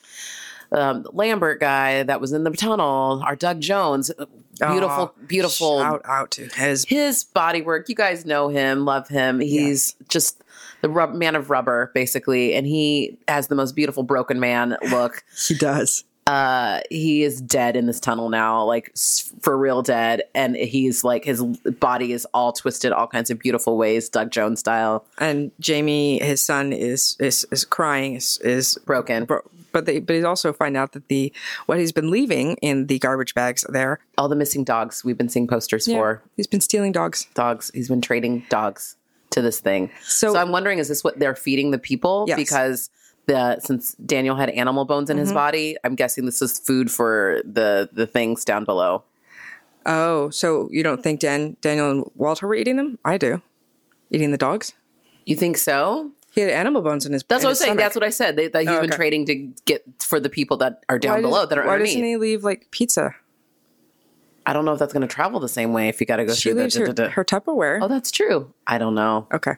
um, 0.72 1.06
Lambert 1.12 1.60
guy 1.60 2.02
that 2.02 2.20
was 2.20 2.32
in 2.32 2.44
the 2.44 2.50
tunnel, 2.50 3.22
our 3.24 3.36
Doug 3.36 3.60
Jones, 3.60 4.10
beautiful, 4.58 4.90
Oh, 4.90 5.14
beautiful. 5.26 5.80
Shout 5.80 6.02
out 6.04 6.30
to 6.32 6.46
his. 6.56 6.84
His 6.88 7.24
body 7.24 7.62
work, 7.62 7.88
you 7.88 7.94
guys 7.94 8.26
know 8.26 8.48
him, 8.48 8.84
love 8.84 9.08
him. 9.08 9.38
He's 9.40 9.94
just 10.08 10.42
the 10.82 10.88
rub- 10.88 11.14
man 11.14 11.36
of 11.36 11.50
rubber, 11.50 11.90
basically, 11.94 12.54
and 12.54 12.66
he 12.66 13.16
has 13.28 13.46
the 13.46 13.54
most 13.54 13.76
beautiful 13.76 14.02
broken 14.02 14.40
man 14.40 14.76
look. 14.90 15.22
He 15.46 15.54
does. 15.54 16.04
Uh 16.26 16.80
he 16.90 17.22
is 17.22 17.40
dead 17.40 17.76
in 17.76 17.86
this 17.86 18.00
tunnel 18.00 18.28
now 18.28 18.64
like 18.64 18.92
for 19.40 19.56
real 19.56 19.80
dead 19.82 20.22
and 20.34 20.56
he's 20.56 21.04
like 21.04 21.24
his 21.24 21.42
body 21.78 22.12
is 22.12 22.26
all 22.34 22.52
twisted 22.52 22.90
all 22.92 23.06
kinds 23.06 23.30
of 23.30 23.38
beautiful 23.38 23.76
ways 23.76 24.08
doug 24.08 24.30
jones 24.30 24.58
style 24.60 25.04
And 25.18 25.52
Jamie, 25.60 26.18
his 26.18 26.44
son, 26.44 26.72
is 26.72 27.16
is 27.20 27.46
is 27.50 27.64
crying. 27.64 28.14
Is 28.16 28.38
is 28.42 28.76
broken 28.84 29.24
bro- 29.24 29.42
but 29.72 29.86
they 29.86 30.00
but 30.00 30.16
he's 30.16 30.24
also 30.24 30.52
find 30.52 30.76
out 30.76 30.92
that 30.92 31.06
the 31.08 31.32
what 31.66 31.78
he's 31.78 31.92
been 31.92 32.10
leaving 32.10 32.56
in 32.62 32.86
the 32.86 32.98
garbage 32.98 33.34
bags 33.34 33.64
there. 33.68 34.00
all 34.18 34.28
the 34.28 34.36
missing 34.36 34.64
dogs 34.64 35.04
we've 35.04 35.18
been 35.18 35.28
seeing 35.28 35.46
posters 35.46 35.86
for 35.86 36.22
he's 36.36 36.46
been 36.46 36.60
stealing 36.60 36.92
dogs. 36.92 37.26
dogs 37.34 37.70
he's 37.74 37.88
been 37.88 38.00
trading 38.00 38.44
dogs 38.48 38.96
to 39.30 39.42
this 39.42 39.60
thing 39.60 39.90
So- 40.02 40.32
so, 40.32 40.38
i'm 40.40 40.50
wondering 40.50 40.78
is 40.78 40.88
this 40.88 41.04
what 41.04 41.18
they're 41.18 41.34
feeding 41.36 41.70
the 41.70 41.78
people 41.78 42.24
Yes. 42.26 42.36
because 42.38 42.90
the 43.26 43.58
since 43.60 43.94
daniel 44.06 44.36
had 44.36 44.50
animal 44.50 44.84
bones 44.84 45.10
in 45.10 45.16
his 45.18 45.28
Mm-hmm. 45.28 45.34
body 45.36 45.76
i'm 45.84 45.94
guessing 45.94 46.24
this 46.26 46.40
is 46.40 46.58
food 46.58 46.90
for 46.90 47.40
the 47.44 47.88
the 47.92 48.06
things 48.06 48.44
down 48.44 48.64
below 48.64 49.02
Oh, 49.88 50.30
so 50.30 50.68
you 50.72 50.82
don't 50.82 51.00
think 51.00 51.20
Dan 51.20 51.56
Daniel 51.60 51.88
and 51.92 52.10
Walter 52.16 52.48
were 52.48 52.56
eating 52.56 52.74
them? 52.74 52.98
I 53.04 53.18
do. 53.18 53.40
Eating 54.10 54.32
the 54.32 54.36
dogs. 54.36 54.72
you 55.26 55.36
think 55.36 55.56
so 55.56 56.10
He 56.34 56.40
had 56.40 56.50
animal 56.50 56.82
bones 56.82 57.06
in 57.06 57.12
his. 57.12 57.22
that's 57.28 57.44
in 57.44 57.46
what 57.46 57.50
i 57.50 57.50
his 57.50 57.52
was 57.52 57.58
saying 57.60 57.68
stomach. 57.74 57.84
that's 57.84 57.94
what 57.94 58.02
i 58.04 58.10
said 58.10 58.34
they, 58.34 58.48
that 58.48 58.62
he's 58.62 58.68
Oh, 58.68 58.80
been 58.80 58.90
okay. 58.90 58.96
trading 58.96 59.24
to 59.26 59.34
get 59.64 59.84
for 60.00 60.18
the 60.18 60.28
people 60.28 60.56
that 60.56 60.82
are 60.88 60.98
down 60.98 61.12
Why 61.16 61.20
does- 61.20 61.30
below 61.30 61.46
that 61.46 61.56
are 61.58 61.64
Why 61.66 61.74
underneath 61.74 61.94
doesn't 61.94 62.04
he 62.04 62.16
leave 62.16 62.42
like 62.42 62.68
pizza? 62.72 63.14
I 64.44 64.52
don't 64.52 64.64
know 64.64 64.72
if 64.72 64.78
that's 64.80 64.92
going 64.92 65.06
to 65.06 65.12
travel 65.12 65.38
the 65.40 65.48
same 65.48 65.72
way 65.72 65.88
if 65.88 66.00
you 66.00 66.06
got 66.06 66.16
to 66.16 66.24
go 66.24 66.32
She 66.34 66.50
through 66.50 66.62
leaves 66.62 66.74
the. 66.74 66.80
her, 66.80 66.86
da- 66.86 66.92
da- 66.92 67.04
da. 67.04 67.10
her 67.10 67.24
Tupperware. 67.24 67.78
Oh, 67.82 67.88
that's 67.88 68.10
true. 68.12 68.52
I 68.66 68.78
don't 68.78 68.94
know. 68.96 69.26
Okay. 69.32 69.54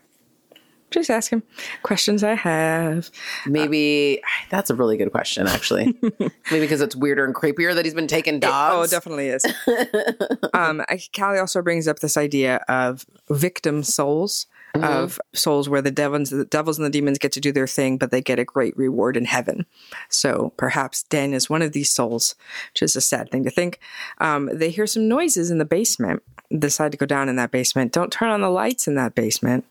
Just 0.90 1.10
ask 1.10 1.30
him 1.30 1.42
questions 1.82 2.24
I 2.24 2.34
have. 2.34 3.10
Maybe 3.46 4.22
that's 4.50 4.70
a 4.70 4.74
really 4.74 4.96
good 4.96 5.10
question, 5.12 5.46
actually. 5.46 5.94
Maybe 6.02 6.60
because 6.60 6.80
it's 6.80 6.96
weirder 6.96 7.24
and 7.24 7.34
creepier 7.34 7.74
that 7.74 7.84
he's 7.84 7.94
been 7.94 8.06
taking 8.06 8.36
Oh, 8.36 8.38
dogs. 8.40 8.92
it 8.92 8.96
definitely 8.96 9.28
is. 9.28 9.44
um, 10.54 10.82
I- 10.88 11.00
Callie 11.14 11.38
also 11.38 11.62
brings 11.62 11.88
up 11.88 11.98
this 12.00 12.16
idea 12.16 12.56
of 12.68 13.04
victim 13.30 13.82
souls, 13.82 14.46
of 14.74 15.20
souls 15.34 15.68
where 15.68 15.82
the 15.82 15.90
devils, 15.90 16.30
the 16.30 16.44
devils 16.44 16.78
and 16.78 16.86
the 16.86 16.90
demons 16.90 17.18
get 17.18 17.32
to 17.32 17.40
do 17.40 17.50
their 17.52 17.66
thing, 17.66 17.98
but 17.98 18.10
they 18.10 18.20
get 18.22 18.38
a 18.38 18.44
great 18.44 18.76
reward 18.76 19.16
in 19.16 19.24
heaven. 19.24 19.66
So 20.08 20.52
perhaps 20.56 21.02
Dan 21.02 21.34
is 21.34 21.50
one 21.50 21.62
of 21.62 21.72
these 21.72 21.90
souls, 21.90 22.34
which 22.72 22.82
is 22.82 22.94
a 22.96 23.00
sad 23.00 23.30
thing 23.30 23.44
to 23.44 23.50
think. 23.50 23.78
Um, 24.18 24.48
they 24.52 24.70
hear 24.70 24.86
some 24.86 25.08
noises 25.08 25.50
in 25.50 25.58
the 25.58 25.64
basement. 25.64 26.22
Decide 26.56 26.92
to 26.92 26.98
go 26.98 27.06
down 27.06 27.28
in 27.28 27.36
that 27.36 27.50
basement. 27.50 27.92
Don't 27.92 28.10
turn 28.12 28.30
on 28.30 28.40
the 28.40 28.48
lights 28.50 28.86
in 28.88 28.94
that 28.94 29.14
basement. 29.14 29.66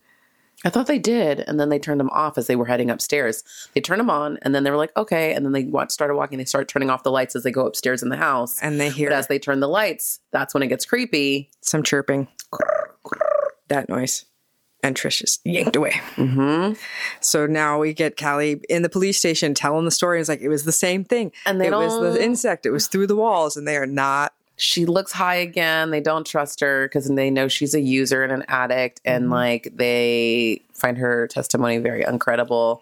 I 0.66 0.70
thought 0.70 0.88
they 0.88 0.98
did, 1.00 1.42
and 1.42 1.60
then 1.60 1.70
they 1.70 1.78
turned 1.78 2.00
them 2.00 2.10
off 2.10 2.38
as 2.38 2.48
they 2.48 2.56
were 2.56 2.66
heading 2.66 2.90
upstairs. 2.90 3.44
They 3.74 3.82
turned 3.82 4.00
them 4.00 4.10
on, 4.10 4.40
and 4.42 4.56
then 4.56 4.64
they 4.64 4.72
were 4.72 4.78
like, 4.78 4.96
"Okay," 4.98 5.34
and 5.34 5.46
then 5.46 5.52
they 5.52 5.70
started 5.90 6.16
walking. 6.16 6.40
They 6.40 6.46
start 6.46 6.68
turning 6.68 6.90
off 6.90 7.04
the 7.04 7.12
lights 7.12 7.36
as 7.36 7.44
they 7.44 7.52
go 7.52 7.68
upstairs 7.68 8.02
in 8.02 8.10
the 8.10 8.18
house. 8.18 8.60
And 8.62 8.80
they 8.80 8.90
hear 8.90 9.10
But 9.10 9.18
as 9.18 9.28
they 9.28 9.38
turn 9.38 9.60
the 9.60 9.68
lights, 9.70 10.20
that's 10.32 10.54
when 10.54 10.64
it 10.64 10.68
gets 10.68 10.86
creepy. 10.86 11.52
some 11.62 11.84
chirping. 11.84 12.28
That 13.68 13.88
noise. 13.88 14.26
And 14.84 14.96
Trish 14.96 15.24
is 15.24 15.40
yanked 15.44 15.76
away. 15.76 16.00
Mm-hmm. 16.16 16.74
So 17.20 17.46
now 17.48 17.80
we 17.80 17.94
get 17.94 18.16
Callie 18.16 18.62
in 18.70 18.84
the 18.84 18.90
police 18.90 19.18
station 19.18 19.54
telling 19.54 19.86
the 19.86 19.92
story. 19.92 20.20
It's 20.20 20.30
like 20.30 20.40
it 20.40 20.50
was 20.50 20.66
the 20.66 20.72
same 20.72 21.04
thing. 21.04 21.32
And 21.46 21.60
they 21.60 21.68
it 21.68 21.72
was 21.74 22.00
the 22.16 22.24
insect. 22.24 22.66
It 22.66 22.72
was 22.72 22.88
through 22.88 23.08
the 23.08 23.16
walls, 23.16 23.58
and 23.58 23.68
they 23.68 23.76
are 23.76 23.88
not. 23.88 24.34
She 24.58 24.86
looks 24.86 25.12
high 25.12 25.36
again. 25.36 25.92
They 25.92 26.02
don't 26.02 26.26
trust 26.26 26.60
her 26.62 26.88
because 26.88 27.08
they 27.08 27.30
know 27.30 27.48
she's 27.48 27.74
a 27.76 27.80
user 27.82 28.24
and 28.24 28.34
an 28.34 28.44
addict, 28.48 29.00
and 29.06 29.26
Mm-hmm. 29.26 29.34
like 29.34 29.72
they 29.76 30.62
find 30.74 30.98
her 30.98 31.28
testimony 31.28 31.78
very 31.78 32.04
uncredible, 32.04 32.82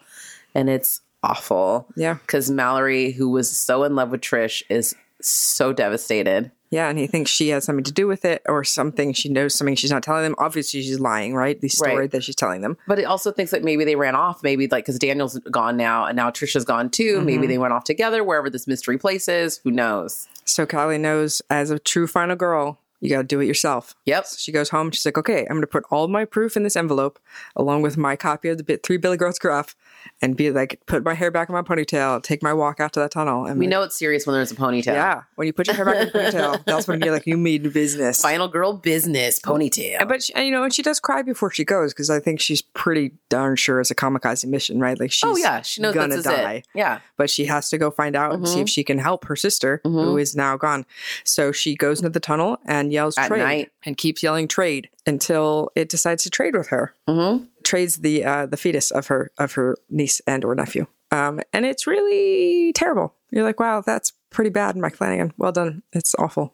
and 0.53 0.69
it's 0.69 1.01
awful. 1.21 1.87
Yeah, 1.95 2.13
because 2.15 2.49
Mallory, 2.49 3.11
who 3.11 3.29
was 3.29 3.49
so 3.55 3.83
in 3.83 3.95
love 3.95 4.09
with 4.09 4.21
Trish, 4.21 4.63
is 4.69 4.95
so 5.21 5.73
devastated. 5.73 6.51
yeah, 6.71 6.87
and 6.89 6.97
he 6.99 7.07
thinks 7.07 7.31
she 7.31 7.49
has 7.49 7.63
something 7.63 7.83
to 7.83 7.91
do 7.91 8.05
with 8.07 8.25
it, 8.25 8.41
or 8.47 8.63
something. 8.63 9.11
She 9.13 9.29
knows 9.29 9.55
something 9.55 9.75
she's 9.75 9.91
not 9.91 10.03
telling 10.03 10.23
them. 10.23 10.35
Obviously, 10.37 10.81
she's 10.81 10.99
lying, 10.99 11.33
right? 11.35 11.59
The 11.59 11.67
story 11.69 11.95
Right. 11.97 12.11
that 12.11 12.23
she's 12.23 12.35
telling 12.35 12.61
them. 12.61 12.77
But 12.87 12.99
it 12.99 13.03
also 13.05 13.31
thinks 13.31 13.51
that 13.51 13.63
maybe 13.63 13.85
they 13.85 13.95
ran 13.95 14.15
off, 14.15 14.43
maybe 14.43 14.67
like 14.67 14.83
because 14.85 14.99
Daniel's 14.99 15.39
gone 15.51 15.77
now, 15.77 16.05
and 16.05 16.15
now 16.15 16.31
Trisha's 16.31 16.65
gone 16.65 16.89
too. 16.89 17.17
Mm-hmm. 17.17 17.25
Maybe 17.25 17.47
they 17.47 17.57
went 17.57 17.73
off 17.73 17.83
together 17.85 18.23
wherever 18.23 18.49
this 18.49 18.67
mystery 18.67 18.97
place 18.97 19.27
is. 19.27 19.59
Who 19.63 19.71
knows? 19.71 20.27
So 20.45 20.65
Callie 20.65 20.99
knows, 20.99 21.41
as 21.49 21.71
a 21.71 21.79
true 21.79 22.05
final 22.05 22.35
girl, 22.35 22.79
you 23.05 23.11
got 23.11 23.21
to 23.21 23.27
do 23.27 23.39
it 23.39 23.45
yourself. 23.45 23.95
Yep. 24.05 24.25
So 24.25 24.37
she 24.37 24.51
goes 24.51 24.69
home. 24.69 24.91
She's 24.91 25.05
like, 25.05 25.17
okay, 25.17 25.41
I'm 25.41 25.55
going 25.55 25.61
to 25.61 25.67
put 25.67 25.83
all 25.89 26.07
my 26.07 26.25
proof 26.25 26.57
in 26.57 26.63
this 26.63 26.75
envelope, 26.75 27.19
along 27.55 27.81
with 27.81 27.97
my 27.97 28.15
copy 28.15 28.49
of 28.49 28.57
the 28.57 28.63
bit 28.63 28.83
three 28.83 28.97
Billy 28.97 29.17
Goats 29.17 29.39
Gruff, 29.39 29.75
and 30.21 30.35
be 30.35 30.51
like, 30.51 30.81
put 30.85 31.03
my 31.03 31.13
hair 31.13 31.31
back 31.31 31.49
in 31.49 31.53
my 31.53 31.61
ponytail, 31.61 32.21
take 32.21 32.41
my 32.43 32.53
walk 32.53 32.79
out 32.79 32.93
to 32.93 32.99
that 32.99 33.11
tunnel. 33.11 33.45
And 33.45 33.59
We 33.59 33.65
like, 33.65 33.71
know 33.71 33.83
it's 33.83 33.97
serious 33.97 34.25
when 34.25 34.35
there's 34.35 34.51
a 34.51 34.55
ponytail. 34.55 34.87
yeah, 34.87 35.23
when 35.35 35.47
you 35.47 35.53
put 35.53 35.67
your 35.67 35.75
hair 35.75 35.85
back 35.85 35.97
in 35.97 36.07
the 36.07 36.11
ponytail, 36.11 36.63
that's 36.65 36.87
when 36.87 37.01
you're 37.01 37.13
like, 37.13 37.25
you 37.25 37.37
mean 37.37 37.69
business. 37.69 38.21
Final 38.21 38.47
girl 38.47 38.73
business 38.73 39.39
ponytail. 39.39 40.07
But 40.07 40.23
she, 40.23 40.33
you 40.37 40.51
know, 40.51 40.63
and 40.63 40.73
she 40.73 40.81
does 40.81 40.99
cry 40.99 41.21
before 41.21 41.51
she 41.51 41.63
goes 41.63 41.93
because 41.93 42.09
I 42.09 42.19
think 42.19 42.39
she's 42.39 42.61
pretty 42.61 43.11
darn 43.29 43.55
sure 43.55 43.79
it's 43.79 43.91
a 43.91 43.95
kamikaze 43.95 44.45
mission, 44.45 44.79
right? 44.79 44.99
Like 44.99 45.11
she's 45.11 45.29
oh 45.29 45.35
yeah, 45.35 45.61
she 45.61 45.81
knows 45.81 45.93
gonna 45.93 46.09
this 46.09 46.19
is 46.19 46.23
die, 46.25 46.53
it. 46.53 46.67
Yeah. 46.73 46.99
but 47.17 47.29
she 47.29 47.45
has 47.45 47.69
to 47.69 47.77
go 47.77 47.91
find 47.91 48.15
out 48.15 48.33
and 48.33 48.47
see 48.47 48.55
if 48.55 48.59
mm-hmm. 48.59 48.65
she 48.67 48.83
can 48.83 48.97
help 48.97 49.25
her 49.25 49.35
sister 49.35 49.81
who 49.83 49.89
mm-hmm. 49.89 50.19
is 50.19 50.35
now 50.35 50.57
gone. 50.57 50.85
So 51.23 51.51
she 51.51 51.75
goes 51.75 51.99
into 51.99 52.09
the 52.09 52.19
tunnel 52.19 52.57
and 52.65 52.91
yells 52.95 53.17
At 53.17 53.27
trade 53.27 53.39
night. 53.43 53.71
and 53.85 53.95
keeps 53.97 54.23
yelling 54.23 54.47
trade 54.47 54.89
until 55.05 55.69
it 55.75 55.87
decides 55.89 56.23
to 56.23 56.29
trade 56.29 56.55
with 56.55 56.67
her. 56.69 56.93
Mm-hmm. 57.07 57.45
Trades 57.63 57.97
the 57.97 58.23
uh, 58.25 58.45
the 58.47 58.57
fetus 58.57 58.91
of 58.91 59.07
her 59.07 59.31
of 59.37 59.53
her 59.53 59.75
niece 59.89 60.21
and 60.27 60.43
or 60.43 60.55
nephew. 60.55 60.87
Um, 61.11 61.39
and 61.53 61.65
it's 61.65 61.85
really 61.87 62.73
terrible. 62.73 63.13
You're 63.31 63.43
like, 63.45 63.59
wow, 63.59 63.81
that's 63.85 64.11
pretty 64.31 64.49
bad, 64.49 64.75
Mike 64.75 64.95
Flanagan. 64.95 65.33
Well 65.37 65.51
done. 65.51 65.81
It's 65.93 66.13
awful. 66.15 66.53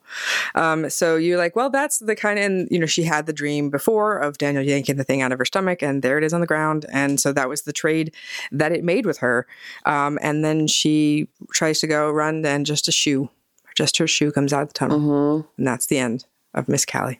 Um, 0.55 0.89
so 0.89 1.15
you're 1.15 1.37
like, 1.37 1.55
well, 1.55 1.69
that's 1.69 1.97
the 1.99 2.15
kind 2.15 2.37
of, 2.37 2.45
and 2.45 2.67
you 2.69 2.77
know, 2.79 2.85
she 2.85 3.03
had 3.03 3.25
the 3.25 3.33
dream 3.33 3.69
before 3.69 4.17
of 4.19 4.37
Daniel 4.37 4.63
yanking 4.63 4.97
the 4.97 5.03
thing 5.03 5.21
out 5.21 5.31
of 5.31 5.39
her 5.39 5.45
stomach, 5.45 5.81
and 5.81 6.01
there 6.03 6.17
it 6.17 6.23
is 6.23 6.33
on 6.33 6.41
the 6.41 6.47
ground. 6.47 6.85
And 6.91 7.19
so 7.19 7.33
that 7.33 7.49
was 7.49 7.63
the 7.63 7.73
trade 7.73 8.13
that 8.51 8.71
it 8.71 8.83
made 8.83 9.05
with 9.05 9.19
her. 9.19 9.47
Um, 9.85 10.19
and 10.21 10.43
then 10.45 10.67
she 10.67 11.27
tries 11.53 11.79
to 11.79 11.87
go 11.87 12.11
run, 12.11 12.45
and 12.45 12.65
just 12.65 12.87
a 12.87 12.91
shoe, 12.91 13.29
just 13.75 13.97
her 13.97 14.07
shoe 14.07 14.31
comes 14.31 14.53
out 14.53 14.63
of 14.63 14.67
the 14.69 14.73
tunnel, 14.73 14.99
Mm-hmm. 14.99 15.47
and 15.57 15.67
that's 15.67 15.87
the 15.87 15.97
end 15.97 16.25
of 16.53 16.67
Miss 16.67 16.85
Callie. 16.85 17.19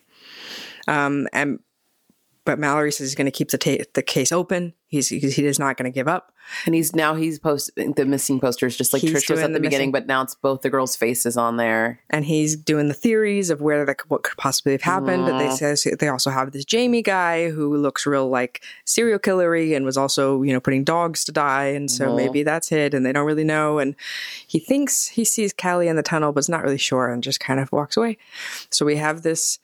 Um, 0.88 1.28
and 1.32 1.60
but 2.44 2.58
Mallory 2.58 2.90
says 2.92 3.08
he's 3.10 3.14
going 3.14 3.26
to 3.26 3.30
keep 3.30 3.50
the 3.50 3.58
ta- 3.58 3.84
the 3.94 4.02
case 4.02 4.32
open. 4.32 4.74
He's 4.88 5.08
he 5.08 5.18
is 5.46 5.58
not 5.58 5.76
going 5.78 5.90
to 5.90 5.94
give 5.94 6.08
up. 6.08 6.32
And 6.66 6.74
he's 6.74 6.94
now 6.94 7.14
he's 7.14 7.38
posting 7.38 7.92
the 7.92 8.04
missing 8.04 8.40
posters 8.40 8.76
just 8.76 8.92
like 8.92 9.00
He's 9.00 9.12
Trish 9.12 9.30
was 9.30 9.40
at 9.40 9.46
the, 9.46 9.54
the 9.54 9.60
beginning, 9.60 9.90
missing- 9.90 9.92
but 9.92 10.06
now 10.06 10.22
it's 10.22 10.34
both 10.34 10.60
the 10.62 10.68
girls' 10.70 10.96
faces 10.96 11.36
on 11.36 11.56
there. 11.56 12.00
and 12.10 12.24
he's 12.26 12.56
doing 12.56 12.88
the 12.88 12.94
theories 12.94 13.48
of 13.48 13.60
where 13.62 13.86
that 13.86 14.00
what 14.08 14.22
could 14.24 14.36
possibly 14.36 14.72
have 14.72 14.82
happened. 14.82 15.24
But 15.24 15.38
they 15.38 15.50
says 15.50 15.86
they 15.98 16.08
also 16.08 16.30
have 16.30 16.50
this 16.52 16.64
Jamie 16.64 17.00
guy 17.00 17.48
who 17.50 17.74
looks 17.76 18.04
real 18.06 18.28
like 18.28 18.62
serial 18.84 19.18
killery 19.20 19.74
and 19.74 19.86
was 19.86 19.96
also 19.96 20.42
you 20.42 20.52
know 20.52 20.60
putting 20.60 20.84
dogs 20.84 21.24
to 21.26 21.32
die, 21.32 21.66
and 21.68 21.90
so 21.90 22.08
Mhm. 22.08 22.16
maybe 22.16 22.42
that's 22.42 22.70
it, 22.72 22.92
and 22.92 23.06
they 23.06 23.12
don't 23.12 23.24
really 23.26 23.44
know. 23.44 23.78
And 23.78 23.94
he 24.46 24.58
thinks 24.58 25.06
he 25.08 25.24
sees 25.24 25.52
Callie 25.54 25.88
in 25.88 25.96
the 25.96 26.02
tunnel, 26.02 26.32
but 26.32 26.40
is 26.40 26.48
not 26.50 26.64
really 26.64 26.76
sure, 26.76 27.08
and 27.08 27.22
just 27.22 27.40
kind 27.40 27.60
of 27.60 27.70
walks 27.72 27.96
away. 27.96 28.18
So 28.68 28.84
we 28.84 28.96
have 28.96 29.22
this 29.22 29.58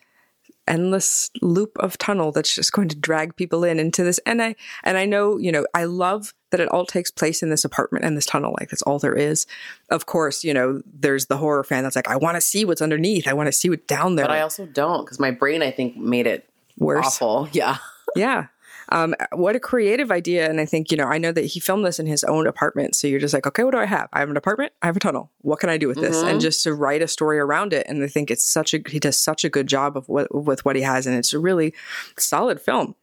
endless 0.69 1.31
loop 1.43 1.77
of 1.79 1.97
tunnel 1.99 2.33
that's 2.33 2.55
just 2.55 2.73
going 2.73 2.89
to 2.89 2.97
drag 2.97 3.35
people 3.37 3.65
in 3.65 3.79
into 3.79 4.05
this 4.05 4.19
and 4.27 4.43
i 4.43 4.55
and 4.85 4.97
i 4.99 5.05
know 5.05 5.39
you 5.39 5.51
know 5.51 5.67
i 5.75 5.85
love 5.85 6.35
that 6.51 6.61
it 6.61 6.69
all 6.69 6.87
takes 6.87 7.11
place 7.11 7.43
in 7.43 7.51
this 7.51 7.65
apartment 7.65 8.05
and 8.05 8.17
this 8.17 8.27
tunnel 8.27 8.55
like 8.59 8.71
that's 8.71 8.83
all 8.83 8.99
there 8.99 9.15
is. 9.15 9.47
Of 9.91 10.07
course 10.07 10.45
you 10.45 10.55
know 10.55 10.81
there's 10.87 11.27
the 11.27 11.37
horror 11.37 11.65
fan 11.65 11.83
that's 11.83 11.97
like 11.97 12.09
i 12.09 12.17
want 12.17 12.37
to 12.37 12.41
see 12.41 12.65
what's 12.65 12.83
underneath. 12.83 13.27
I 13.29 13.35
want 13.35 13.49
to 13.49 13.53
see 13.53 13.69
what's 13.69 13.87
down 13.87 14.17
there. 14.17 14.27
But 14.27 14.37
I 14.37 14.41
also 14.41 14.67
don't 14.67 15.05
because 15.05 15.19
my 15.19 15.31
brain 15.31 15.63
I 15.63 15.71
think 15.71 15.97
made 15.97 16.27
it 16.27 16.49
worse. 16.79 17.07
awful. 17.07 17.49
Yeah. 17.53 17.77
yeah 18.17 18.47
um, 18.91 19.15
what 19.33 19.57
a 19.57 19.61
creative 19.61 20.11
idea. 20.11 20.49
And 20.49 20.61
i 20.61 20.65
think 20.65 20.91
you 20.91 20.97
know 20.97 21.07
i 21.07 21.19
know 21.19 21.33
that 21.33 21.45
he 21.45 21.61
filmed 21.61 21.85
this 21.85 21.99
in 21.99 22.07
his 22.07 22.25
own 22.25 22.47
apartment. 22.47 22.95
So 22.95 23.07
you're 23.07 23.21
just 23.21 23.35
like 23.35 23.47
okay 23.47 23.65
what 23.65 23.73
do 23.73 23.79
i 23.79 23.87
have? 23.87 24.09
I 24.13 24.21
have 24.21 24.31
an 24.31 24.37
apartment. 24.37 24.73
I 24.83 24.87
have 24.87 24.97
a 24.97 25.01
tunnel. 25.01 25.31
What 25.43 25.61
can 25.61 25.71
i 25.71 25.77
do 25.77 25.89
with 25.89 25.99
this? 25.99 26.23
And 26.23 26.41
just 26.41 26.63
to 26.65 26.75
write 26.75 27.03
a 27.03 27.09
story 27.09 27.39
around 27.39 27.73
it. 27.73 27.87
And 27.89 28.03
i 28.03 28.09
think 28.09 28.31
it's 28.31 28.45
such 28.45 28.75
a 28.75 28.81
he 28.89 28.99
does 28.99 29.17
such 29.21 29.45
a 29.45 29.49
good 29.49 29.67
job 29.67 29.97
of 29.97 30.09
what 30.09 30.35
with 30.35 30.65
what 30.65 30.77
he 30.77 30.83
has. 30.83 31.07
And 31.07 31.17
it's 31.17 31.33
a 31.33 31.39
really 31.39 31.75
solid 32.17 32.61
film 32.61 32.95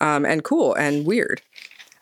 um, 0.00 0.24
and 0.24 0.44
cool 0.44 0.74
and 0.74 1.06
weird. 1.06 1.42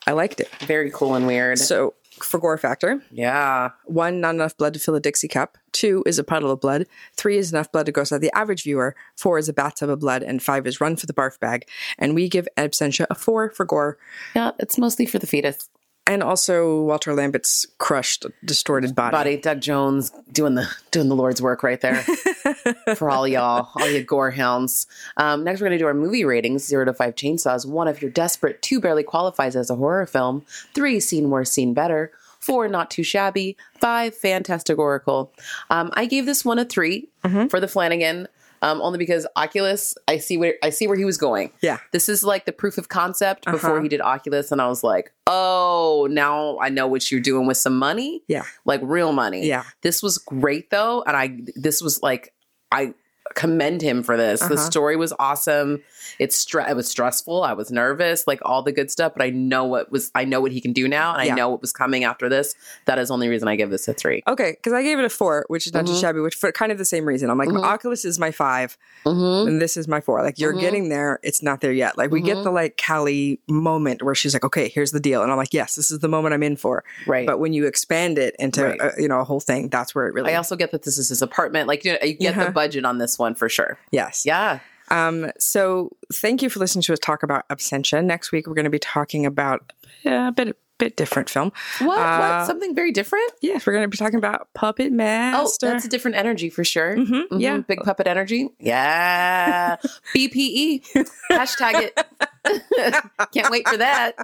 I 0.07 0.13
liked 0.13 0.41
it. 0.41 0.49
Very 0.61 0.91
cool 0.91 1.15
and 1.15 1.27
weird. 1.27 1.59
so 1.59 1.95
for 2.25 2.39
gore 2.39 2.59
factor 2.59 3.03
yeah. 3.11 3.71
one, 3.85 4.21
not 4.21 4.35
enough 4.35 4.57
blood 4.57 4.75
to 4.75 4.81
fill 4.81 4.95
a 4.95 5.01
Dixie 5.01 5.29
cup. 5.29 5.59
Two 5.73 6.03
is 6.07 6.19
a 6.19 6.25
puddle 6.25 6.51
of 6.51 6.61
blood. 6.61 6.87
Three 7.15 7.39
is 7.39 7.53
enough 7.53 7.73
blood 7.73 7.87
to 7.87 7.93
gross 7.93 8.13
out 8.13 8.21
the 8.21 8.35
average 8.37 8.65
viewer. 8.65 8.95
Four 9.17 9.39
is 9.39 9.49
a 9.49 9.53
bathtub 9.53 9.91
of 9.91 10.01
blood. 10.01 10.23
And 10.23 10.43
five 10.43 10.67
is 10.67 10.81
run 10.81 10.97
for 10.97 11.07
the 11.07 11.15
barf 11.15 11.39
bag. 11.41 11.67
And 11.99 12.15
we 12.15 12.29
give 12.29 12.47
Absentia 12.57 13.07
a 13.11 13.15
four 13.15 13.51
for 13.51 13.65
gore. 13.65 13.99
Yeah. 14.35 14.53
It's 14.59 14.79
mostly 14.79 15.07
for 15.07 15.19
the 15.19 15.27
fetus. 15.27 15.69
And 16.12 16.22
also 16.22 16.83
Walter 16.83 17.14
Lambert's 17.14 17.66
crushed, 17.79 18.27
distorted 18.44 18.94
body. 18.94 19.12
Body 19.12 19.37
Doug 19.38 19.62
Jones 19.62 20.12
doing 20.31 20.57
the 20.57 20.68
doing 20.90 21.09
the 21.09 21.16
Lord's 21.16 21.40
work 21.40 21.62
right 21.62 21.81
there 21.81 22.03
for 22.96 23.09
all 23.09 23.27
y'all, 23.27 23.70
all 23.75 23.88
you 23.88 24.03
gore 24.05 24.31
hounds. 24.31 24.87
Um, 25.16 25.42
next, 25.42 25.62
we're 25.62 25.68
gonna 25.68 25.79
do 25.79 25.87
our 25.87 25.94
movie 25.94 26.27
ratings: 26.27 26.66
zero 26.66 26.85
to 26.85 26.92
five 26.92 27.14
chainsaws. 27.14 27.64
One, 27.64 27.88
if 27.88 28.03
you're 28.03 28.11
desperate. 28.11 28.61
Two, 28.61 28.79
barely 28.79 29.03
qualifies 29.03 29.57
as 29.57 29.70
a 29.70 29.75
horror 29.75 30.05
film. 30.05 30.44
Three, 30.75 31.01
seen 31.01 31.31
worse, 31.31 31.51
seen 31.51 31.72
better. 31.72 32.12
Four, 32.40 32.68
not 32.68 32.90
too 32.90 33.05
shabby. 33.05 33.57
Five, 33.81 34.14
fantasticorical. 34.18 35.31
Um, 35.70 35.90
I 35.94 36.05
gave 36.05 36.27
this 36.27 36.44
one 36.44 36.59
a 36.59 36.64
3 36.64 37.09
for 37.48 37.61
the 37.61 37.68
Flanagan. 37.68 38.27
Um, 38.62 38.81
only 38.81 38.96
because 38.98 39.27
Oculus, 39.37 39.94
I 40.07 40.18
see 40.18 40.37
where 40.38 40.55
I 40.62 40.70
see 40.70 40.87
where 40.87 40.96
he 40.96 41.05
was 41.05 41.18
going. 41.18 41.51
Yeah. 41.62 41.79
This 41.92 42.09
is 42.09 42.22
like 42.22 42.44
the 42.46 42.53
proof 42.53 42.79
of 42.79 42.88
concept 42.88 43.44
before 43.44 43.72
Uh-huh. 43.72 43.83
he 43.83 43.88
did 43.88 44.01
Oculus, 44.01 44.53
and 44.53 44.62
I 44.62 44.68
was 44.68 44.85
like, 44.85 45.12
oh, 45.27 46.07
now 46.11 46.59
I 46.61 46.68
know 46.68 46.87
what 46.87 47.11
you're 47.11 47.20
doing 47.20 47.46
with 47.46 47.57
some 47.57 47.77
money 47.77 48.22
Yeah. 48.29 48.44
like 48.64 48.81
real 48.83 49.12
money. 49.12 49.46
Yeah. 49.46 49.64
This 49.83 50.03
was 50.03 50.16
great 50.18 50.70
though, 50.70 51.03
and 51.07 51.16
I 51.16 51.40
this 51.57 51.83
was 51.83 52.03
like 52.03 52.33
I 52.70 52.94
commend 53.35 53.83
him 53.83 54.03
for 54.03 54.16
this. 54.16 54.40
The 54.40 54.46
Uh-huh. 54.55 54.57
story 54.70 54.96
was 54.96 55.12
awesome. 55.18 55.83
It's 56.19 56.45
stre- 56.45 56.69
it 56.71 56.77
was 56.77 56.88
stressful. 56.88 57.43
I 57.43 57.53
was 57.53 57.71
nervous, 57.71 58.27
like 58.27 58.41
all 58.43 58.62
the 58.62 58.73
good 58.73 58.91
stuff, 58.91 59.12
but 59.17 59.23
I 59.23 59.31
know 59.31 59.65
what 59.65 59.91
was 59.91 60.11
I 60.15 60.25
know 60.25 60.41
what 60.41 60.53
he 60.53 60.61
can 60.61 60.73
do 60.73 60.88
now, 60.88 61.15
and 61.15 61.27
Yeah. 61.27 61.33
I 61.33 61.37
know 61.37 61.49
what 61.51 61.61
was 61.61 61.73
coming 61.73 62.05
after 62.05 62.29
this. 62.29 62.55
That 62.87 62.99
is 62.99 63.09
the 63.09 63.15
only 63.15 63.29
reason 63.29 63.49
I 63.49 63.57
give 63.57 63.71
this 63.71 63.87
a 63.88 63.95
three. 63.95 64.23
Okay, 64.29 64.53
because 64.53 64.73
I 64.73 64.83
gave 64.83 64.99
it 64.99 65.05
a 65.05 65.09
four, 65.11 65.45
which 65.49 65.67
is 65.67 65.73
not 65.75 65.87
too 65.87 65.93
Mhm. 65.93 66.01
shabby, 66.01 66.21
which 66.21 66.35
for 66.35 66.51
kind 66.53 66.73
of 66.73 66.79
the 66.79 66.85
same 66.85 67.05
reason. 67.05 67.31
I'm 67.31 67.38
like, 67.38 67.49
Mhm. 67.49 67.62
Oculus 67.62 68.05
is 68.05 68.19
my 68.19 68.31
5 68.31 68.77
Mm-hmm. 69.07 69.49
and 69.49 69.61
this 69.62 69.77
is 69.77 69.88
my 69.88 70.01
four. 70.01 70.23
Like, 70.23 70.38
you're 70.38 70.55
Mhm. 70.55 70.61
getting 70.61 70.88
there, 70.88 71.19
it's 71.23 71.43
not 71.43 71.61
there 71.61 71.73
yet. 71.73 71.99
Like, 71.99 72.11
we 72.11 72.21
get 72.21 72.37
Mhm. 72.38 72.45
the 72.45 72.51
like 72.51 72.81
Callie 72.85 73.41
moment 73.49 74.03
where 74.03 74.15
she's 74.15 74.33
like, 74.35 74.45
okay, 74.45 74.69
here's 74.69 74.93
the 74.93 75.01
deal. 75.01 75.23
And 75.23 75.31
I'm 75.31 75.37
like, 75.38 75.53
yes, 75.55 75.75
this 75.75 75.91
is 75.91 75.99
the 76.01 76.09
moment 76.09 76.35
I'm 76.35 76.43
in 76.43 76.57
for. 76.57 76.85
Right. 77.07 77.27
But 77.27 77.38
when 77.38 77.53
you 77.53 77.67
expand 77.67 78.19
it 78.19 78.35
into, 78.38 78.65
Right. 78.65 78.81
uh, 78.81 78.91
you 78.99 79.09
know, 79.09 79.21
a 79.21 79.25
whole 79.25 79.41
thing, 79.41 79.69
that's 79.69 79.95
where 79.95 80.07
it 80.07 80.15
really, 80.15 80.33
I 80.33 80.37
also 80.37 80.57
get 80.57 80.71
that 80.73 80.83
this 80.83 80.99
is 80.99 81.09
his 81.09 81.23
apartment. 81.23 81.69
Like 81.69 81.85
you, 81.85 81.93
know, 81.93 81.99
you 82.03 82.15
get 82.15 82.37
Yeah. 82.37 82.45
the 82.45 82.51
budget 82.51 82.85
on 82.85 82.99
this 82.99 83.19
one 83.19 83.35
for 83.35 83.49
sure. 83.49 83.79
yes. 83.91 84.23
Yeah. 84.25 84.61
Um, 84.93 85.31
so 85.39 85.91
thank 86.13 86.43
you 86.43 86.51
for 86.51 86.61
listening 86.61 86.83
to 86.83 86.93
us 86.93 86.99
talk 86.99 87.23
about 87.23 87.49
Absentia. 87.49 88.05
Next 88.05 88.31
week 88.31 88.47
we're 88.47 88.55
going 88.55 88.65
to 88.65 88.71
be 88.71 88.79
talking 88.79 89.27
about 89.27 89.73
a 90.05 90.31
bit 90.33 90.57
bit 90.79 90.97
different 90.97 91.31
film. 91.31 91.53
What? 91.79 91.99
Uh, 92.01 92.39
what? 92.41 92.47
Something 92.47 92.75
very 92.75 92.91
different? 92.91 93.31
Yes, 93.41 93.65
we're 93.67 93.73
going 93.73 93.85
to 93.85 93.89
be 93.89 93.97
talking 93.97 94.19
about 94.19 94.49
Puppet 94.53 94.91
Master. 94.91 95.67
Oh, 95.67 95.71
that's 95.71 95.85
a 95.85 95.89
different 95.89 96.17
energy 96.17 96.51
for 96.51 96.65
sure. 96.65 96.97
Mhm, 96.97 97.29
Mhm, 97.29 97.41
yeah. 97.41 97.59
Big 97.59 97.79
puppet 97.85 98.09
energy. 98.09 98.49
Yeah. 98.59 99.77
BPE. 100.17 100.83
Hashtag 101.31 101.91
it. 101.95 102.07
Can't 103.33 103.51
wait 103.53 103.69
for 103.69 103.77
that. 103.77 104.17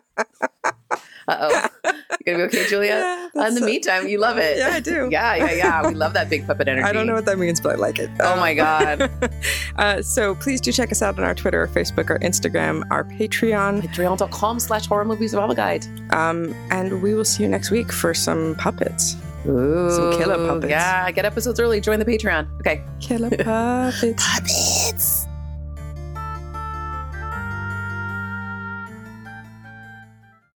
Uh 1.29 1.37
oh. 1.85 1.91
You 2.27 2.33
gonna 2.35 2.39
be 2.39 2.43
okay, 2.45 2.67
Julia? 2.69 3.29
Yeah, 3.35 3.47
In 3.49 3.55
the 3.55 3.63
a- 3.63 3.67
meantime, 3.67 4.09
you 4.09 4.19
love 4.19 4.39
it. 4.39 4.59
Yeah, 4.59 4.71
I 4.73 4.81
do. 4.81 5.09
Yeah, 5.13 5.35
yeah, 5.37 5.53
yeah. 5.53 5.87
We 5.87 5.95
love 5.95 6.13
that 6.15 6.29
big 6.31 6.47
puppet 6.47 6.67
energy. 6.73 6.85
I 6.89 6.93
don't 6.93 7.07
know 7.07 7.15
what 7.15 7.27
that 7.27 7.39
means, 7.39 7.61
but 7.61 7.73
I 7.73 7.75
like 7.77 7.99
it. 7.99 8.11
Oh 8.21 8.37
my 8.37 8.55
God. 8.55 9.11
Uh, 9.77 10.03
so 10.03 10.35
please 10.37 10.61
do 10.61 10.73
check 10.73 10.91
us 10.91 11.03
out 11.03 11.19
on 11.19 11.25
our 11.25 11.35
Twitter, 11.35 11.61
our 11.61 11.69
Facebook, 11.69 12.11
our 12.11 12.19
Instagram, 12.21 12.83
our 12.91 13.05
Patreon, 13.05 13.83
Patreon.com 13.83 14.59
slash 14.59 14.87
horror 14.87 15.05
movies 15.05 15.35
of 15.35 15.55
guide. 15.55 15.85
um, 16.13 16.55
and 16.71 17.03
we 17.03 17.15
will 17.15 17.25
see 17.25 17.43
you 17.43 17.49
next 17.49 17.71
week 17.71 17.93
for 17.93 18.15
some 18.15 18.55
puppets. 18.57 19.15
Ooh. 19.47 19.91
Some 19.91 20.13
killer 20.19 20.37
puppets. 20.49 20.71
Yeah, 20.71 21.11
get 21.13 21.25
episodes 21.25 21.61
early. 21.61 21.81
Join 21.81 21.99
the 21.99 22.05
Patreon. 22.05 22.49
Okay. 22.61 22.83
Killer 23.01 23.31
puppets. 23.31 24.23
Puppets. 24.23 25.18